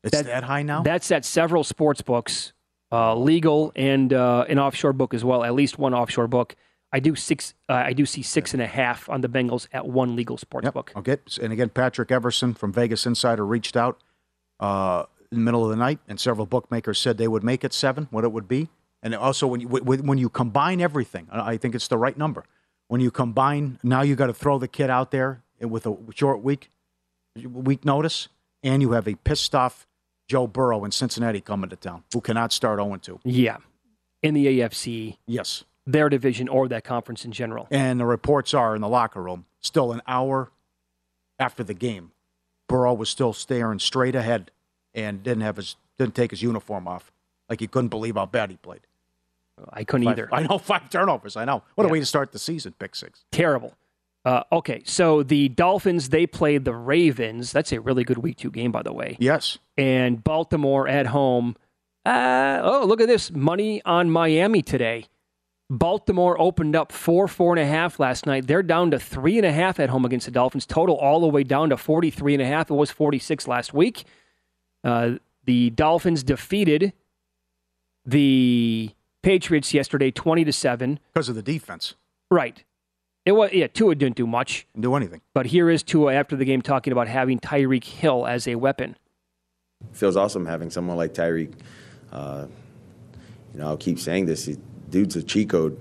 It's 0.04 0.22
that, 0.22 0.44
high 0.44 0.62
now? 0.62 0.84
That's 0.84 1.12
at 1.12 1.26
several 1.26 1.64
sports 1.64 2.02
books, 2.02 2.54
uh, 2.92 3.16
legal 3.16 3.72
and 3.76 4.14
uh, 4.14 4.46
an 4.48 4.60
offshore 4.60 4.94
book 4.94 5.14
as 5.14 5.24
well. 5.24 5.44
At 5.44 5.56
least 5.56 5.80
one 5.80 5.94
offshore 5.94 6.28
book. 6.28 6.56
I 6.92 7.00
do 7.00 7.16
six. 7.16 7.54
Uh, 7.68 7.74
I 7.74 7.94
do 7.94 8.06
see 8.06 8.22
six 8.22 8.54
and 8.54 8.62
a 8.62 8.68
half 8.68 9.10
on 9.10 9.22
the 9.22 9.28
Bengals 9.28 9.68
at 9.74 9.88
one 9.88 10.16
legal 10.16 10.38
sports 10.38 10.70
book. 10.70 10.94
Okay. 10.96 11.18
And 11.42 11.52
again, 11.52 11.70
Patrick 11.70 12.12
Everson 12.12 12.54
from 12.54 12.72
Vegas 12.72 13.06
Insider 13.06 13.46
reached 13.46 13.76
out 13.76 14.02
uh, 14.60 15.06
in 15.32 15.38
the 15.40 15.44
middle 15.44 15.64
of 15.64 15.70
the 15.70 15.76
night, 15.76 16.00
and 16.08 16.20
several 16.20 16.46
bookmakers 16.46 17.00
said 17.00 17.18
they 17.18 17.28
would 17.28 17.44
make 17.44 17.64
it 17.64 17.74
seven, 17.74 18.08
what 18.12 18.24
it 18.24 18.32
would 18.32 18.48
be. 18.48 18.70
And 19.04 19.14
also, 19.14 19.46
when 19.48 19.62
you 19.62 19.68
when 19.68 20.06
when 20.08 20.18
you 20.18 20.30
combine 20.30 20.82
everything, 20.82 21.28
I 21.32 21.58
think 21.58 21.76
it's 21.76 21.88
the 21.88 21.98
right 21.98 22.18
number. 22.18 22.46
When 22.88 23.02
you 23.02 23.12
combine, 23.12 23.80
now 23.84 24.02
you 24.02 24.16
got 24.16 24.28
to 24.28 24.34
throw 24.34 24.58
the 24.60 24.68
kid 24.68 24.90
out 24.90 25.12
there 25.12 25.44
with 25.60 25.86
a 25.86 25.96
short 26.14 26.42
week, 26.44 26.72
week 27.44 27.86
notice, 27.86 28.28
and 28.64 28.82
you 28.82 28.92
have 28.92 29.08
a 29.08 29.16
pissed 29.16 29.54
off 29.56 29.88
Joe 30.28 30.48
Burrow 30.48 30.84
in 30.86 30.92
Cincinnati 30.92 31.42
coming 31.42 31.70
to 31.70 31.76
town, 31.76 32.04
who 32.14 32.22
cannot 32.22 32.52
start 32.52 32.80
0 32.80 32.96
2. 32.98 33.20
Yeah, 33.24 33.58
in 34.24 34.34
the 34.34 34.48
AFC, 34.48 35.18
Yes. 35.28 35.64
their 35.86 36.10
division 36.10 36.48
or 36.48 36.68
that 36.68 36.84
conference 36.84 37.26
in 37.26 37.32
general. 37.32 37.68
And 37.70 38.00
the 38.00 38.06
reports 38.06 38.54
are 38.54 38.76
in 38.76 38.82
the 38.82 38.90
locker 38.90 39.22
room, 39.22 39.46
still 39.60 39.92
an 39.92 40.02
hour 40.08 40.52
after 41.40 41.64
the 41.64 41.74
game, 41.74 42.12
Burrow 42.68 42.94
was 42.94 43.10
still 43.10 43.34
staring 43.34 43.80
straight 43.80 44.16
ahead 44.16 44.50
and 44.96 45.22
didn't 45.22 45.42
have 45.42 45.58
his 45.58 45.76
didn't 46.00 46.16
take 46.16 46.32
his 46.32 46.42
uniform 46.42 46.88
off. 46.88 47.12
Like 47.50 47.60
he 47.60 47.68
couldn't 47.68 47.90
believe 47.90 48.16
how 48.16 48.26
bad 48.26 48.50
he 48.50 48.58
played. 48.58 48.82
I 49.72 49.84
couldn't 49.84 50.06
Five- 50.06 50.14
either. 50.20 50.30
I 50.34 50.44
know 50.44 50.58
five 50.58 50.90
turnovers. 50.90 51.38
I 51.38 51.46
know. 51.46 51.64
What 51.76 51.86
a 51.86 51.90
way 51.90 52.00
to 52.00 52.06
start 52.06 52.32
the 52.32 52.40
season. 52.40 52.74
Pick 52.80 52.96
six. 52.96 53.24
Terrible. 53.32 53.76
Uh, 54.26 54.42
okay, 54.52 54.82
so 54.86 55.22
the 55.22 55.50
Dolphins 55.50 56.10
they 56.10 56.26
played 56.26 56.66
the 56.66 56.74
Ravens. 56.74 57.52
That's 57.52 57.72
a 57.72 57.80
really 57.80 58.04
good 58.04 58.18
Week 58.18 58.38
Two 58.38 58.50
game, 58.50 58.72
by 58.72 58.82
the 58.82 58.92
way. 58.92 59.18
Yes. 59.20 59.60
And 59.78 60.24
Baltimore 60.24 60.88
at 60.88 61.06
home. 61.08 61.56
Uh, 62.06 62.60
oh, 62.64 62.86
look 62.86 63.02
at 63.02 63.08
this 63.08 63.32
money 63.32 63.82
on 63.86 64.10
Miami 64.10 64.62
today. 64.64 65.06
Baltimore 65.70 66.40
opened 66.40 66.76
up 66.76 66.92
four, 66.92 67.28
four 67.28 67.54
and 67.54 67.60
a 67.60 67.66
half 67.66 68.00
last 68.00 68.26
night. 68.28 68.46
They're 68.46 68.62
down 68.62 68.92
to 68.92 69.00
three 69.00 69.38
and 69.38 69.46
a 69.46 69.52
half 69.52 69.80
at 69.80 69.90
home 69.90 70.06
against 70.06 70.26
the 70.28 70.32
Dolphins. 70.32 70.66
Total 70.68 70.96
all 70.96 71.22
the 71.22 71.28
way 71.28 71.44
down 71.44 71.70
to 71.70 71.78
43 71.78 72.36
and 72.36 72.44
a 72.44 72.46
half. 72.46 72.70
It 72.70 72.76
was 72.76 72.92
46 72.92 73.48
last 73.48 73.74
week. 73.74 74.04
Uh, 74.86 75.16
the 75.46 75.72
Dolphins 75.72 76.24
defeated 76.24 76.94
the 78.06 78.92
Patriots 79.22 79.74
yesterday 79.74 80.12
20 80.12 80.46
to 80.46 80.54
7. 80.54 81.00
Because 81.14 81.30
of 81.30 81.36
the 81.36 81.42
defense. 81.42 81.96
Right. 82.30 82.64
It 83.26 83.32
was 83.32 83.52
yeah, 83.52 83.68
Tua 83.68 83.96
didn't 83.96 84.16
do 84.16 84.28
much. 84.28 84.68
Didn't 84.74 84.84
do 84.84 84.96
anything. 84.96 85.22
But 85.34 85.48
here 85.48 85.70
is 85.70 85.82
Tua 85.82 86.14
after 86.14 86.36
the 86.36 86.46
game 86.46 86.62
talking 86.62 86.94
about 86.94 87.08
having 87.08 87.40
Tyreek 87.40 87.84
Hill 87.84 88.28
as 88.28 88.48
a 88.48 88.56
weapon. 88.56 88.96
feels 89.94 90.16
awesome 90.16 90.46
having 90.46 90.70
someone 90.70 90.96
like 90.96 91.14
Tyreek. 91.14 91.54
Uh, 92.12 92.46
you 93.52 93.60
know, 93.60 93.68
I'll 93.68 93.78
keep 93.78 94.00
saying 94.00 94.28
this. 94.28 94.46
He, 94.46 94.58
dude's 94.92 95.16
a 95.16 95.24
cheat 95.24 95.50
code. 95.50 95.78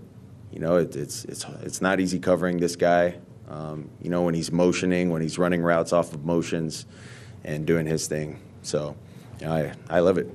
You 0.50 0.60
know, 0.60 0.76
it, 0.76 0.96
it's 0.96 1.26
it's 1.26 1.44
it's 1.62 1.82
not 1.82 2.00
easy 2.00 2.18
covering 2.18 2.58
this 2.58 2.76
guy. 2.76 3.18
Um, 3.48 3.90
you 4.00 4.08
know, 4.08 4.22
when 4.22 4.34
he's 4.34 4.50
motioning, 4.50 5.10
when 5.10 5.20
he's 5.20 5.36
running 5.36 5.60
routes 5.60 5.92
off 5.92 6.14
of 6.14 6.24
motions, 6.24 6.86
and 7.44 7.66
doing 7.66 7.86
his 7.86 8.06
thing. 8.06 8.40
So, 8.64 8.96
I 9.46 9.72
I 9.88 10.00
love 10.00 10.18
it. 10.18 10.29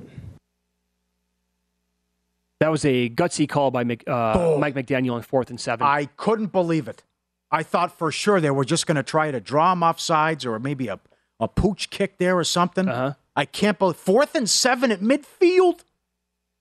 That 2.60 2.70
was 2.70 2.84
a 2.84 3.08
gutsy 3.08 3.48
call 3.48 3.70
by 3.70 3.84
Mc, 3.84 4.06
uh, 4.06 4.56
Mike 4.58 4.74
McDaniel 4.74 5.14
on 5.14 5.22
fourth 5.22 5.48
and 5.48 5.58
seven. 5.58 5.86
I 5.86 6.06
couldn't 6.16 6.52
believe 6.52 6.88
it. 6.88 7.02
I 7.50 7.62
thought 7.62 7.96
for 7.96 8.12
sure 8.12 8.40
they 8.40 8.50
were 8.50 8.64
just 8.64 8.86
going 8.86 8.96
to 8.96 9.02
try 9.02 9.30
to 9.30 9.40
draw 9.40 9.72
him 9.72 9.82
off 9.82 9.98
sides 9.98 10.46
or 10.46 10.58
maybe 10.58 10.88
a, 10.88 11.00
a 11.40 11.48
pooch 11.48 11.90
kick 11.90 12.18
there 12.18 12.38
or 12.38 12.44
something. 12.44 12.88
Uh-huh. 12.88 13.14
I 13.34 13.44
can't 13.46 13.78
believe 13.78 13.96
fourth 13.96 14.34
and 14.34 14.48
seven 14.48 14.92
at 14.92 15.00
midfield, 15.00 15.80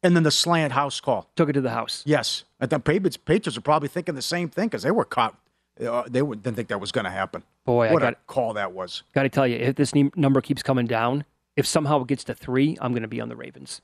and 0.02 0.16
then 0.16 0.24
the 0.24 0.32
slant 0.32 0.72
house 0.74 1.02
call 1.02 1.30
took 1.36 1.50
it 1.50 1.54
to 1.54 1.62
the 1.62 1.72
house. 1.72 2.02
Yes, 2.06 2.46
I 2.60 2.66
thought 2.66 2.86
Patriots, 2.86 3.18
Patriots 3.18 3.58
are 3.58 3.62
probably 3.62 3.90
thinking 3.90 4.16
the 4.16 4.22
same 4.22 4.50
thing 4.50 4.70
because 4.70 4.84
they 4.84 4.92
were 4.92 5.06
caught. 5.06 5.38
Uh, 5.80 6.04
they 6.08 6.22
were, 6.22 6.36
didn't 6.36 6.56
think 6.56 6.70
that 6.70 6.80
was 6.80 6.92
going 6.92 7.06
to 7.06 7.12
happen. 7.12 7.44
Boy, 7.66 7.92
what 7.92 8.04
I 8.04 8.08
a 8.08 8.12
got 8.12 8.28
call 8.28 8.54
that 8.54 8.72
was. 8.72 9.04
got 9.14 9.24
to 9.24 9.30
tell 9.30 9.48
you, 9.48 9.58
if 9.58 9.76
this 9.76 9.94
number 10.16 10.42
keeps 10.42 10.64
coming 10.64 10.88
down, 10.88 11.26
if 11.60 11.66
somehow 11.68 12.02
it 12.02 12.08
gets 12.08 12.24
to 12.24 12.34
three, 12.34 12.78
I'm 12.82 12.92
going 12.94 13.02
to 13.04 13.08
be 13.08 13.20
on 13.22 13.30
the 13.30 13.36
Ravens. 13.36 13.82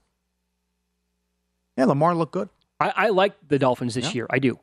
Yeah, 1.78 1.86
Lamar 1.86 2.16
looked 2.16 2.32
good. 2.32 2.50
I, 2.80 2.94
I 2.96 3.10
like 3.10 3.34
the 3.48 3.60
Dolphins 3.60 3.96
this 3.96 4.06
Yeah. 4.08 4.14
year. 4.14 4.28
I 4.30 4.40
do, 4.40 4.60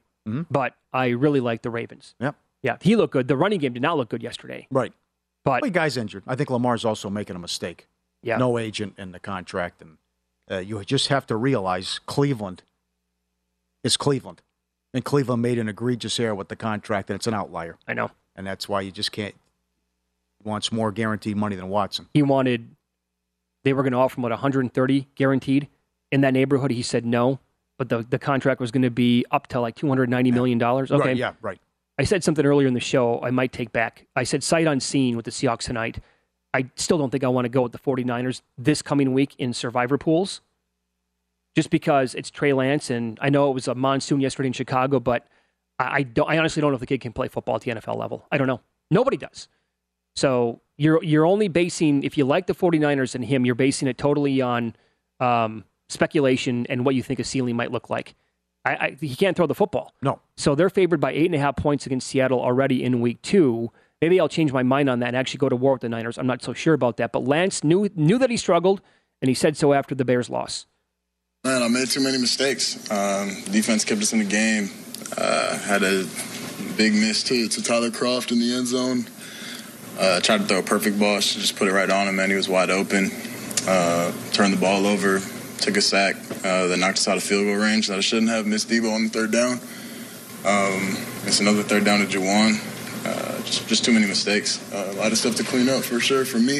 but 0.51 0.75
I 0.93 1.09
really 1.09 1.41
like 1.41 1.63
the 1.63 1.71
Ravens. 1.71 2.15
Yep. 2.21 2.37
Yeah, 2.63 2.77
he 2.81 2.97
looked 2.97 3.13
good. 3.13 3.29
The 3.29 3.37
running 3.37 3.59
game 3.59 3.73
did 3.73 3.83
not 3.83 3.97
look 3.97 4.09
good 4.09 4.23
yesterday. 4.23 4.67
Right. 4.71 4.93
But 5.45 5.63
well, 5.63 5.71
the 5.71 5.75
guy's 5.75 5.97
injured. 5.97 6.23
I 6.27 6.37
think 6.37 6.51
Lamar's 6.51 6.85
also 6.85 7.11
making 7.11 7.37
a 7.37 7.39
mistake. 7.39 7.87
Yeah. 8.25 8.37
no 8.37 8.57
agent 8.57 8.95
in 8.99 9.11
the 9.11 9.19
contract, 9.19 9.83
and 9.83 9.99
uh, 10.49 10.59
you 10.59 10.83
just 10.85 11.09
have 11.09 11.27
to 11.27 11.35
realize 11.37 11.99
Cleveland 12.07 12.63
is 13.83 13.97
Cleveland, 13.97 14.43
and 14.95 15.05
Cleveland 15.05 15.43
made 15.43 15.59
an 15.59 15.69
egregious 15.69 16.21
error 16.21 16.35
with 16.37 16.47
the 16.49 16.55
contract, 16.55 17.11
and 17.11 17.17
it's 17.17 17.27
an 17.27 17.35
outlier. 17.35 17.79
I 17.89 17.95
know, 17.95 18.13
and 18.37 18.47
that's 18.47 18.69
why 18.69 18.81
you 18.83 18.93
just 18.93 19.11
can't. 19.11 19.35
He 20.41 20.49
wants 20.49 20.71
more 20.71 20.93
guaranteed 20.93 21.37
money 21.37 21.57
than 21.57 21.69
Watson. 21.69 22.07
He 22.15 22.23
wanted, 22.23 22.69
they 23.65 23.73
were 23.73 23.83
going 23.83 23.93
to 23.93 23.99
offer 23.99 24.19
him 24.19 24.23
what 24.23 24.33
130 24.33 25.09
guaranteed 25.15 25.69
in 26.11 26.21
that 26.23 26.33
neighborhood. 26.33 26.71
He 26.71 26.83
said 26.83 27.05
no, 27.07 27.39
but 27.79 27.89
the 27.89 28.03
the 28.09 28.19
contract 28.19 28.61
was 28.61 28.71
going 28.71 28.83
to 28.83 28.91
be 28.91 29.25
up 29.31 29.47
to 29.49 29.61
like 29.61 29.75
290 29.77 30.31
million 30.33 30.59
dollars. 30.59 30.91
Okay, 30.91 31.09
Right, 31.09 31.17
yeah, 31.17 31.35
right. 31.41 31.61
I 31.99 32.05
said 32.05 32.25
something 32.25 32.45
earlier 32.45 32.67
in 32.67 32.75
the 32.75 32.81
show 32.81 33.21
I 33.23 33.31
might 33.31 33.53
take 33.53 33.71
back. 33.73 34.07
I 34.17 34.25
said 34.25 34.43
sight 34.43 34.67
unseen 34.67 35.17
with 35.17 35.25
the 35.25 35.31
Seahawks 35.31 35.63
tonight. 35.65 35.99
I 36.55 36.71
still 36.77 36.99
don't 36.99 37.11
think 37.11 37.25
I 37.25 37.29
want 37.29 37.45
to 37.45 37.49
go 37.49 37.63
with 37.63 37.73
the 37.73 37.79
49ers 37.79 38.43
this 38.59 38.83
coming 38.83 39.13
week 39.13 39.35
in 39.39 39.53
survivor 39.55 39.99
pools. 39.99 40.41
Just 41.55 41.69
because 41.71 42.15
it's 42.15 42.31
Trey 42.31 42.55
Lance 42.55 42.89
and 42.89 43.19
I 43.21 43.29
know 43.29 43.51
it 43.51 43.55
was 43.55 43.69
a 43.69 43.75
monsoon 43.75 44.21
yesterday 44.21 44.47
in 44.47 44.53
Chicago, 44.55 45.01
but 45.01 45.27
I, 45.79 45.97
I 45.97 46.03
don't 46.03 46.29
I 46.29 46.39
honestly 46.39 46.61
don't 46.63 46.71
know 46.71 46.77
if 46.77 46.81
the 46.81 46.87
kid 46.87 47.03
can 47.03 47.13
play 47.13 47.29
football 47.29 47.57
at 47.57 47.61
the 47.61 47.73
NFL 47.73 47.97
level. 47.99 48.27
I 48.33 48.39
don't 48.39 48.47
know. 48.47 48.61
Nobody 48.91 49.19
does. 49.19 49.49
So 50.17 50.62
you're 50.77 51.03
you're 51.03 51.27
only 51.27 51.49
basing 51.49 52.03
if 52.03 52.17
you 52.17 52.25
like 52.25 52.47
the 52.47 52.55
49ers 52.55 53.15
and 53.15 53.25
him, 53.25 53.45
you're 53.45 53.55
basing 53.55 53.89
it 53.89 53.99
totally 53.99 54.41
on 54.41 54.75
um, 55.21 55.65
speculation 55.89 56.67
and 56.69 56.85
what 56.85 56.95
you 56.95 57.03
think 57.03 57.21
a 57.21 57.25
ceiling 57.25 57.57
might 57.57 57.71
look 57.71 57.91
like. 57.91 58.15
I, 58.65 58.71
I, 58.71 58.97
he 59.01 59.17
can't 59.17 59.37
throw 59.37 59.47
the 59.47 59.55
football. 59.55 59.93
No. 60.03 60.21
So 60.37 60.55
they're 60.55 60.71
favored 60.71 61.01
by 61.01 61.13
eight 61.13 61.27
and 61.27 61.35
a 61.35 61.39
half 61.39 61.57
points 61.57 61.87
against 61.87 62.07
Seattle 62.09 62.41
already 62.41 62.83
in 62.83 63.01
week 63.01 63.21
two. 63.23 63.73
Maybe 64.01 64.19
I'll 64.21 64.29
change 64.29 64.53
my 64.53 64.63
mind 64.63 64.89
on 64.89 65.01
that 65.01 65.09
and 65.09 65.17
actually 65.17 65.39
go 65.39 65.49
to 65.49 65.57
war 65.57 65.73
with 65.73 65.83
the 65.83 65.89
Niners. 65.89 66.19
I'm 66.19 66.27
not 66.27 66.43
so 66.43 66.53
sure 66.53 66.75
about 66.75 66.97
that. 66.97 67.13
But 67.13 67.25
Lance 67.25 67.63
knew 67.63 67.89
knew 67.95 68.19
that 68.19 68.31
he 68.31 68.37
struggled, 68.37 68.81
and 69.21 69.29
he 69.29 69.35
said 69.35 69.57
so 69.57 69.73
after 69.73 69.95
the 69.95 70.05
Bears 70.05 70.31
loss. 70.31 70.67
Man, 71.45 71.63
I 71.63 71.69
made 71.69 71.89
too 71.89 72.01
many 72.01 72.19
mistakes. 72.19 72.91
Um, 72.91 73.29
defense 73.51 73.85
kept 73.85 74.01
us 74.01 74.13
in 74.13 74.21
the 74.21 74.25
game. 74.25 74.71
Uh, 75.17 75.59
had 75.59 75.83
a 75.83 76.07
big 76.77 76.93
miss 76.93 77.23
to, 77.25 77.49
to 77.49 77.63
Tyler 77.63 77.91
Kroft 77.91 78.33
in 78.33 78.39
the 78.39 78.55
end 78.55 78.69
zone. 78.69 79.07
Uh, 79.99 80.21
tried 80.21 80.39
to 80.39 80.45
throw 80.45 80.59
a 80.59 80.63
perfect 80.63 80.99
ball. 80.99 81.21
Should 81.21 81.41
just 81.41 81.57
put 81.57 81.69
it 81.69 81.73
right 81.73 81.91
on 81.91 82.09
him, 82.09 82.17
man. 82.17 82.31
He 82.31 82.37
was 82.37 82.49
wide 82.49 82.71
open. 82.71 83.11
Uh, 83.67 84.13
turned 84.33 84.53
the 84.53 84.61
ball 84.61 84.87
over. 84.87 85.21
Took 85.59 85.77
a 85.77 85.81
sack 85.81 86.17
uh, 86.45 86.67
that 86.67 86.79
knocked 86.79 86.99
us 86.99 87.09
out 87.09 87.17
of 87.17 87.23
field 87.23 87.45
goal 87.45 87.57
range 87.57 87.89
that 87.89 87.99
I 87.99 88.01
shouldn't 88.01 88.31
have. 88.31 88.47
Missed 88.47 88.69
Debo 88.69 88.93
on 88.93 89.05
the 89.05 89.09
third 89.11 89.31
down. 89.31 89.61
Um, 90.45 90.95
missed 91.25 91.41
another 91.41 91.63
third 91.63 91.85
down 91.85 92.01
to 92.01 92.07
Jauan. 92.07 92.59
Uh, 93.07 93.43
just, 93.43 93.69
just 93.69 93.85
too 93.85 93.93
many 93.93 94.07
mistakes. 94.07 94.61
Uh, 94.73 94.93
a 94.93 94.97
lot 94.97 95.13
of 95.13 95.19
stuff 95.19 95.37
to 95.37 95.45
clean 95.45 95.69
up 95.69 95.83
for 95.85 96.01
sure 96.01 96.25
for 96.25 96.39
me. 96.39 96.59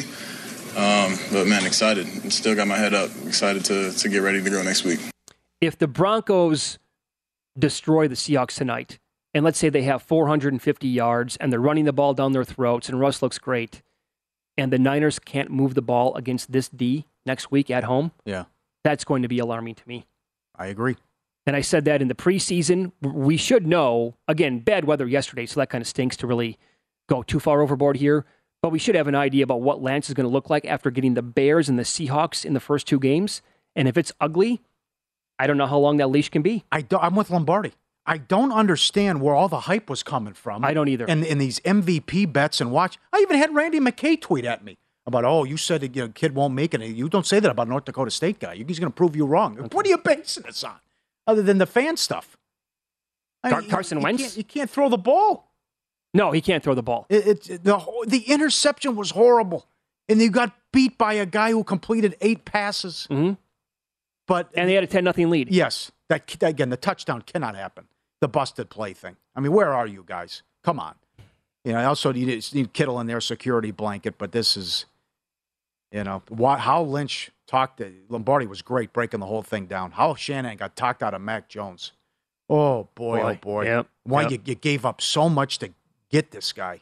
Um, 0.77 1.17
but 1.31 1.47
man, 1.47 1.65
excited. 1.65 2.07
Still 2.31 2.55
got 2.55 2.67
my 2.67 2.77
head 2.77 2.93
up. 2.93 3.11
Excited 3.25 3.65
to, 3.65 3.91
to 3.91 4.09
get 4.09 4.19
ready 4.19 4.41
to 4.41 4.49
go 4.49 4.61
next 4.63 4.83
week. 4.83 4.99
If 5.61 5.77
the 5.77 5.87
Broncos 5.87 6.79
destroy 7.57 8.07
the 8.07 8.15
Seahawks 8.15 8.57
tonight, 8.57 8.99
and 9.33 9.43
let's 9.43 9.57
say 9.57 9.69
they 9.69 9.83
have 9.83 10.03
450 10.03 10.87
yards 10.87 11.37
and 11.37 11.51
they're 11.51 11.59
running 11.59 11.85
the 11.85 11.93
ball 11.93 12.13
down 12.13 12.31
their 12.33 12.43
throats, 12.43 12.89
and 12.89 12.99
Russ 12.99 13.21
looks 13.21 13.37
great, 13.37 13.81
and 14.57 14.71
the 14.71 14.79
Niners 14.79 15.19
can't 15.19 15.49
move 15.49 15.73
the 15.73 15.81
ball 15.81 16.15
against 16.15 16.51
this 16.51 16.69
D 16.69 17.05
next 17.25 17.51
week 17.51 17.71
at 17.71 17.85
home, 17.85 18.11
Yeah, 18.25 18.45
that's 18.83 19.03
going 19.03 19.21
to 19.21 19.27
be 19.27 19.39
alarming 19.39 19.75
to 19.75 19.87
me. 19.87 20.05
I 20.55 20.67
agree. 20.67 20.97
And 21.45 21.55
I 21.55 21.61
said 21.61 21.85
that 21.85 22.01
in 22.01 22.07
the 22.07 22.15
preseason. 22.15 22.91
We 23.01 23.37
should 23.37 23.67
know, 23.67 24.15
again, 24.27 24.59
bad 24.59 24.85
weather 24.85 25.07
yesterday, 25.07 25.45
so 25.45 25.59
that 25.59 25.69
kind 25.69 25.81
of 25.81 25.87
stinks 25.87 26.15
to 26.17 26.27
really 26.27 26.57
go 27.09 27.21
too 27.23 27.39
far 27.39 27.61
overboard 27.61 27.97
here. 27.97 28.25
But 28.61 28.71
we 28.71 28.79
should 28.79 28.95
have 28.95 29.09
an 29.09 29.15
idea 29.15 29.43
about 29.43 29.61
what 29.61 29.81
Lance 29.81 30.07
is 30.07 30.13
going 30.13 30.27
to 30.27 30.31
look 30.31 30.49
like 30.49 30.65
after 30.65 30.89
getting 30.89 31.15
the 31.15 31.21
Bears 31.21 31.67
and 31.67 31.77
the 31.77 31.83
Seahawks 31.83 32.45
in 32.45 32.53
the 32.53 32.61
first 32.61 32.87
two 32.87 32.99
games. 32.99 33.41
And 33.75 33.89
if 33.89 33.97
it's 33.97 34.13
ugly, 34.21 34.61
I 35.37 35.47
don't 35.47 35.57
know 35.57 35.67
how 35.67 35.79
long 35.79 35.97
that 35.97 36.07
leash 36.07 36.29
can 36.29 36.41
be. 36.41 36.63
I 36.71 36.85
I'm 37.01 37.15
with 37.15 37.29
Lombardi. 37.29 37.73
I 38.05 38.17
don't 38.17 38.51
understand 38.51 39.21
where 39.21 39.33
all 39.33 39.47
the 39.47 39.61
hype 39.61 39.89
was 39.89 40.03
coming 40.03 40.33
from. 40.33 40.65
I 40.65 40.73
don't 40.73 40.89
either. 40.89 41.05
And 41.07 41.23
in 41.23 41.37
these 41.37 41.59
MVP 41.61 42.31
bets 42.31 42.59
and 42.59 42.71
watch, 42.71 42.97
I 43.13 43.19
even 43.19 43.37
had 43.37 43.55
Randy 43.55 43.79
McKay 43.79 44.19
tweet 44.19 44.45
at 44.45 44.63
me 44.63 44.77
about, 45.05 45.25
oh, 45.25 45.43
you 45.43 45.57
said 45.57 45.81
that 45.81 45.95
you 45.95 46.03
know, 46.03 46.09
kid 46.09 46.35
won't 46.35 46.53
make 46.53 46.73
it. 46.73 46.81
You 46.81 47.07
don't 47.07 47.25
say 47.25 47.39
that 47.39 47.49
about 47.49 47.67
North 47.67 47.85
Dakota 47.85 48.11
State 48.11 48.39
guy. 48.39 48.55
He's 48.55 48.79
going 48.79 48.91
to 48.91 48.95
prove 48.95 49.15
you 49.15 49.25
wrong. 49.25 49.55
What 49.55 49.85
are 49.85 49.89
you 49.89 49.97
basing 49.97 50.43
this 50.43 50.63
on, 50.63 50.75
other 51.27 51.41
than 51.41 51.57
the 51.57 51.65
fan 51.65 51.97
stuff? 51.97 52.37
I 53.43 53.59
mean, 53.59 53.69
Carson 53.69 53.99
you 53.99 54.03
Wentz? 54.03 54.21
Can't, 54.21 54.37
you 54.37 54.43
can't 54.43 54.69
throw 54.69 54.89
the 54.89 54.97
ball. 54.97 55.51
No, 56.13 56.31
he 56.31 56.41
can't 56.41 56.63
throw 56.63 56.75
the 56.75 56.83
ball. 56.83 57.05
It, 57.09 57.49
it, 57.49 57.63
the 57.63 58.05
the 58.07 58.19
interception 58.31 58.95
was 58.95 59.11
horrible, 59.11 59.65
and 60.07 60.21
you 60.21 60.29
got 60.29 60.53
beat 60.71 60.97
by 60.97 61.13
a 61.13 61.25
guy 61.25 61.51
who 61.51 61.63
completed 61.63 62.15
eight 62.21 62.45
passes. 62.45 63.07
Mm-hmm. 63.09 63.33
But 64.27 64.51
and 64.53 64.69
they 64.69 64.75
had 64.75 64.83
a 64.83 64.87
ten 64.87 65.03
nothing 65.03 65.29
lead. 65.29 65.49
Yes, 65.49 65.91
that 66.09 66.41
again, 66.43 66.69
the 66.69 66.77
touchdown 66.77 67.23
cannot 67.23 67.55
happen. 67.55 67.87
The 68.23 68.29
busted 68.29 68.69
play 68.69 68.93
thing. 68.93 69.17
I 69.35 69.41
mean, 69.41 69.51
where 69.51 69.73
are 69.73 69.85
you 69.85 70.05
guys? 70.07 70.43
Come 70.63 70.79
on. 70.79 70.95
You 71.65 71.73
know, 71.73 71.85
also 71.85 72.13
you 72.13 72.25
need, 72.25 72.53
need 72.53 72.71
Kittle 72.71 73.01
in 73.01 73.07
their 73.07 73.19
security 73.19 73.71
blanket, 73.71 74.17
but 74.17 74.31
this 74.31 74.55
is, 74.55 74.85
you 75.91 76.05
know, 76.05 76.21
why, 76.29 76.57
how 76.57 76.83
Lynch 76.83 77.31
talked 77.47 77.79
to 77.79 77.91
Lombardi 78.07 78.45
was 78.45 78.61
great 78.61 78.93
breaking 78.93 79.19
the 79.19 79.25
whole 79.25 79.41
thing 79.41 79.65
down. 79.65 79.91
How 79.91 80.15
Shanahan 80.15 80.55
got 80.55 80.77
talked 80.77 81.03
out 81.03 81.13
of 81.13 81.19
Mac 81.19 81.49
Jones. 81.49 81.91
Oh 82.49 82.87
boy, 82.95 83.19
Boy, 83.19 83.31
oh 83.31 83.35
boy. 83.41 83.65
yep, 83.65 83.87
Why 84.03 84.21
yep. 84.21 84.31
You, 84.31 84.39
you 84.45 84.55
gave 84.55 84.85
up 84.85 85.01
so 85.01 85.27
much 85.27 85.59
to 85.59 85.71
get 86.09 86.31
this 86.31 86.53
guy? 86.53 86.79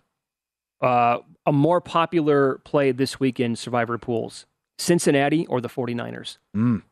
Uh, 0.80 1.22
a 1.48 1.52
more 1.52 1.82
popular 1.82 2.60
play 2.60 2.92
this 2.92 3.20
week 3.20 3.40
in 3.40 3.56
Survivor 3.56 3.98
pools 3.98 4.46
Cincinnati 4.78 5.48
or 5.48 5.60
the 5.60 5.70
49ers? 5.70 6.38
Mm. 6.56 6.84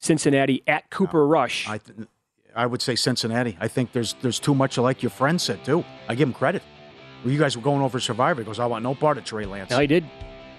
Cincinnati 0.00 0.62
at 0.66 0.90
Cooper 0.90 1.26
Rush. 1.26 1.66
I, 1.66 1.78
th- 1.78 2.06
I 2.56 2.66
would 2.66 2.80
say 2.82 2.96
Cincinnati. 2.96 3.56
I 3.60 3.68
think 3.68 3.92
there's 3.92 4.14
there's 4.22 4.40
too 4.40 4.54
much 4.54 4.78
like 4.78 5.02
your 5.02 5.10
friend 5.10 5.40
said 5.40 5.64
too. 5.64 5.84
I 6.08 6.14
give 6.14 6.28
him 6.28 6.34
credit. 6.34 6.62
Well, 7.22 7.32
you 7.32 7.38
guys 7.38 7.56
were 7.56 7.62
going 7.62 7.82
over 7.82 8.00
Survivor. 8.00 8.40
He 8.40 8.46
goes, 8.46 8.58
I 8.58 8.66
want 8.66 8.82
no 8.82 8.94
part 8.94 9.18
of 9.18 9.24
Trey 9.24 9.44
Lance. 9.44 9.70
No, 9.70 9.78
he 9.78 9.86
did. 9.86 10.04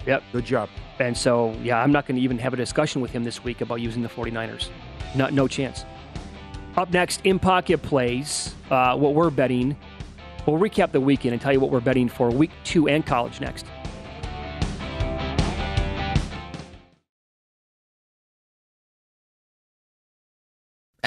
Yep. 0.05 0.23
Good 0.31 0.45
job. 0.45 0.69
And 0.99 1.15
so, 1.15 1.53
yeah, 1.61 1.81
I'm 1.81 1.91
not 1.91 2.05
going 2.07 2.15
to 2.15 2.21
even 2.21 2.37
have 2.39 2.53
a 2.53 2.57
discussion 2.57 3.01
with 3.01 3.11
him 3.11 3.23
this 3.23 3.43
week 3.43 3.61
about 3.61 3.81
using 3.81 4.01
the 4.01 4.09
49ers. 4.09 4.69
No, 5.15 5.27
no 5.29 5.47
chance. 5.47 5.85
Up 6.75 6.91
next, 6.91 7.21
in 7.23 7.39
pocket 7.39 7.81
plays, 7.81 8.55
uh, 8.69 8.95
what 8.97 9.13
we're 9.13 9.29
betting. 9.29 9.75
We'll 10.45 10.59
recap 10.59 10.91
the 10.91 11.01
weekend 11.01 11.33
and 11.33 11.41
tell 11.41 11.51
you 11.51 11.59
what 11.59 11.71
we're 11.71 11.81
betting 11.81 12.07
for 12.07 12.29
week 12.29 12.51
two 12.63 12.87
and 12.87 13.05
college 13.05 13.41
next. 13.41 13.65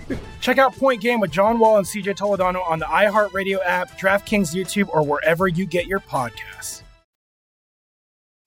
Check 0.41 0.57
out 0.57 0.75
Point 0.75 1.01
Game 1.01 1.19
with 1.19 1.29
John 1.29 1.59
Wall 1.59 1.77
and 1.77 1.85
CJ 1.85 2.17
Toledano 2.17 2.67
on 2.67 2.79
the 2.79 2.85
iHeartRadio 2.85 3.59
app, 3.63 3.91
DraftKings 3.99 4.55
YouTube, 4.57 4.89
or 4.89 5.05
wherever 5.05 5.47
you 5.47 5.67
get 5.67 5.85
your 5.85 5.99
podcasts. 5.99 6.81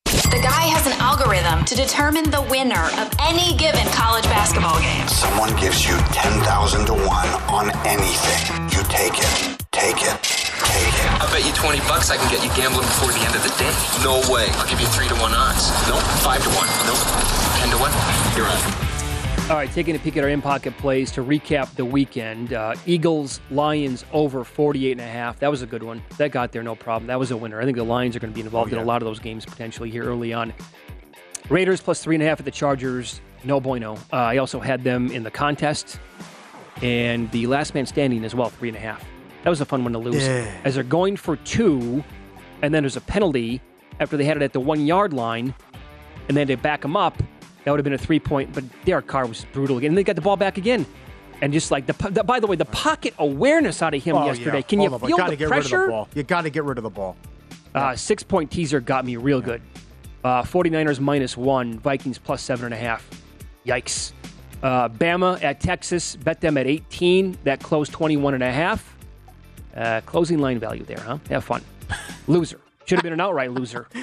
The 0.04 0.42
guy 0.42 0.66
has 0.74 0.90
an 0.90 0.98
algorithm 0.98 1.64
to 1.70 1.78
determine 1.78 2.26
the 2.34 2.42
winner 2.50 2.90
of 2.98 3.14
any 3.22 3.54
given 3.54 3.86
college 3.94 4.26
basketball 4.26 4.82
game. 4.82 5.06
Someone 5.06 5.54
gives 5.54 5.86
you 5.86 5.94
10,000 6.10 6.42
to 6.90 6.94
1 6.98 7.06
on 7.54 7.70
anything. 7.86 8.42
You 8.74 8.82
take 8.90 9.14
it, 9.14 9.30
take 9.70 10.02
it, 10.02 10.18
take 10.66 10.90
it. 10.98 11.08
I 11.22 11.30
bet 11.30 11.46
you 11.46 11.54
20 11.54 11.78
bucks 11.86 12.10
I 12.10 12.18
can 12.18 12.26
get 12.26 12.42
you 12.42 12.50
gambling 12.58 12.90
before 12.90 13.14
the 13.14 13.22
end 13.22 13.38
of 13.38 13.46
the 13.46 13.54
day. 13.54 13.70
No 14.02 14.18
way. 14.26 14.50
I'll 14.58 14.66
give 14.66 14.82
you 14.82 14.90
3 14.90 15.06
to 15.14 15.16
1 15.22 15.30
odds. 15.30 15.70
Nope. 15.86 16.02
5 16.26 16.42
to 16.42 16.50
1. 16.58 16.66
Nope. 16.90 16.98
10 17.62 17.70
to 17.70 17.78
1. 17.78 17.94
You're 18.34 18.50
on. 18.50 18.93
All 19.50 19.56
right, 19.56 19.70
taking 19.72 19.94
a 19.94 19.98
peek 19.98 20.16
at 20.16 20.24
our 20.24 20.30
in 20.30 20.40
pocket 20.40 20.74
plays 20.78 21.10
to 21.12 21.22
recap 21.22 21.74
the 21.74 21.84
weekend. 21.84 22.54
Uh, 22.54 22.74
Eagles, 22.86 23.40
Lions 23.50 24.02
over 24.10 24.42
48 24.42 24.92
and 24.92 25.00
a 25.02 25.06
half. 25.06 25.38
That 25.40 25.50
was 25.50 25.60
a 25.60 25.66
good 25.66 25.82
one. 25.82 26.02
That 26.16 26.30
got 26.30 26.50
there, 26.50 26.62
no 26.62 26.74
problem. 26.74 27.08
That 27.08 27.18
was 27.18 27.30
a 27.30 27.36
winner. 27.36 27.60
I 27.60 27.66
think 27.66 27.76
the 27.76 27.84
Lions 27.84 28.16
are 28.16 28.20
going 28.20 28.32
to 28.32 28.34
be 28.34 28.40
involved 28.40 28.72
Oh, 28.72 28.76
in 28.78 28.82
a 28.82 28.86
lot 28.86 29.02
of 29.02 29.06
those 29.06 29.18
games 29.18 29.44
potentially 29.44 29.90
here 29.90 30.04
early 30.04 30.32
on. 30.32 30.54
Raiders 31.50 31.82
plus 31.82 32.02
three 32.02 32.14
and 32.16 32.22
a 32.22 32.26
half 32.26 32.38
at 32.38 32.46
the 32.46 32.50
Chargers. 32.50 33.20
No 33.44 33.60
bueno. 33.60 33.96
Uh, 34.10 34.16
I 34.16 34.38
also 34.38 34.60
had 34.60 34.82
them 34.82 35.10
in 35.10 35.22
the 35.24 35.30
contest 35.30 36.00
and 36.80 37.30
the 37.30 37.46
last 37.46 37.74
man 37.74 37.84
standing 37.84 38.24
as 38.24 38.34
well, 38.34 38.48
three 38.48 38.68
and 38.70 38.78
a 38.78 38.80
half. 38.80 39.04
That 39.42 39.50
was 39.50 39.60
a 39.60 39.66
fun 39.66 39.84
one 39.84 39.92
to 39.92 39.98
lose. 39.98 40.26
Yeah. 40.26 40.50
As 40.64 40.74
they're 40.76 40.84
going 40.84 41.18
for 41.18 41.36
two, 41.36 42.02
and 42.62 42.72
then 42.72 42.82
there's 42.82 42.96
a 42.96 43.02
penalty 43.02 43.60
after 44.00 44.16
they 44.16 44.24
had 44.24 44.38
it 44.38 44.42
at 44.42 44.54
the 44.54 44.60
one 44.60 44.86
yard 44.86 45.12
line, 45.12 45.54
and 46.28 46.36
then 46.36 46.46
they 46.46 46.54
back 46.54 46.80
them 46.80 46.96
up. 46.96 47.22
That 47.64 47.70
would 47.70 47.78
have 47.80 47.84
been 47.84 47.94
a 47.94 47.98
three 47.98 48.20
point, 48.20 48.52
but 48.52 48.64
Derek 48.84 49.06
Carr 49.06 49.26
was 49.26 49.44
brutal 49.52 49.78
again. 49.78 49.90
And 49.92 49.98
they 49.98 50.04
got 50.04 50.16
the 50.16 50.22
ball 50.22 50.36
back 50.36 50.58
again. 50.58 50.84
And 51.42 51.52
just 51.52 51.70
like 51.70 51.86
the, 51.86 51.92
the 52.10 52.22
by 52.22 52.40
the 52.40 52.46
way, 52.46 52.56
the 52.56 52.64
pocket 52.66 53.14
awareness 53.18 53.82
out 53.82 53.94
of 53.94 54.02
him 54.02 54.16
Oh, 54.16 54.26
yesterday. 54.26 54.58
yeah. 54.58 54.62
Can 54.62 54.80
you 54.80 54.90
Hold 54.90 55.02
on, 55.02 55.08
feel 55.08 55.16
gotta 55.16 55.30
the 55.32 55.36
get 55.36 55.48
pressure? 55.48 55.76
rid 55.78 55.82
of 55.84 55.86
the 55.88 55.92
ball. 55.92 56.08
You 56.14 56.22
got 56.22 56.42
to 56.42 56.50
get 56.50 56.64
rid 56.64 56.78
of 56.78 56.84
the 56.84 56.90
ball. 56.90 57.16
Uh, 57.74 57.96
six 57.96 58.22
point 58.22 58.50
teaser 58.50 58.80
got 58.80 59.04
me 59.04 59.16
real 59.16 59.40
good. 59.40 59.60
Uh, 60.22 60.42
49ers 60.42 61.00
minus 61.00 61.36
one, 61.36 61.78
Vikings 61.80 62.18
plus 62.18 62.40
seven 62.42 62.66
and 62.66 62.74
a 62.74 62.76
half. 62.78 63.08
Yikes. 63.66 64.12
Uh, 64.62 64.88
Bama 64.88 65.42
at 65.42 65.60
Texas, 65.60 66.16
bet 66.16 66.40
them 66.40 66.56
at 66.56 66.66
18. 66.66 67.36
That 67.44 67.60
closed 67.60 67.92
21 67.92 68.34
and 68.34 68.42
a 68.42 68.50
half. 68.52 68.96
Uh, 69.76 70.00
closing 70.06 70.38
line 70.38 70.58
value 70.58 70.84
there, 70.84 71.00
huh? 71.00 71.18
Have 71.28 71.44
fun. 71.44 71.62
Loser. 72.26 72.60
Should 72.86 72.98
have 72.98 73.02
been 73.02 73.12
an 73.12 73.20
outright 73.20 73.52
loser. 73.52 73.88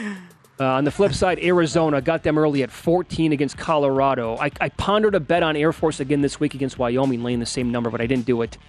Uh, 0.62 0.76
on 0.76 0.84
the 0.84 0.91
flip 0.91 1.12
side, 1.12 1.39
Arizona 1.39 1.99
got 1.99 2.22
them 2.22 2.38
early 2.38 2.62
at 2.62 2.70
14 2.70 3.32
against 3.32 3.57
Colorado. 3.57 4.38
I, 4.38 4.51
I 4.62 4.70
pondered 4.70 5.16
a 5.16 5.20
bet 5.20 5.41
on 5.41 5.55
Air 5.55 5.74
Force 5.74 5.99
again 5.99 6.22
this 6.22 6.39
week 6.39 6.53
against 6.53 6.78
Wyoming, 6.78 7.24
laying 7.24 7.39
the 7.39 7.47
same 7.47 7.72
number, 7.72 7.89
but 7.89 7.99
I 7.99 8.05
didn't 8.05 8.28
do 8.28 8.43
it. 8.43 8.59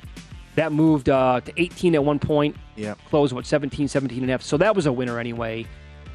That 0.55 0.73
moved 0.73 1.11
uh, 1.11 1.43
to 1.43 1.53
18 1.61 1.95
at 1.95 2.03
one 2.03 2.19
point. 2.19 2.57
Yeah. 2.77 2.95
Closed, 3.11 3.35
what, 3.35 3.45
17, 3.45 3.89
17 3.89 4.23
and 4.23 4.31
a 4.31 4.33
half. 4.33 4.41
So 4.41 4.57
that 4.57 4.75
was 4.75 4.87
a 4.87 4.93
winner 4.93 5.21
anyway. 5.21 5.67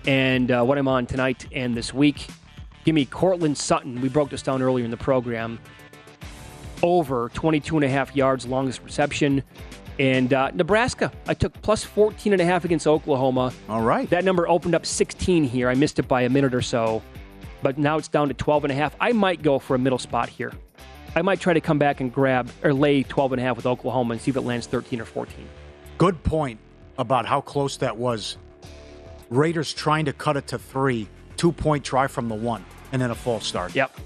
And 0.07 0.49
uh, 0.49 0.63
what 0.63 0.79
I'm 0.79 0.87
on 0.87 1.05
tonight 1.05 1.45
and 1.51 1.77
this 1.77 1.93
week, 1.93 2.25
give 2.83 2.95
me 2.95 3.05
Courtland 3.05 3.55
Sutton. 3.55 4.01
We 4.01 4.09
broke 4.09 4.31
this 4.31 4.41
down 4.41 4.63
earlier 4.63 4.83
in 4.83 4.89
the 4.89 4.97
program. 4.97 5.59
Over 6.81 7.29
22 7.35 7.75
and 7.75 7.85
a 7.85 7.89
half 7.89 8.15
yards, 8.15 8.47
longest 8.47 8.81
reception. 8.83 9.43
And 9.99 10.31
uh, 10.33 10.51
Nebraska, 10.53 11.11
I 11.27 11.33
took 11.33 11.53
plus 11.61 11.83
14 11.83 12.33
and 12.33 12.41
a 12.41 12.45
half 12.45 12.65
against 12.65 12.85
Oklahoma. 12.85 13.51
All 13.67 13.81
right. 13.81 14.09
That 14.09 14.23
number 14.23 14.47
opened 14.47 14.75
up 14.75 14.85
16 14.85 15.43
here. 15.43 15.69
I 15.69 15.73
missed 15.73 15.97
it 15.99 16.07
by 16.07 16.21
a 16.21 16.29
minute 16.29 16.53
or 16.53 16.61
so, 16.61 17.01
but 17.63 17.77
now 17.77 17.97
it's 17.97 18.07
down 18.07 18.27
to 18.27 18.33
12 18.33 18.65
and 18.65 18.71
a 18.71 18.75
half. 18.75 18.95
I 18.99 19.11
might 19.11 19.41
go 19.41 19.57
for 19.57 19.75
a 19.75 19.79
middle 19.79 19.97
spot 19.97 20.29
here. 20.29 20.53
I 21.15 21.23
might 21.23 21.39
try 21.39 21.53
to 21.53 21.61
come 21.61 21.79
back 21.79 21.99
and 21.99 22.13
grab 22.13 22.49
or 22.63 22.73
lay 22.73 23.01
12 23.01 23.33
and 23.33 23.41
a 23.41 23.43
half 23.43 23.55
with 23.55 23.65
Oklahoma 23.65 24.13
and 24.13 24.21
see 24.21 24.29
if 24.29 24.37
it 24.37 24.41
lands 24.41 24.67
13 24.67 25.01
or 25.01 25.05
14. 25.05 25.35
Good 25.97 26.21
point 26.23 26.59
about 26.99 27.25
how 27.25 27.41
close 27.41 27.77
that 27.77 27.97
was. 27.97 28.37
Raiders 29.29 29.73
trying 29.73 30.05
to 30.05 30.13
cut 30.13 30.37
it 30.37 30.47
to 30.47 30.59
three, 30.59 31.07
two 31.35 31.51
point 31.51 31.83
try 31.83 32.05
from 32.05 32.29
the 32.29 32.35
one, 32.35 32.63
and 32.91 33.01
then 33.01 33.09
a 33.09 33.15
false 33.15 33.47
start. 33.47 33.75
Yep. 33.75 33.97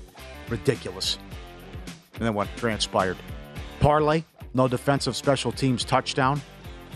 Ridiculous. 0.49 1.17
And 2.15 2.25
then 2.25 2.33
what 2.33 2.47
transpired? 2.55 3.17
Parlay, 3.81 4.23
no 4.54 4.68
defensive 4.68 5.16
special 5.16 5.52
teams 5.52 5.84
touchdown. 5.84 6.41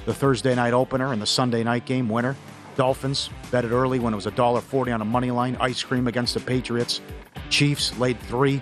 The 0.05 0.13
Thursday 0.13 0.53
night 0.55 0.73
opener 0.73 1.13
and 1.13 1.21
the 1.21 1.25
Sunday 1.25 1.63
night 1.63 1.85
game 1.85 2.09
winner. 2.09 2.35
Dolphins 2.75 3.29
betted 3.51 3.71
early 3.71 3.99
when 3.99 4.13
it 4.13 4.15
was 4.15 4.25
$1.40 4.25 4.93
on 4.93 5.01
a 5.01 5.05
money 5.05 5.31
line. 5.31 5.57
Ice 5.59 5.81
cream 5.81 6.07
against 6.07 6.33
the 6.33 6.39
Patriots. 6.41 7.01
Chiefs 7.49 7.97
laid 7.97 8.19
three 8.21 8.61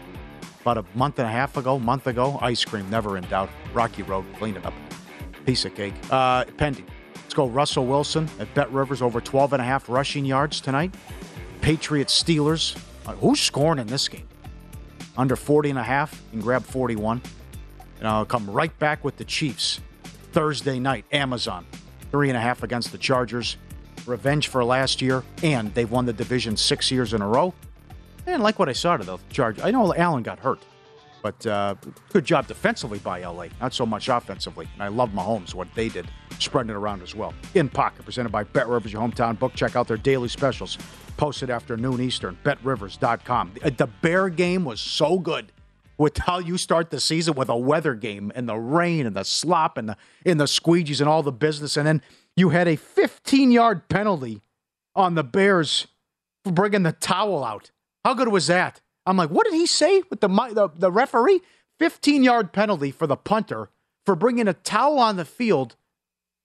about 0.61 0.77
a 0.77 0.85
month 0.95 1.19
and 1.19 1.27
a 1.27 1.31
half 1.31 1.57
ago, 1.57 1.79
month 1.79 2.07
ago. 2.07 2.37
Ice 2.41 2.63
cream, 2.63 2.89
never 2.89 3.17
in 3.17 3.23
doubt. 3.25 3.49
Rocky 3.73 4.03
Road, 4.03 4.25
clean 4.37 4.55
it 4.55 4.65
up. 4.65 4.73
Piece 5.45 5.65
of 5.65 5.75
cake. 5.75 5.93
Uh, 6.09 6.45
pending. 6.57 6.85
Let's 7.15 7.33
go 7.33 7.47
Russell 7.47 7.85
Wilson 7.85 8.29
at 8.39 8.53
Bet 8.53 8.71
Rivers 8.71 9.01
over 9.01 9.19
12 9.19 9.53
and 9.53 9.61
a 9.61 9.65
half 9.65 9.89
rushing 9.89 10.23
yards 10.23 10.61
tonight. 10.61 10.93
Patriots 11.61 12.21
Steelers. 12.21 12.77
Uh, 13.05 13.13
who's 13.15 13.41
scoring 13.41 13.79
in 13.79 13.87
this 13.87 14.07
game? 14.07 14.27
Under 15.17 15.35
40 15.35 15.71
and 15.71 15.79
a 15.79 15.83
half 15.83 16.21
and 16.31 16.41
grab 16.41 16.63
41. 16.63 17.21
And 18.03 18.11
I'll 18.11 18.25
come 18.25 18.49
right 18.49 18.77
back 18.79 19.05
with 19.05 19.15
the 19.15 19.23
Chiefs. 19.23 19.79
Thursday 20.33 20.77
night, 20.77 21.05
Amazon. 21.13 21.65
Three 22.11 22.27
and 22.29 22.35
a 22.37 22.41
half 22.41 22.61
against 22.61 22.91
the 22.91 22.97
Chargers. 22.97 23.55
Revenge 24.05 24.49
for 24.49 24.61
last 24.65 25.01
year. 25.01 25.23
And 25.41 25.73
they've 25.73 25.89
won 25.89 26.05
the 26.05 26.11
division 26.11 26.57
six 26.57 26.91
years 26.91 27.13
in 27.13 27.21
a 27.21 27.27
row. 27.27 27.53
And 28.27 28.43
like 28.43 28.59
what 28.59 28.67
I 28.67 28.73
saw 28.73 28.97
to 28.97 29.05
the 29.05 29.17
Chargers. 29.29 29.63
I 29.63 29.71
know 29.71 29.95
Allen 29.95 30.21
got 30.21 30.39
hurt. 30.39 30.59
But 31.21 31.47
uh, 31.47 31.75
good 32.11 32.25
job 32.25 32.47
defensively 32.47 32.99
by 32.99 33.23
LA, 33.23 33.45
not 33.61 33.73
so 33.73 33.85
much 33.85 34.09
offensively. 34.09 34.67
And 34.73 34.83
I 34.83 34.89
love 34.89 35.11
Mahomes, 35.11 35.53
what 35.53 35.73
they 35.73 35.87
did, 35.87 36.05
spreading 36.39 36.71
it 36.71 36.75
around 36.75 37.01
as 37.03 37.15
well. 37.15 37.33
In 37.53 37.69
Pocket, 37.69 38.03
presented 38.03 38.33
by 38.33 38.43
Bet 38.43 38.67
Rivers, 38.67 38.91
your 38.91 39.01
hometown 39.01 39.39
book. 39.39 39.53
Check 39.53 39.77
out 39.77 39.87
their 39.87 39.95
daily 39.95 40.27
specials, 40.27 40.77
posted 41.15 41.49
after 41.49 41.77
noon 41.77 42.01
Eastern, 42.01 42.37
betrivers.com. 42.43 43.53
The 43.63 43.87
Bear 44.01 44.27
game 44.27 44.65
was 44.65 44.81
so 44.81 45.17
good 45.17 45.53
with 45.97 46.17
how 46.17 46.39
you 46.39 46.57
start 46.57 46.89
the 46.89 46.99
season 46.99 47.35
with 47.35 47.49
a 47.49 47.57
weather 47.57 47.95
game 47.95 48.31
and 48.35 48.49
the 48.49 48.57
rain 48.57 49.05
and 49.05 49.15
the 49.15 49.23
slop 49.23 49.77
and 49.77 49.89
the, 49.89 49.97
and 50.25 50.39
the 50.39 50.45
squeegees 50.45 50.99
and 50.99 51.09
all 51.09 51.23
the 51.23 51.31
business. 51.31 51.77
And 51.77 51.87
then 51.87 52.01
you 52.35 52.49
had 52.49 52.67
a 52.67 52.75
15 52.75 53.51
yard 53.51 53.87
penalty 53.89 54.41
on 54.95 55.15
the 55.15 55.23
Bears 55.23 55.87
for 56.43 56.51
bringing 56.51 56.83
the 56.83 56.91
towel 56.91 57.43
out. 57.43 57.71
How 58.03 58.13
good 58.13 58.29
was 58.29 58.47
that? 58.47 58.81
I'm 59.05 59.17
like, 59.17 59.29
what 59.29 59.45
did 59.45 59.53
he 59.53 59.65
say 59.65 60.03
with 60.09 60.21
the 60.21 60.27
the, 60.27 60.69
the 60.75 60.91
referee? 60.91 61.41
15 61.79 62.23
yard 62.23 62.53
penalty 62.53 62.91
for 62.91 63.07
the 63.07 63.17
punter 63.17 63.69
for 64.05 64.15
bringing 64.15 64.47
a 64.47 64.53
towel 64.53 64.99
on 64.99 65.15
the 65.15 65.25
field 65.25 65.75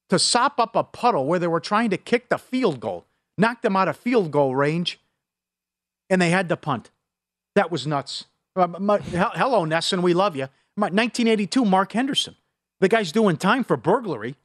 to 0.08 0.18
sop 0.18 0.58
up 0.58 0.74
a 0.74 0.84
puddle 0.84 1.26
where 1.26 1.38
they 1.38 1.46
were 1.46 1.60
trying 1.60 1.90
to 1.90 1.96
kick 1.96 2.28
the 2.28 2.38
field 2.38 2.80
goal, 2.80 3.06
knocked 3.36 3.62
them 3.62 3.76
out 3.76 3.88
of 3.88 3.96
field 3.96 4.30
goal 4.30 4.56
range, 4.56 5.00
and 6.08 6.20
they 6.20 6.30
had 6.30 6.48
to 6.48 6.56
punt. 6.56 6.90
That 7.54 7.70
was 7.70 7.86
nuts. 7.86 8.24
Uh, 8.58 8.98
hello, 9.36 9.64
Nesson, 9.64 10.02
we 10.02 10.14
love 10.14 10.34
you. 10.36 10.48
My- 10.76 10.86
1982, 10.88 11.64
Mark 11.64 11.92
Henderson. 11.92 12.36
The 12.80 12.88
guy's 12.88 13.12
doing 13.12 13.36
time 13.36 13.64
for 13.64 13.76
burglary. 13.76 14.36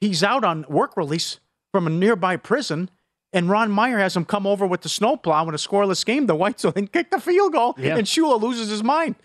He's 0.00 0.22
out 0.22 0.44
on 0.44 0.64
work 0.68 0.96
release 0.96 1.40
from 1.72 1.86
a 1.86 1.90
nearby 1.90 2.36
prison, 2.36 2.90
And 3.32 3.48
Ron 3.48 3.70
Meyer 3.70 3.98
has 3.98 4.16
him 4.16 4.24
come 4.24 4.44
over 4.44 4.66
with 4.66 4.80
the 4.80 4.88
snowplow 4.88 5.46
in 5.48 5.54
a 5.54 5.58
scoreless 5.58 6.04
game. 6.04 6.26
The 6.26 6.34
Whites 6.34 6.64
will 6.64 6.72
then 6.72 6.88
kick 6.88 7.10
the 7.12 7.20
field 7.20 7.52
goal, 7.52 7.76
Yeah. 7.78 7.96
and 7.96 8.04
Shula 8.06 8.40
loses 8.40 8.68
his 8.70 8.82
mind. 8.82 9.14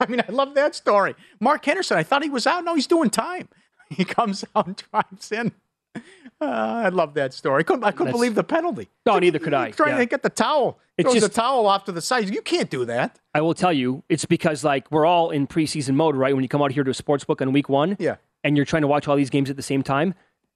I 0.00 0.06
mean, 0.08 0.20
I 0.28 0.32
love 0.32 0.54
that 0.54 0.74
story. 0.74 1.14
Mark 1.40 1.64
Henderson, 1.64 1.98
I 1.98 2.02
thought 2.02 2.24
he 2.24 2.30
was 2.30 2.46
out. 2.48 2.64
No, 2.64 2.74
he's 2.74 2.86
doing 2.88 3.10
time. 3.10 3.48
He 3.90 4.04
comes 4.04 4.44
out 4.54 4.66
and 4.66 4.76
drives 4.90 5.32
in. 5.32 5.52
Uh, 5.94 6.00
I 6.40 6.88
love 6.90 7.14
that 7.14 7.34
story. 7.34 7.60
I 7.60 7.62
couldn't, 7.62 7.84
I 7.84 7.90
couldn't 7.90 8.06
That's- 8.06 8.18
believe 8.18 8.34
the 8.34 8.44
penalty. 8.44 8.88
No, 9.06 9.18
neither 9.18 9.38
could 9.38 9.54
I. 9.54 9.70
Trying 9.70 9.92
Yeah. 9.94 9.98
to 9.98 10.06
get 10.06 10.22
the 10.22 10.30
towel. 10.30 10.78
It's 10.96 11.04
Throws 11.06 11.20
just- 11.22 11.32
the 11.34 11.40
towel 11.40 11.66
off 11.66 11.84
to 11.84 11.92
the 11.92 12.00
side. 12.00 12.28
You 12.32 12.42
can't 12.42 12.70
do 12.70 12.84
that. 12.86 13.18
I 13.34 13.40
will 13.40 13.54
tell 13.54 13.72
you, 13.72 14.02
it's 14.08 14.24
because 14.24 14.64
like 14.64 14.90
we're 14.90 15.06
all 15.06 15.30
in 15.30 15.46
preseason 15.46 15.94
mode, 15.94 16.16
right? 16.16 16.34
When 16.34 16.42
you 16.42 16.48
come 16.48 16.62
out 16.62 16.72
here 16.72 16.84
to 16.84 16.90
a 16.90 16.94
sports 16.94 17.24
book 17.24 17.40
on 17.42 17.52
week 17.52 17.68
one, 17.68 17.96
Yeah. 17.98 18.16
and 18.44 18.56
you're 18.56 18.66
trying 18.66 18.82
to 18.82 18.88
watch 18.88 19.08
all 19.08 19.16
these 19.16 19.30
games 19.30 19.50
at 19.50 19.56
the 19.56 19.62
same 19.62 19.82
time, 19.82 20.14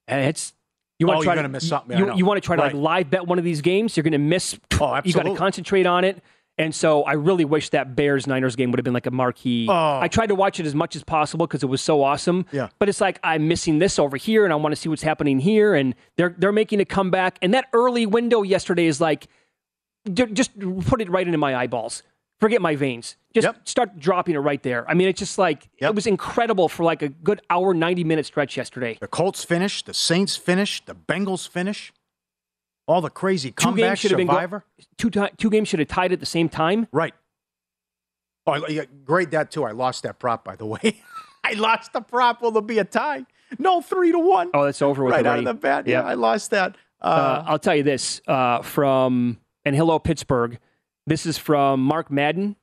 and 0.08 0.24
it's 0.26 0.52
you 0.98 1.06
want 1.06 1.18
Oh, 1.18 1.20
to 1.22 1.24
try 1.26 1.34
you're 1.34 1.42
to 1.42 1.48
miss 1.48 1.68
something. 1.68 1.98
You, 1.98 2.14
you 2.14 2.24
want 2.24 2.40
to 2.40 2.46
try 2.46 2.54
to 2.54 2.62
Right. 2.62 2.74
like 2.74 2.82
live 2.82 3.10
bet 3.10 3.26
one 3.26 3.38
of 3.38 3.44
these 3.44 3.60
games, 3.60 3.96
you're 3.96 4.04
going 4.04 4.12
to 4.12 4.18
miss. 4.18 4.58
Oh, 4.80 4.94
absolutely. 4.94 5.08
You 5.08 5.14
got 5.14 5.32
to 5.32 5.36
concentrate 5.36 5.86
on 5.86 6.04
it. 6.04 6.22
And 6.58 6.74
so 6.74 7.02
I 7.04 7.14
really 7.14 7.44
wish 7.46 7.70
that 7.70 7.96
Bears 7.96 8.26
Niners 8.26 8.56
game 8.56 8.70
would 8.70 8.78
have 8.78 8.84
been 8.84 8.92
like 8.92 9.06
a 9.06 9.10
marquee. 9.10 9.66
Oh. 9.68 9.98
I 10.00 10.08
tried 10.08 10.26
to 10.26 10.34
watch 10.34 10.60
it 10.60 10.66
as 10.66 10.74
much 10.74 10.94
as 10.94 11.02
possible 11.02 11.46
because 11.46 11.62
it 11.62 11.66
was 11.66 11.80
so 11.80 12.02
awesome. 12.02 12.44
Yeah. 12.52 12.68
But 12.78 12.88
it's 12.88 13.00
like 13.00 13.18
I'm 13.24 13.48
missing 13.48 13.78
this 13.78 13.98
over 13.98 14.16
here, 14.16 14.44
and 14.44 14.52
I 14.52 14.56
want 14.56 14.72
to 14.72 14.76
see 14.76 14.88
what's 14.88 15.02
happening 15.02 15.40
here. 15.40 15.74
And 15.74 15.94
they're 16.16 16.34
they're 16.36 16.52
making 16.52 16.80
a 16.80 16.84
comeback. 16.84 17.38
And 17.40 17.54
that 17.54 17.68
early 17.72 18.04
window 18.04 18.42
yesterday 18.42 18.86
is 18.86 19.00
like, 19.00 19.28
just 20.12 20.58
put 20.86 21.00
it 21.00 21.08
right 21.08 21.26
into 21.26 21.38
my 21.38 21.56
eyeballs. 21.56 22.02
Forget 22.38 22.60
my 22.60 22.74
veins. 22.74 23.16
Just 23.34 23.48
start 23.64 23.98
dropping 23.98 24.34
it 24.34 24.40
right 24.40 24.62
there. 24.62 24.88
I 24.90 24.94
mean, 24.94 25.08
it's 25.08 25.20
just 25.20 25.38
like 25.38 25.68
it 25.78 25.94
was 25.94 26.06
incredible 26.06 26.68
for 26.68 26.82
like 26.84 27.00
a 27.00 27.08
good 27.08 27.40
hour, 27.48 27.72
ninety 27.72 28.04
minute 28.04 28.26
stretch 28.26 28.56
yesterday. 28.56 28.98
The 29.00 29.06
Colts 29.06 29.42
finish, 29.44 29.82
the 29.84 29.94
Saints 29.94 30.36
finish, 30.36 30.84
the 30.84 30.94
Bengals 30.94 31.48
finish. 31.48 31.92
All 32.86 33.00
the 33.00 33.10
crazy 33.10 33.50
Two 33.50 33.54
comeback 33.66 33.84
games 33.90 33.98
should 34.00 34.10
have 34.10 34.18
been 34.18 34.26
go- 34.26 34.32
survivor. 34.34 34.64
two 34.98 35.10
ti- 35.10 35.30
two 35.38 35.50
games 35.50 35.68
should 35.68 35.78
have 35.78 35.88
tied 35.88 36.12
at 36.12 36.20
the 36.20 36.26
same 36.26 36.48
time. 36.48 36.88
Right. 36.92 37.14
Oh, 38.46 38.52
I- 38.52 38.68
yeah, 38.68 38.84
great 39.04 39.30
that 39.30 39.50
too. 39.50 39.64
I 39.64 39.70
lost 39.70 40.02
that 40.02 40.18
prop, 40.18 40.44
by 40.44 40.56
the 40.56 40.66
way. 40.66 41.00
I 41.44 41.52
lost 41.54 41.92
the 41.92 42.00
prop. 42.00 42.42
Will 42.42 42.50
there 42.50 42.62
be 42.62 42.78
a 42.78 42.84
tie? 42.84 43.24
No, 43.58 43.80
three 43.80 44.12
to 44.12 44.18
one. 44.18 44.50
Oh, 44.54 44.64
that's 44.64 44.82
over 44.82 45.04
with 45.04 45.12
right 45.14 45.26
out 45.26 45.38
of 45.38 45.44
the 45.44 45.54
bat. 45.54 45.86
Yeah, 45.86 45.98
Yep. 46.00 46.04
I 46.06 46.14
lost 46.14 46.50
that. 46.50 46.76
Uh, 47.00 47.04
Uh, 47.04 47.44
I'll 47.46 47.58
tell 47.58 47.74
you 47.76 47.82
this 47.82 48.20
uh, 48.26 48.62
from 48.62 49.38
and 49.64 49.76
hello 49.76 49.98
Pittsburgh. 49.98 50.58
This 51.06 51.26
is 51.26 51.36
from 51.38 51.82
Mark 51.82 52.10
Madden 52.10 52.56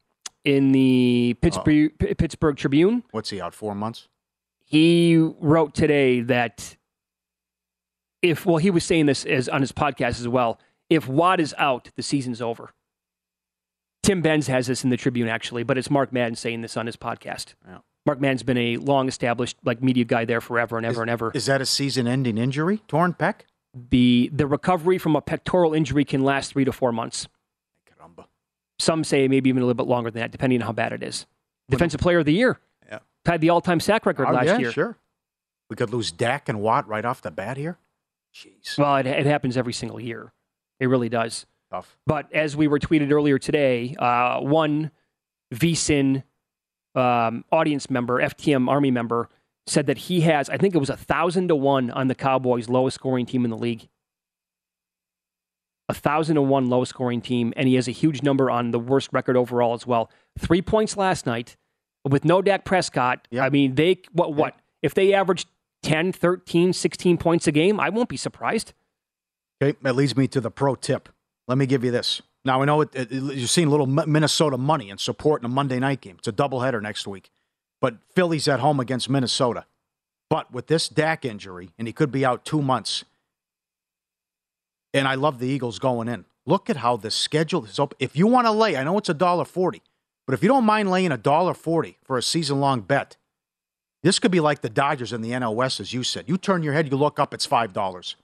in 0.46 0.72
the 0.72 1.36
Pittsburgh 1.42 1.98
P- 2.00 2.14
Pittsburgh 2.16 2.56
Tribune. 2.58 3.04
what's 3.12 3.30
he 3.30 3.40
out? 3.42 3.54
Four 3.54 3.76
months. 3.76 4.08
He 4.66 5.18
wrote 5.18 5.74
today 5.74 6.22
that 6.22 6.76
if 8.22 8.46
well, 8.46 8.58
he 8.58 8.70
was 8.70 8.84
saying 8.84 9.06
this 9.06 9.26
as 9.26 9.48
on 9.50 9.62
his 9.62 9.72
podcast 9.72 10.20
as 10.20 10.28
well. 10.28 10.60
If 10.90 11.08
Watt 11.08 11.40
is 11.40 11.54
out, 11.58 11.90
the 11.96 12.04
season's 12.04 12.42
over. 12.42 12.72
Tim 14.04 14.22
Benz 14.22 14.48
has 14.48 14.68
this 14.68 14.84
in 14.84 14.90
the 14.90 14.98
Tribune 14.98 15.28
actually, 15.28 15.64
but 15.64 15.78
it's 15.78 15.90
Mark 15.90 16.12
Madden 16.12 16.36
saying 16.36 16.62
this 16.62 16.78
on 16.78 16.86
his 16.86 16.96
podcast. 16.96 17.54
Yeah. 17.68 17.80
Mark 18.06 18.20
Madden's 18.20 18.44
been 18.44 18.58
a 18.58 18.78
long 18.78 19.08
established 19.08 19.58
like 19.64 19.84
media 19.84 20.06
guy 20.06 20.26
there 20.26 20.42
forever 20.42 20.78
and 20.78 20.86
ever 20.86 21.02
and 21.02 21.12
ever. 21.12 21.32
Is 21.36 21.46
that 21.46 21.62
a 21.62 21.66
season-ending 21.66 22.38
injury? 22.38 22.82
Torn 22.88 23.14
pec? 23.14 23.42
the 23.92 24.32
the 24.34 24.48
recovery 24.48 24.98
from 24.98 25.16
a 25.16 25.22
pectoral 25.22 25.76
injury 25.76 26.04
can 26.04 26.24
last 26.24 26.52
three 26.54 26.66
to 26.66 26.72
four 26.72 26.92
months. 26.92 27.28
Some 28.80 29.04
say 29.04 29.28
maybe 29.28 29.50
even 29.50 29.62
a 29.62 29.66
little 29.66 29.76
bit 29.76 29.88
longer 29.90 30.10
than 30.10 30.22
that, 30.22 30.32
depending 30.32 30.62
on 30.62 30.66
how 30.66 30.72
bad 30.72 30.94
it 30.94 31.04
is. 31.04 31.26
Defensive 31.70 32.00
Player 32.00 32.20
of 32.20 32.26
the 32.26 32.34
Year. 32.34 32.60
Yeah. 32.88 33.00
Tied 33.26 33.42
the 33.42 33.50
all-time 33.50 33.80
sack 33.82 34.06
record 34.06 34.28
Oh, 34.28 34.32
last 34.32 34.46
yeah, 34.46 34.58
year. 34.58 34.72
sure. 34.72 34.98
We 35.70 35.76
could 35.76 35.90
lose 35.92 36.12
Dak 36.12 36.48
and 36.48 36.62
Watt 36.62 36.88
right 36.88 37.04
off 37.04 37.22
the 37.22 37.30
bat 37.30 37.58
here. 37.58 37.78
Well, 38.78 38.98
it, 38.98 39.08
it 39.08 39.26
happens 39.26 39.58
every 39.58 39.74
single 39.74 40.00
year. 40.00 40.32
It 40.80 40.88
really 40.88 41.10
does. 41.10 41.46
Tough. 41.72 41.98
But 42.06 42.32
as 42.34 42.56
we 42.56 42.68
were 42.68 42.80
tweeted 42.80 43.12
earlier 43.12 43.38
today, 43.38 43.96
uh, 44.00 44.40
one 44.40 44.92
VSIN 45.54 46.24
um, 46.96 47.46
audience 47.52 47.90
member, 47.90 48.22
FTM 48.22 48.70
Army 48.70 48.92
member, 48.92 49.30
said 49.68 49.86
that 49.88 49.98
he 49.98 50.22
has, 50.22 50.50
I 50.50 50.58
think 50.58 50.74
it 50.74 50.80
was 50.80 50.90
a 50.90 50.98
thousand 50.98 51.50
to 51.50 51.56
one 51.56 51.92
on 51.92 52.08
the 52.08 52.16
Cowboys' 52.16 52.70
lowest 52.70 52.96
scoring 52.96 53.26
team 53.26 53.46
in 53.46 53.52
the 53.52 53.58
league. 53.58 53.88
A 55.88 55.94
thousand 55.94 56.36
to 56.36 56.42
one 56.42 56.70
lowest 56.70 56.92
scoring 56.92 57.22
team, 57.22 57.54
and 57.56 57.68
he 57.68 57.76
has 57.76 57.88
a 57.88 57.92
huge 57.92 58.22
number 58.24 58.50
on 58.50 58.72
the 58.72 58.80
worst 58.80 59.10
record 59.12 59.36
overall 59.36 59.74
as 59.74 59.86
well. 59.88 60.10
Three 60.38 60.62
points 60.62 60.98
last 60.98 61.26
night 61.26 61.56
with 62.04 62.26
no 62.26 62.42
Dak 62.42 62.64
Prescott. 62.66 63.28
I 63.46 63.50
mean, 63.50 63.76
they, 63.76 64.02
what, 64.12 64.34
what? 64.34 64.56
If 64.82 64.94
they 64.94 65.14
averaged 65.14 65.48
10, 65.84 66.12
13, 66.12 66.74
16 66.74 67.18
points 67.18 67.48
a 67.48 67.52
game, 67.52 67.80
I 67.80 67.90
won't 67.90 68.10
be 68.10 68.18
surprised. 68.18 68.74
Okay, 69.62 69.78
that 69.82 69.96
leads 69.96 70.16
me 70.16 70.28
to 70.28 70.42
the 70.42 70.52
pro 70.52 70.76
tip. 70.76 71.10
Let 71.48 71.58
me 71.58 71.66
give 71.66 71.84
you 71.84 71.92
this. 71.92 72.22
Now 72.46 72.62
I 72.62 72.66
know 72.66 72.82
it, 72.82 72.90
it, 72.94 73.12
you're 73.12 73.48
seeing 73.48 73.68
a 73.68 73.72
little 73.72 73.88
Minnesota 73.88 74.58
money 74.58 74.90
and 74.90 75.00
support 75.00 75.42
in 75.42 75.46
a 75.46 75.50
Monday 75.50 75.80
night 75.80 76.02
game. 76.02 76.16
It's 76.20 76.28
a 76.28 76.32
doubleheader 76.32 76.82
next 76.82 77.08
week, 77.08 77.32
but 77.82 77.98
Philly's 78.16 78.48
at 78.48 78.60
home 78.60 78.80
against 78.80 79.10
Minnesota. 79.10 79.66
But 80.30 80.52
with 80.54 80.68
this 80.68 80.88
Dak 80.88 81.26
injury, 81.26 81.72
and 81.78 81.88
he 81.88 81.94
could 81.94 82.12
be 82.12 82.24
out 82.24 82.46
two 82.46 82.62
months, 82.62 83.04
and 84.94 85.08
I 85.08 85.16
love 85.16 85.40
the 85.40 85.48
Eagles 85.48 85.80
going 85.80 86.08
in. 86.08 86.26
Look 86.46 86.70
at 86.70 86.78
how 86.78 86.98
the 86.98 87.12
schedule 87.12 87.66
is 87.66 87.80
open. 87.80 87.98
If 88.00 88.16
you 88.16 88.28
want 88.28 88.48
to 88.48 88.52
lay, 88.52 88.78
I 88.78 88.84
know 88.84 88.98
it's 88.98 89.10
a 89.10 89.14
dollar 89.14 89.46
forty, 89.46 89.82
but 90.26 90.34
if 90.34 90.42
you 90.42 90.48
don't 90.48 90.66
mind 90.66 90.90
laying 90.90 91.12
a 91.12 91.18
dollar 91.18 91.54
forty 91.54 91.98
for 92.04 92.18
a 92.18 92.24
season 92.24 92.60
long 92.60 92.82
bet, 92.82 93.18
this 94.04 94.20
could 94.20 94.32
be 94.32 94.40
like 94.40 94.62
the 94.62 94.70
Dodgers 94.70 95.12
in 95.14 95.22
the 95.22 95.32
NL 95.32 95.56
West, 95.56 95.80
as 95.80 95.94
you 95.94 96.04
said. 96.04 96.26
You 96.28 96.38
turn 96.38 96.64
your 96.64 96.74
head, 96.74 96.90
you 96.92 96.98
look 96.98 97.20
up, 97.20 97.34
it's 97.34 97.46
five 97.46 97.74
dollars. 97.74 98.16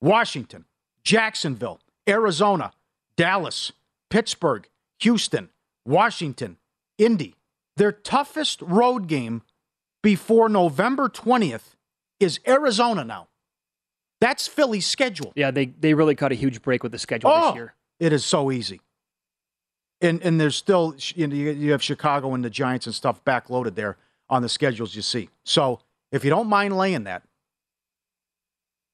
Washington, 0.00 0.64
Jacksonville, 1.04 1.80
Arizona, 2.08 2.72
Dallas, 3.16 3.72
Pittsburgh, 4.10 4.68
Houston, 5.00 5.50
Washington, 5.84 6.56
Indy. 6.98 7.36
Their 7.76 7.92
toughest 7.92 8.60
road 8.62 9.06
game 9.06 9.42
before 10.02 10.48
November 10.48 11.08
20th 11.08 11.74
is 12.20 12.38
Arizona 12.46 13.04
now. 13.04 13.28
That's 14.20 14.46
Philly's 14.46 14.86
schedule. 14.86 15.32
Yeah, 15.34 15.50
they, 15.50 15.66
they 15.66 15.94
really 15.94 16.14
cut 16.14 16.32
a 16.32 16.34
huge 16.34 16.62
break 16.62 16.82
with 16.82 16.92
the 16.92 16.98
schedule 16.98 17.30
Oh, 17.32 17.46
this 17.50 17.54
year. 17.56 17.74
it 17.98 18.12
is 18.12 18.24
so 18.24 18.50
easy. 18.52 18.80
And 20.00 20.20
and 20.22 20.40
there's 20.40 20.56
still 20.56 20.94
you 21.14 21.28
know 21.28 21.34
you 21.36 21.50
you 21.52 21.70
have 21.72 21.82
Chicago 21.82 22.34
and 22.34 22.44
the 22.44 22.50
Giants 22.50 22.86
and 22.86 22.94
stuff 22.94 23.24
backloaded 23.24 23.76
there 23.76 23.96
on 24.32 24.40
the 24.40 24.48
schedules 24.48 24.96
you 24.96 25.02
see. 25.02 25.28
So 25.44 25.80
if 26.10 26.24
you 26.24 26.30
don't 26.30 26.48
mind 26.48 26.76
laying 26.76 27.04
that 27.04 27.22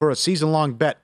for 0.01 0.11
a 0.11 0.17
season 0.17 0.51
long 0.51 0.75
bet, 0.75 0.99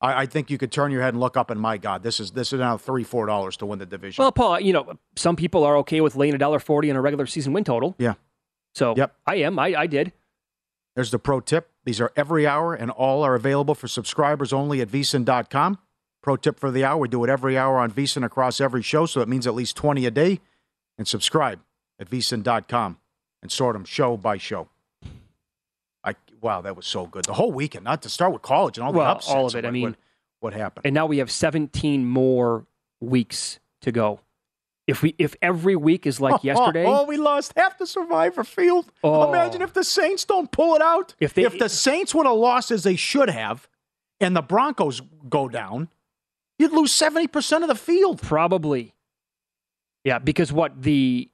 I, 0.00 0.22
I 0.22 0.26
think 0.26 0.50
you 0.50 0.58
could 0.58 0.72
turn 0.72 0.90
your 0.90 1.00
head 1.00 1.14
and 1.14 1.20
look 1.20 1.36
up 1.36 1.48
and 1.48 1.60
my 1.60 1.78
God, 1.78 2.02
this 2.02 2.18
is 2.18 2.32
this 2.32 2.52
is 2.52 2.58
now 2.58 2.76
three 2.76 3.04
four 3.04 3.24
dollars 3.26 3.56
to 3.58 3.66
win 3.66 3.78
the 3.78 3.86
division. 3.86 4.20
Well, 4.20 4.32
Paul, 4.32 4.58
you 4.60 4.72
know, 4.72 4.98
some 5.16 5.36
people 5.36 5.62
are 5.62 5.76
okay 5.78 6.00
with 6.00 6.16
laying 6.16 6.34
a 6.34 6.38
dollar 6.38 6.58
forty 6.58 6.90
on 6.90 6.96
a 6.96 7.00
regular 7.00 7.24
season 7.24 7.52
win 7.52 7.62
total. 7.62 7.94
Yeah. 7.98 8.14
So 8.74 8.94
Yep. 8.96 9.14
I 9.26 9.36
am. 9.36 9.58
I, 9.58 9.74
I 9.76 9.86
did. 9.86 10.12
There's 10.96 11.12
the 11.12 11.20
pro 11.20 11.40
tip. 11.40 11.70
These 11.84 12.00
are 12.00 12.12
every 12.16 12.46
hour, 12.46 12.74
and 12.74 12.90
all 12.90 13.22
are 13.22 13.34
available 13.34 13.74
for 13.74 13.86
subscribers 13.88 14.52
only 14.52 14.80
at 14.80 14.88
vsin.com. 14.88 15.78
Pro 16.22 16.36
tip 16.36 16.58
for 16.58 16.70
the 16.72 16.84
hour: 16.84 16.96
we 16.98 17.08
do 17.08 17.22
it 17.22 17.30
every 17.30 17.56
hour 17.56 17.78
on 17.78 17.92
vsin 17.92 18.24
across 18.24 18.60
every 18.60 18.82
show, 18.82 19.06
so 19.06 19.20
it 19.20 19.28
means 19.28 19.46
at 19.46 19.54
least 19.54 19.76
20 19.76 20.04
a 20.04 20.10
day. 20.10 20.40
And 20.98 21.06
subscribe 21.06 21.60
at 22.00 22.10
vsin.com 22.10 22.98
and 23.42 23.50
sort 23.50 23.74
them 23.74 23.84
show 23.84 24.16
by 24.16 24.38
show. 24.38 24.68
I 26.04 26.14
wow, 26.40 26.60
that 26.62 26.76
was 26.76 26.86
so 26.86 27.06
good. 27.06 27.24
The 27.24 27.34
whole 27.34 27.52
weekend, 27.52 27.84
not 27.84 28.02
to 28.02 28.08
start 28.08 28.32
with 28.32 28.42
college 28.42 28.78
and 28.78 28.84
all 28.86 28.92
the 28.92 28.98
Well, 28.98 29.08
upsets. 29.16 29.32
all 29.34 29.46
of 29.46 29.54
it. 29.54 29.58
and 29.58 29.66
I 29.66 29.70
mean- 29.70 29.82
what, 29.90 29.96
what 30.40 30.54
happened? 30.54 30.86
And 30.86 30.94
now 30.94 31.06
we 31.06 31.18
have 31.18 31.30
seventeen 31.30 32.04
more 32.04 32.66
weeks 33.00 33.58
to 33.82 33.92
go. 33.92 34.20
If 34.88 35.00
we 35.02 35.14
if 35.18 35.36
every 35.40 35.76
week 35.76 36.06
is 36.06 36.20
like 36.20 36.34
oh, 36.36 36.40
yesterday, 36.42 36.84
Oh, 36.86 37.04
we 37.04 37.16
lost 37.16 37.52
half 37.56 37.78
the 37.78 37.86
survivor 37.86 38.42
field. 38.42 38.90
Oh. 39.04 39.28
Imagine 39.28 39.62
if 39.62 39.72
the 39.72 39.84
Saints 39.84 40.24
don't 40.24 40.50
pull 40.50 40.74
it 40.74 40.82
out. 40.82 41.14
If 41.20 41.34
they- 41.34 41.44
if 41.44 41.58
the 41.58 41.68
Saints 41.68 42.14
would 42.14 42.26
have 42.26 42.36
lost 42.36 42.70
as 42.72 42.82
they 42.82 42.96
should 42.96 43.30
have, 43.30 43.68
and 44.20 44.34
the 44.36 44.42
Broncos 44.42 45.00
go 45.28 45.48
down, 45.48 45.88
you'd 46.58 46.72
lose 46.72 46.92
seventy 46.92 47.28
percent 47.28 47.62
of 47.62 47.68
the 47.68 47.76
field. 47.76 48.20
probably. 48.20 48.94
Yeah, 50.04 50.18
because 50.18 50.52
what 50.52 50.82
the 50.82 51.30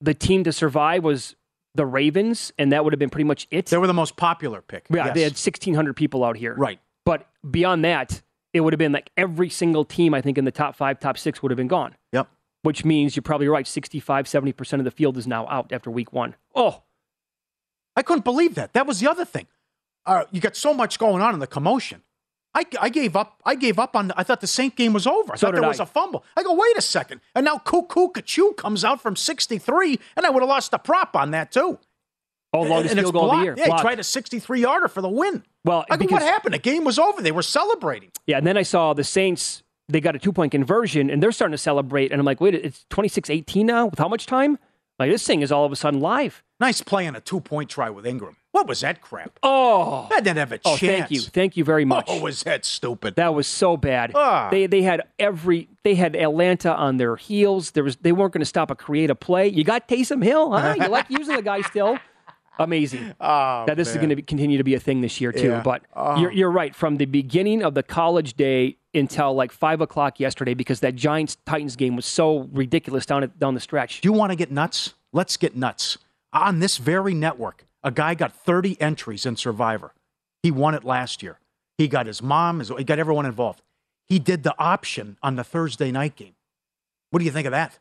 the 0.00 0.14
team 0.14 0.44
to 0.44 0.52
survive 0.52 1.04
was 1.04 1.36
the 1.76 1.86
Ravens, 1.86 2.52
and 2.58 2.72
that 2.72 2.82
would 2.84 2.92
have 2.92 2.98
been 2.98 3.10
pretty 3.10 3.24
much 3.24 3.46
it. 3.50 3.66
They 3.66 3.78
were 3.78 3.86
the 3.86 3.92
most 3.94 4.16
popular 4.16 4.62
pick. 4.62 4.86
Yeah, 4.90 5.06
Yes. 5.06 5.14
they 5.14 5.22
had 5.22 5.36
sixteen 5.36 5.74
hundred 5.74 5.94
people 5.96 6.24
out 6.24 6.36
here. 6.36 6.54
Right. 6.54 6.80
But 7.04 7.28
beyond 7.48 7.84
that, 7.84 8.22
it 8.52 8.60
would 8.60 8.72
have 8.72 8.78
been 8.78 8.92
like 8.92 9.10
every 9.16 9.48
single 9.50 9.84
team 9.84 10.14
I 10.14 10.20
think 10.20 10.38
in 10.38 10.44
the 10.44 10.50
top 10.50 10.74
five, 10.76 10.98
top 10.98 11.18
six 11.18 11.42
would 11.42 11.50
have 11.50 11.56
been 11.56 11.68
gone. 11.68 11.94
Yep. 12.12 12.28
Which 12.62 12.84
means 12.84 13.14
you're 13.14 13.22
probably 13.22 13.46
right. 13.48 13.66
65, 13.66 14.24
70% 14.26 14.78
of 14.78 14.84
the 14.84 14.90
field 14.90 15.16
is 15.16 15.26
now 15.26 15.46
out 15.48 15.70
after 15.72 15.88
week 15.90 16.12
one. 16.12 16.34
Oh, 16.54 16.82
I 17.94 18.02
couldn't 18.02 18.24
believe 18.24 18.56
that. 18.56 18.72
That 18.72 18.86
was 18.86 18.98
the 19.00 19.08
other 19.08 19.24
thing. 19.24 19.46
Uh, 20.04 20.24
you 20.32 20.40
got 20.40 20.56
so 20.56 20.74
much 20.74 20.98
going 20.98 21.22
on 21.22 21.32
in 21.34 21.40
the 21.40 21.46
commotion. 21.46 22.02
I, 22.56 22.64
I 22.80 22.88
gave 22.88 23.14
up. 23.16 23.40
I 23.44 23.54
gave 23.54 23.78
up 23.78 23.94
on. 23.94 24.12
I 24.16 24.22
thought 24.22 24.40
the 24.40 24.46
Saint 24.46 24.74
game 24.76 24.92
was 24.94 25.06
over. 25.06 25.34
I 25.34 25.36
So 25.36 25.46
thought 25.48 25.52
there 25.52 25.60
did 25.60 25.68
was 25.68 25.78
a 25.80 25.86
fumble. 25.86 26.24
I 26.36 26.42
go, 26.42 26.54
wait 26.54 26.76
a 26.76 26.80
second. 26.82 27.20
And 27.34 27.44
now 27.44 27.58
Cuckoo 27.58 28.08
Kachu 28.08 28.56
comes 28.56 28.82
out 28.84 29.00
from 29.00 29.14
63, 29.14 29.98
and 30.16 30.24
I 30.24 30.30
would 30.30 30.40
have 30.42 30.48
lost 30.48 30.70
the 30.70 30.78
prop 30.78 31.14
on 31.14 31.32
that 31.32 31.52
too. 31.52 31.78
Oh, 32.52 32.62
longest 32.62 32.92
And 32.92 33.00
field 33.00 33.12
goal 33.12 33.30
of 33.30 33.38
the 33.38 33.44
year. 33.44 33.54
Yeah, 33.58 33.76
he 33.76 33.80
tried 33.82 33.98
a 33.98 34.04
63 34.04 34.60
yarder 34.62 34.88
for 34.88 35.02
the 35.02 35.08
win. 35.08 35.44
Well, 35.64 35.84
Like, 35.90 35.98
because- 35.98 36.12
what 36.12 36.22
happened? 36.22 36.54
The 36.54 36.58
game 36.58 36.84
was 36.84 36.98
over. 36.98 37.20
They 37.20 37.32
were 37.32 37.42
celebrating. 37.42 38.10
Yeah, 38.26 38.38
and 38.38 38.46
then 38.46 38.56
I 38.56 38.62
saw 38.62 38.94
the 38.94 39.04
Saints, 39.04 39.62
they 39.88 40.00
got 40.00 40.16
a 40.16 40.18
two 40.18 40.32
point 40.32 40.52
conversion 40.52 41.10
and 41.10 41.22
they're 41.22 41.32
starting 41.32 41.52
to 41.52 41.58
celebrate. 41.58 42.10
And 42.12 42.20
I'm 42.20 42.24
like, 42.24 42.40
wait, 42.40 42.54
it's 42.54 42.86
26 42.88 43.28
18 43.28 43.66
now 43.66 43.86
with 43.86 43.98
how 43.98 44.08
much 44.08 44.24
time? 44.26 44.58
Like, 44.98 45.10
this 45.10 45.26
thing 45.26 45.42
is 45.42 45.52
all 45.52 45.66
of 45.66 45.72
a 45.72 45.76
sudden 45.76 46.00
live. 46.00 46.42
Nice 46.58 46.80
play 46.80 47.06
on 47.06 47.14
a 47.14 47.20
two 47.20 47.40
point 47.40 47.68
try 47.68 47.90
with 47.90 48.06
Ingram. 48.06 48.36
What 48.56 48.68
was 48.68 48.80
that 48.80 49.02
crap? 49.02 49.38
Oh, 49.42 50.06
that 50.08 50.24
didn't 50.24 50.38
have 50.38 50.50
a 50.50 50.58
Oh, 50.64 50.78
chance. 50.78 50.80
thank 50.80 51.10
you. 51.10 51.20
Thank 51.20 51.56
you 51.58 51.62
very 51.64 51.84
much. 51.84 52.06
Oh, 52.08 52.22
was 52.22 52.42
that 52.44 52.64
stupid? 52.64 53.14
That 53.16 53.34
was 53.34 53.46
so 53.46 53.76
bad. 53.76 54.12
Ah. 54.14 54.48
They 54.50 54.64
they 54.66 54.80
had 54.80 55.02
every 55.18 55.68
they 55.84 55.94
had 55.94 56.16
Atlanta 56.16 56.74
on 56.74 56.96
their 56.96 57.16
heels. 57.16 57.72
There 57.72 57.84
was 57.84 57.96
they 57.96 58.12
weren't 58.12 58.32
going 58.32 58.40
to 58.40 58.46
stop 58.46 58.70
a 58.70 58.74
creative 58.74 59.20
play. 59.20 59.46
You 59.48 59.62
got 59.62 59.88
Taysom 59.88 60.24
Hill, 60.24 60.52
huh? 60.52 60.74
You 60.80 60.88
like 60.88 61.10
using 61.10 61.36
the 61.36 61.42
guy 61.42 61.60
still? 61.60 61.98
Amazing. 62.58 63.12
Oh, 63.20 63.64
that 63.66 63.76
this 63.76 63.90
is 63.90 63.96
going 63.96 64.08
to 64.08 64.22
continue 64.22 64.56
to 64.56 64.64
be 64.64 64.72
a 64.72 64.80
thing 64.80 65.02
this 65.02 65.20
year 65.20 65.32
too. 65.32 65.48
Yeah. 65.48 65.60
But 65.62 65.82
Oh. 65.94 66.18
you're 66.18 66.32
you're 66.32 66.50
right. 66.50 66.74
From 66.74 66.96
the 66.96 67.04
beginning 67.04 67.62
of 67.62 67.74
the 67.74 67.82
college 67.82 68.34
day 68.38 68.78
until 68.94 69.34
like 69.34 69.52
five 69.52 69.82
o'clock 69.82 70.18
yesterday, 70.18 70.54
because 70.54 70.80
that 70.80 70.94
Giants 70.94 71.36
Titans 71.44 71.76
game 71.76 71.94
was 71.94 72.06
so 72.06 72.48
ridiculous 72.52 73.04
down 73.04 73.30
down 73.38 73.52
the 73.52 73.60
stretch. 73.60 74.00
Do 74.00 74.08
you 74.08 74.14
want 74.14 74.32
to 74.32 74.36
get 74.36 74.50
nuts? 74.50 74.94
Let's 75.12 75.36
get 75.36 75.54
nuts. 75.54 75.98
On 76.32 76.60
this 76.60 76.78
very 76.78 77.12
network, 77.12 77.66
a 77.86 77.90
guy 77.90 78.14
got 78.14 78.32
30 78.32 78.78
entries 78.80 79.24
in 79.24 79.36
Survivor. 79.36 79.94
He 80.42 80.50
won 80.50 80.74
it 80.74 80.84
last 80.84 81.22
year. 81.22 81.38
He 81.78 81.88
got 81.88 82.06
his 82.06 82.20
mom, 82.22 82.58
his, 82.58 82.68
he 82.76 82.84
got 82.84 82.98
everyone 82.98 83.24
involved. 83.26 83.62
He 84.08 84.18
did 84.18 84.42
the 84.42 84.54
option 84.58 85.16
on 85.22 85.36
the 85.36 85.44
Thursday 85.44 85.90
night 85.92 86.16
game. 86.16 86.34
What 87.10 87.20
do 87.20 87.24
you 87.24 87.30
think 87.30 87.46
of 87.46 87.52
that? 87.52 87.78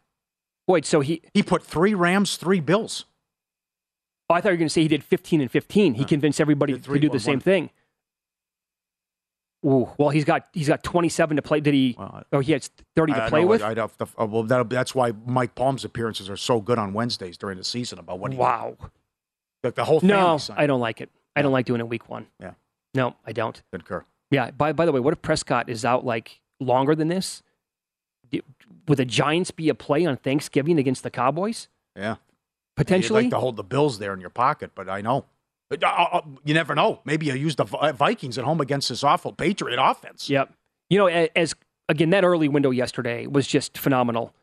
Wait, 0.67 0.85
so 0.85 0.99
he 1.01 1.21
he 1.33 1.43
put 1.43 1.63
three 1.63 1.93
Rams, 1.93 2.37
three 2.37 2.59
Bills. 2.59 3.05
Oh, 4.29 4.33
I 4.35 4.41
thought 4.41 4.49
you 4.49 4.53
were 4.53 4.57
going 4.57 4.67
to 4.67 4.73
say 4.73 4.81
he 4.81 4.87
did 4.87 5.03
15 5.03 5.41
and 5.41 5.51
15. 5.51 5.93
He 5.95 6.05
convinced 6.05 6.41
everybody 6.41 6.73
to 6.73 6.79
three, 6.79 6.99
do 6.99 7.09
the 7.09 7.19
same 7.19 7.33
one. 7.35 7.39
thing. 7.41 7.69
Ooh, 9.65 9.89
well, 9.97 10.09
he's 10.09 10.25
got 10.25 10.47
he's 10.53 10.67
got 10.67 10.83
27 10.83 11.37
to 11.37 11.41
play. 11.41 11.59
Did 11.59 11.73
he? 11.73 11.95
oh, 12.31 12.39
he 12.39 12.51
has 12.51 12.69
30 12.95 13.13
to 13.13 13.21
I- 13.21 13.25
I 13.25 13.29
play 13.29 13.41
know, 13.41 13.47
with. 13.47 13.61
I'd 13.63 13.77
have 13.77 13.97
to- 13.97 14.07
uh, 14.19 14.25
well, 14.25 14.43
that'll, 14.43 14.65
that's 14.65 14.93
why 14.93 15.11
Mike 15.25 15.55
Palm's 15.55 15.83
appearances 15.83 16.29
are 16.29 16.37
so 16.37 16.61
good 16.61 16.77
on 16.77 16.93
Wednesdays 16.93 17.37
during 17.37 17.57
the 17.57 17.63
season. 17.63 17.97
About 17.99 18.19
what 18.19 18.31
he 18.31 18.37
Wow. 18.37 18.77
The, 19.69 19.71
the 19.75 19.85
whole 19.85 19.99
no, 20.01 20.37
signed. 20.37 20.59
I 20.59 20.67
don't 20.67 20.79
like 20.79 21.01
it. 21.01 21.09
I 21.35 21.41
don't 21.41 21.51
like 21.51 21.65
doing 21.65 21.79
it 21.81 21.87
week 21.87 22.09
one. 22.09 22.27
Yeah. 22.39 22.51
No, 22.93 23.15
I 23.25 23.31
don't. 23.33 23.61
Concur. 23.71 24.05
Yeah. 24.31 24.51
By 24.51 24.73
by 24.73 24.85
the 24.85 24.91
way, 24.91 24.99
what 24.99 25.13
if 25.13 25.21
Prescott 25.21 25.69
is 25.69 25.83
out 25.83 26.05
like 26.05 26.39
longer 26.59 26.95
than 26.95 27.07
this? 27.07 27.43
Would 28.87 28.97
the 28.97 29.05
Giants 29.05 29.51
be 29.51 29.69
a 29.69 29.75
play 29.75 30.05
on 30.05 30.17
Thanksgiving 30.17 30.77
against 30.77 31.03
the 31.03 31.09
Cowboys? 31.09 31.67
Yeah. 31.95 32.15
Potentially. 32.75 33.23
You'd 33.23 33.31
like 33.31 33.37
to 33.37 33.39
hold 33.39 33.55
the 33.55 33.63
Bills 33.63 33.99
there 33.99 34.13
in 34.13 34.19
your 34.19 34.29
pocket, 34.29 34.71
but 34.75 34.89
I 34.89 35.01
know. 35.01 35.25
Uh, 35.71 35.77
uh, 35.85 36.21
You 36.43 36.53
never 36.53 36.75
know. 36.75 37.01
Maybe 37.05 37.25
you 37.25 37.33
use 37.33 37.55
the 37.55 37.63
Vikings 37.63 38.37
at 38.37 38.43
home 38.43 38.61
against 38.61 38.89
this 38.89 39.03
awful 39.03 39.33
Patriot 39.33 39.79
offense. 39.81 40.29
Yep. 40.29 40.53
You 40.89 40.99
know, 40.99 41.07
as 41.07 41.55
again, 41.89 42.11
that 42.11 42.23
early 42.23 42.47
window 42.47 42.71
yesterday 42.71 43.25
was 43.27 43.47
just 43.47 43.77
phenomenal. 43.77 44.33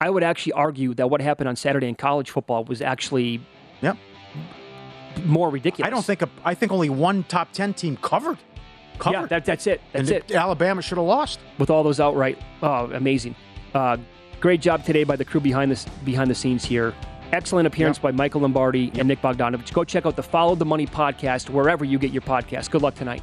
I 0.00 0.10
would 0.10 0.22
actually 0.22 0.52
argue 0.52 0.92
that 0.94 1.08
what 1.08 1.22
happened 1.22 1.48
on 1.48 1.56
Saturday 1.56 1.88
in 1.88 1.94
college 1.94 2.30
football 2.30 2.64
was 2.64 2.82
actually 2.82 3.40
Yep. 3.80 3.96
More 5.24 5.50
ridiculous. 5.50 5.86
I 5.86 5.90
don't 5.90 6.04
think 6.04 6.22
a, 6.22 6.28
I 6.44 6.54
think 6.54 6.72
only 6.72 6.90
one 6.90 7.24
top 7.24 7.52
ten 7.52 7.74
team 7.74 7.96
covered. 7.96 8.38
Covered. 8.98 9.20
Yeah, 9.22 9.26
that, 9.26 9.44
that's 9.44 9.66
it. 9.66 9.80
That's 9.92 10.10
and 10.10 10.18
it. 10.18 10.32
Alabama 10.34 10.80
should 10.82 10.98
have 10.98 11.06
lost. 11.06 11.38
With 11.58 11.70
all 11.70 11.82
those 11.82 12.00
outright, 12.00 12.38
oh, 12.62 12.90
amazing. 12.92 13.34
Uh, 13.74 13.98
great 14.40 14.60
job 14.60 14.84
today 14.84 15.04
by 15.04 15.16
the 15.16 15.24
crew 15.24 15.40
behind 15.40 15.70
this 15.70 15.84
behind 16.04 16.30
the 16.30 16.34
scenes 16.34 16.64
here. 16.64 16.94
Excellent 17.32 17.66
appearance 17.66 17.98
by 17.98 18.12
Michael 18.12 18.42
Lombardi 18.42 18.92
and 18.94 19.08
Nick 19.08 19.20
Bogdanovich. 19.20 19.72
Go 19.72 19.82
check 19.82 20.06
out 20.06 20.14
the 20.14 20.22
Follow 20.22 20.54
the 20.54 20.64
Money 20.64 20.86
podcast 20.86 21.50
wherever 21.50 21.84
you 21.84 21.98
get 21.98 22.12
your 22.12 22.22
podcast. 22.22 22.70
Good 22.70 22.82
luck 22.82 22.94
tonight. 22.94 23.22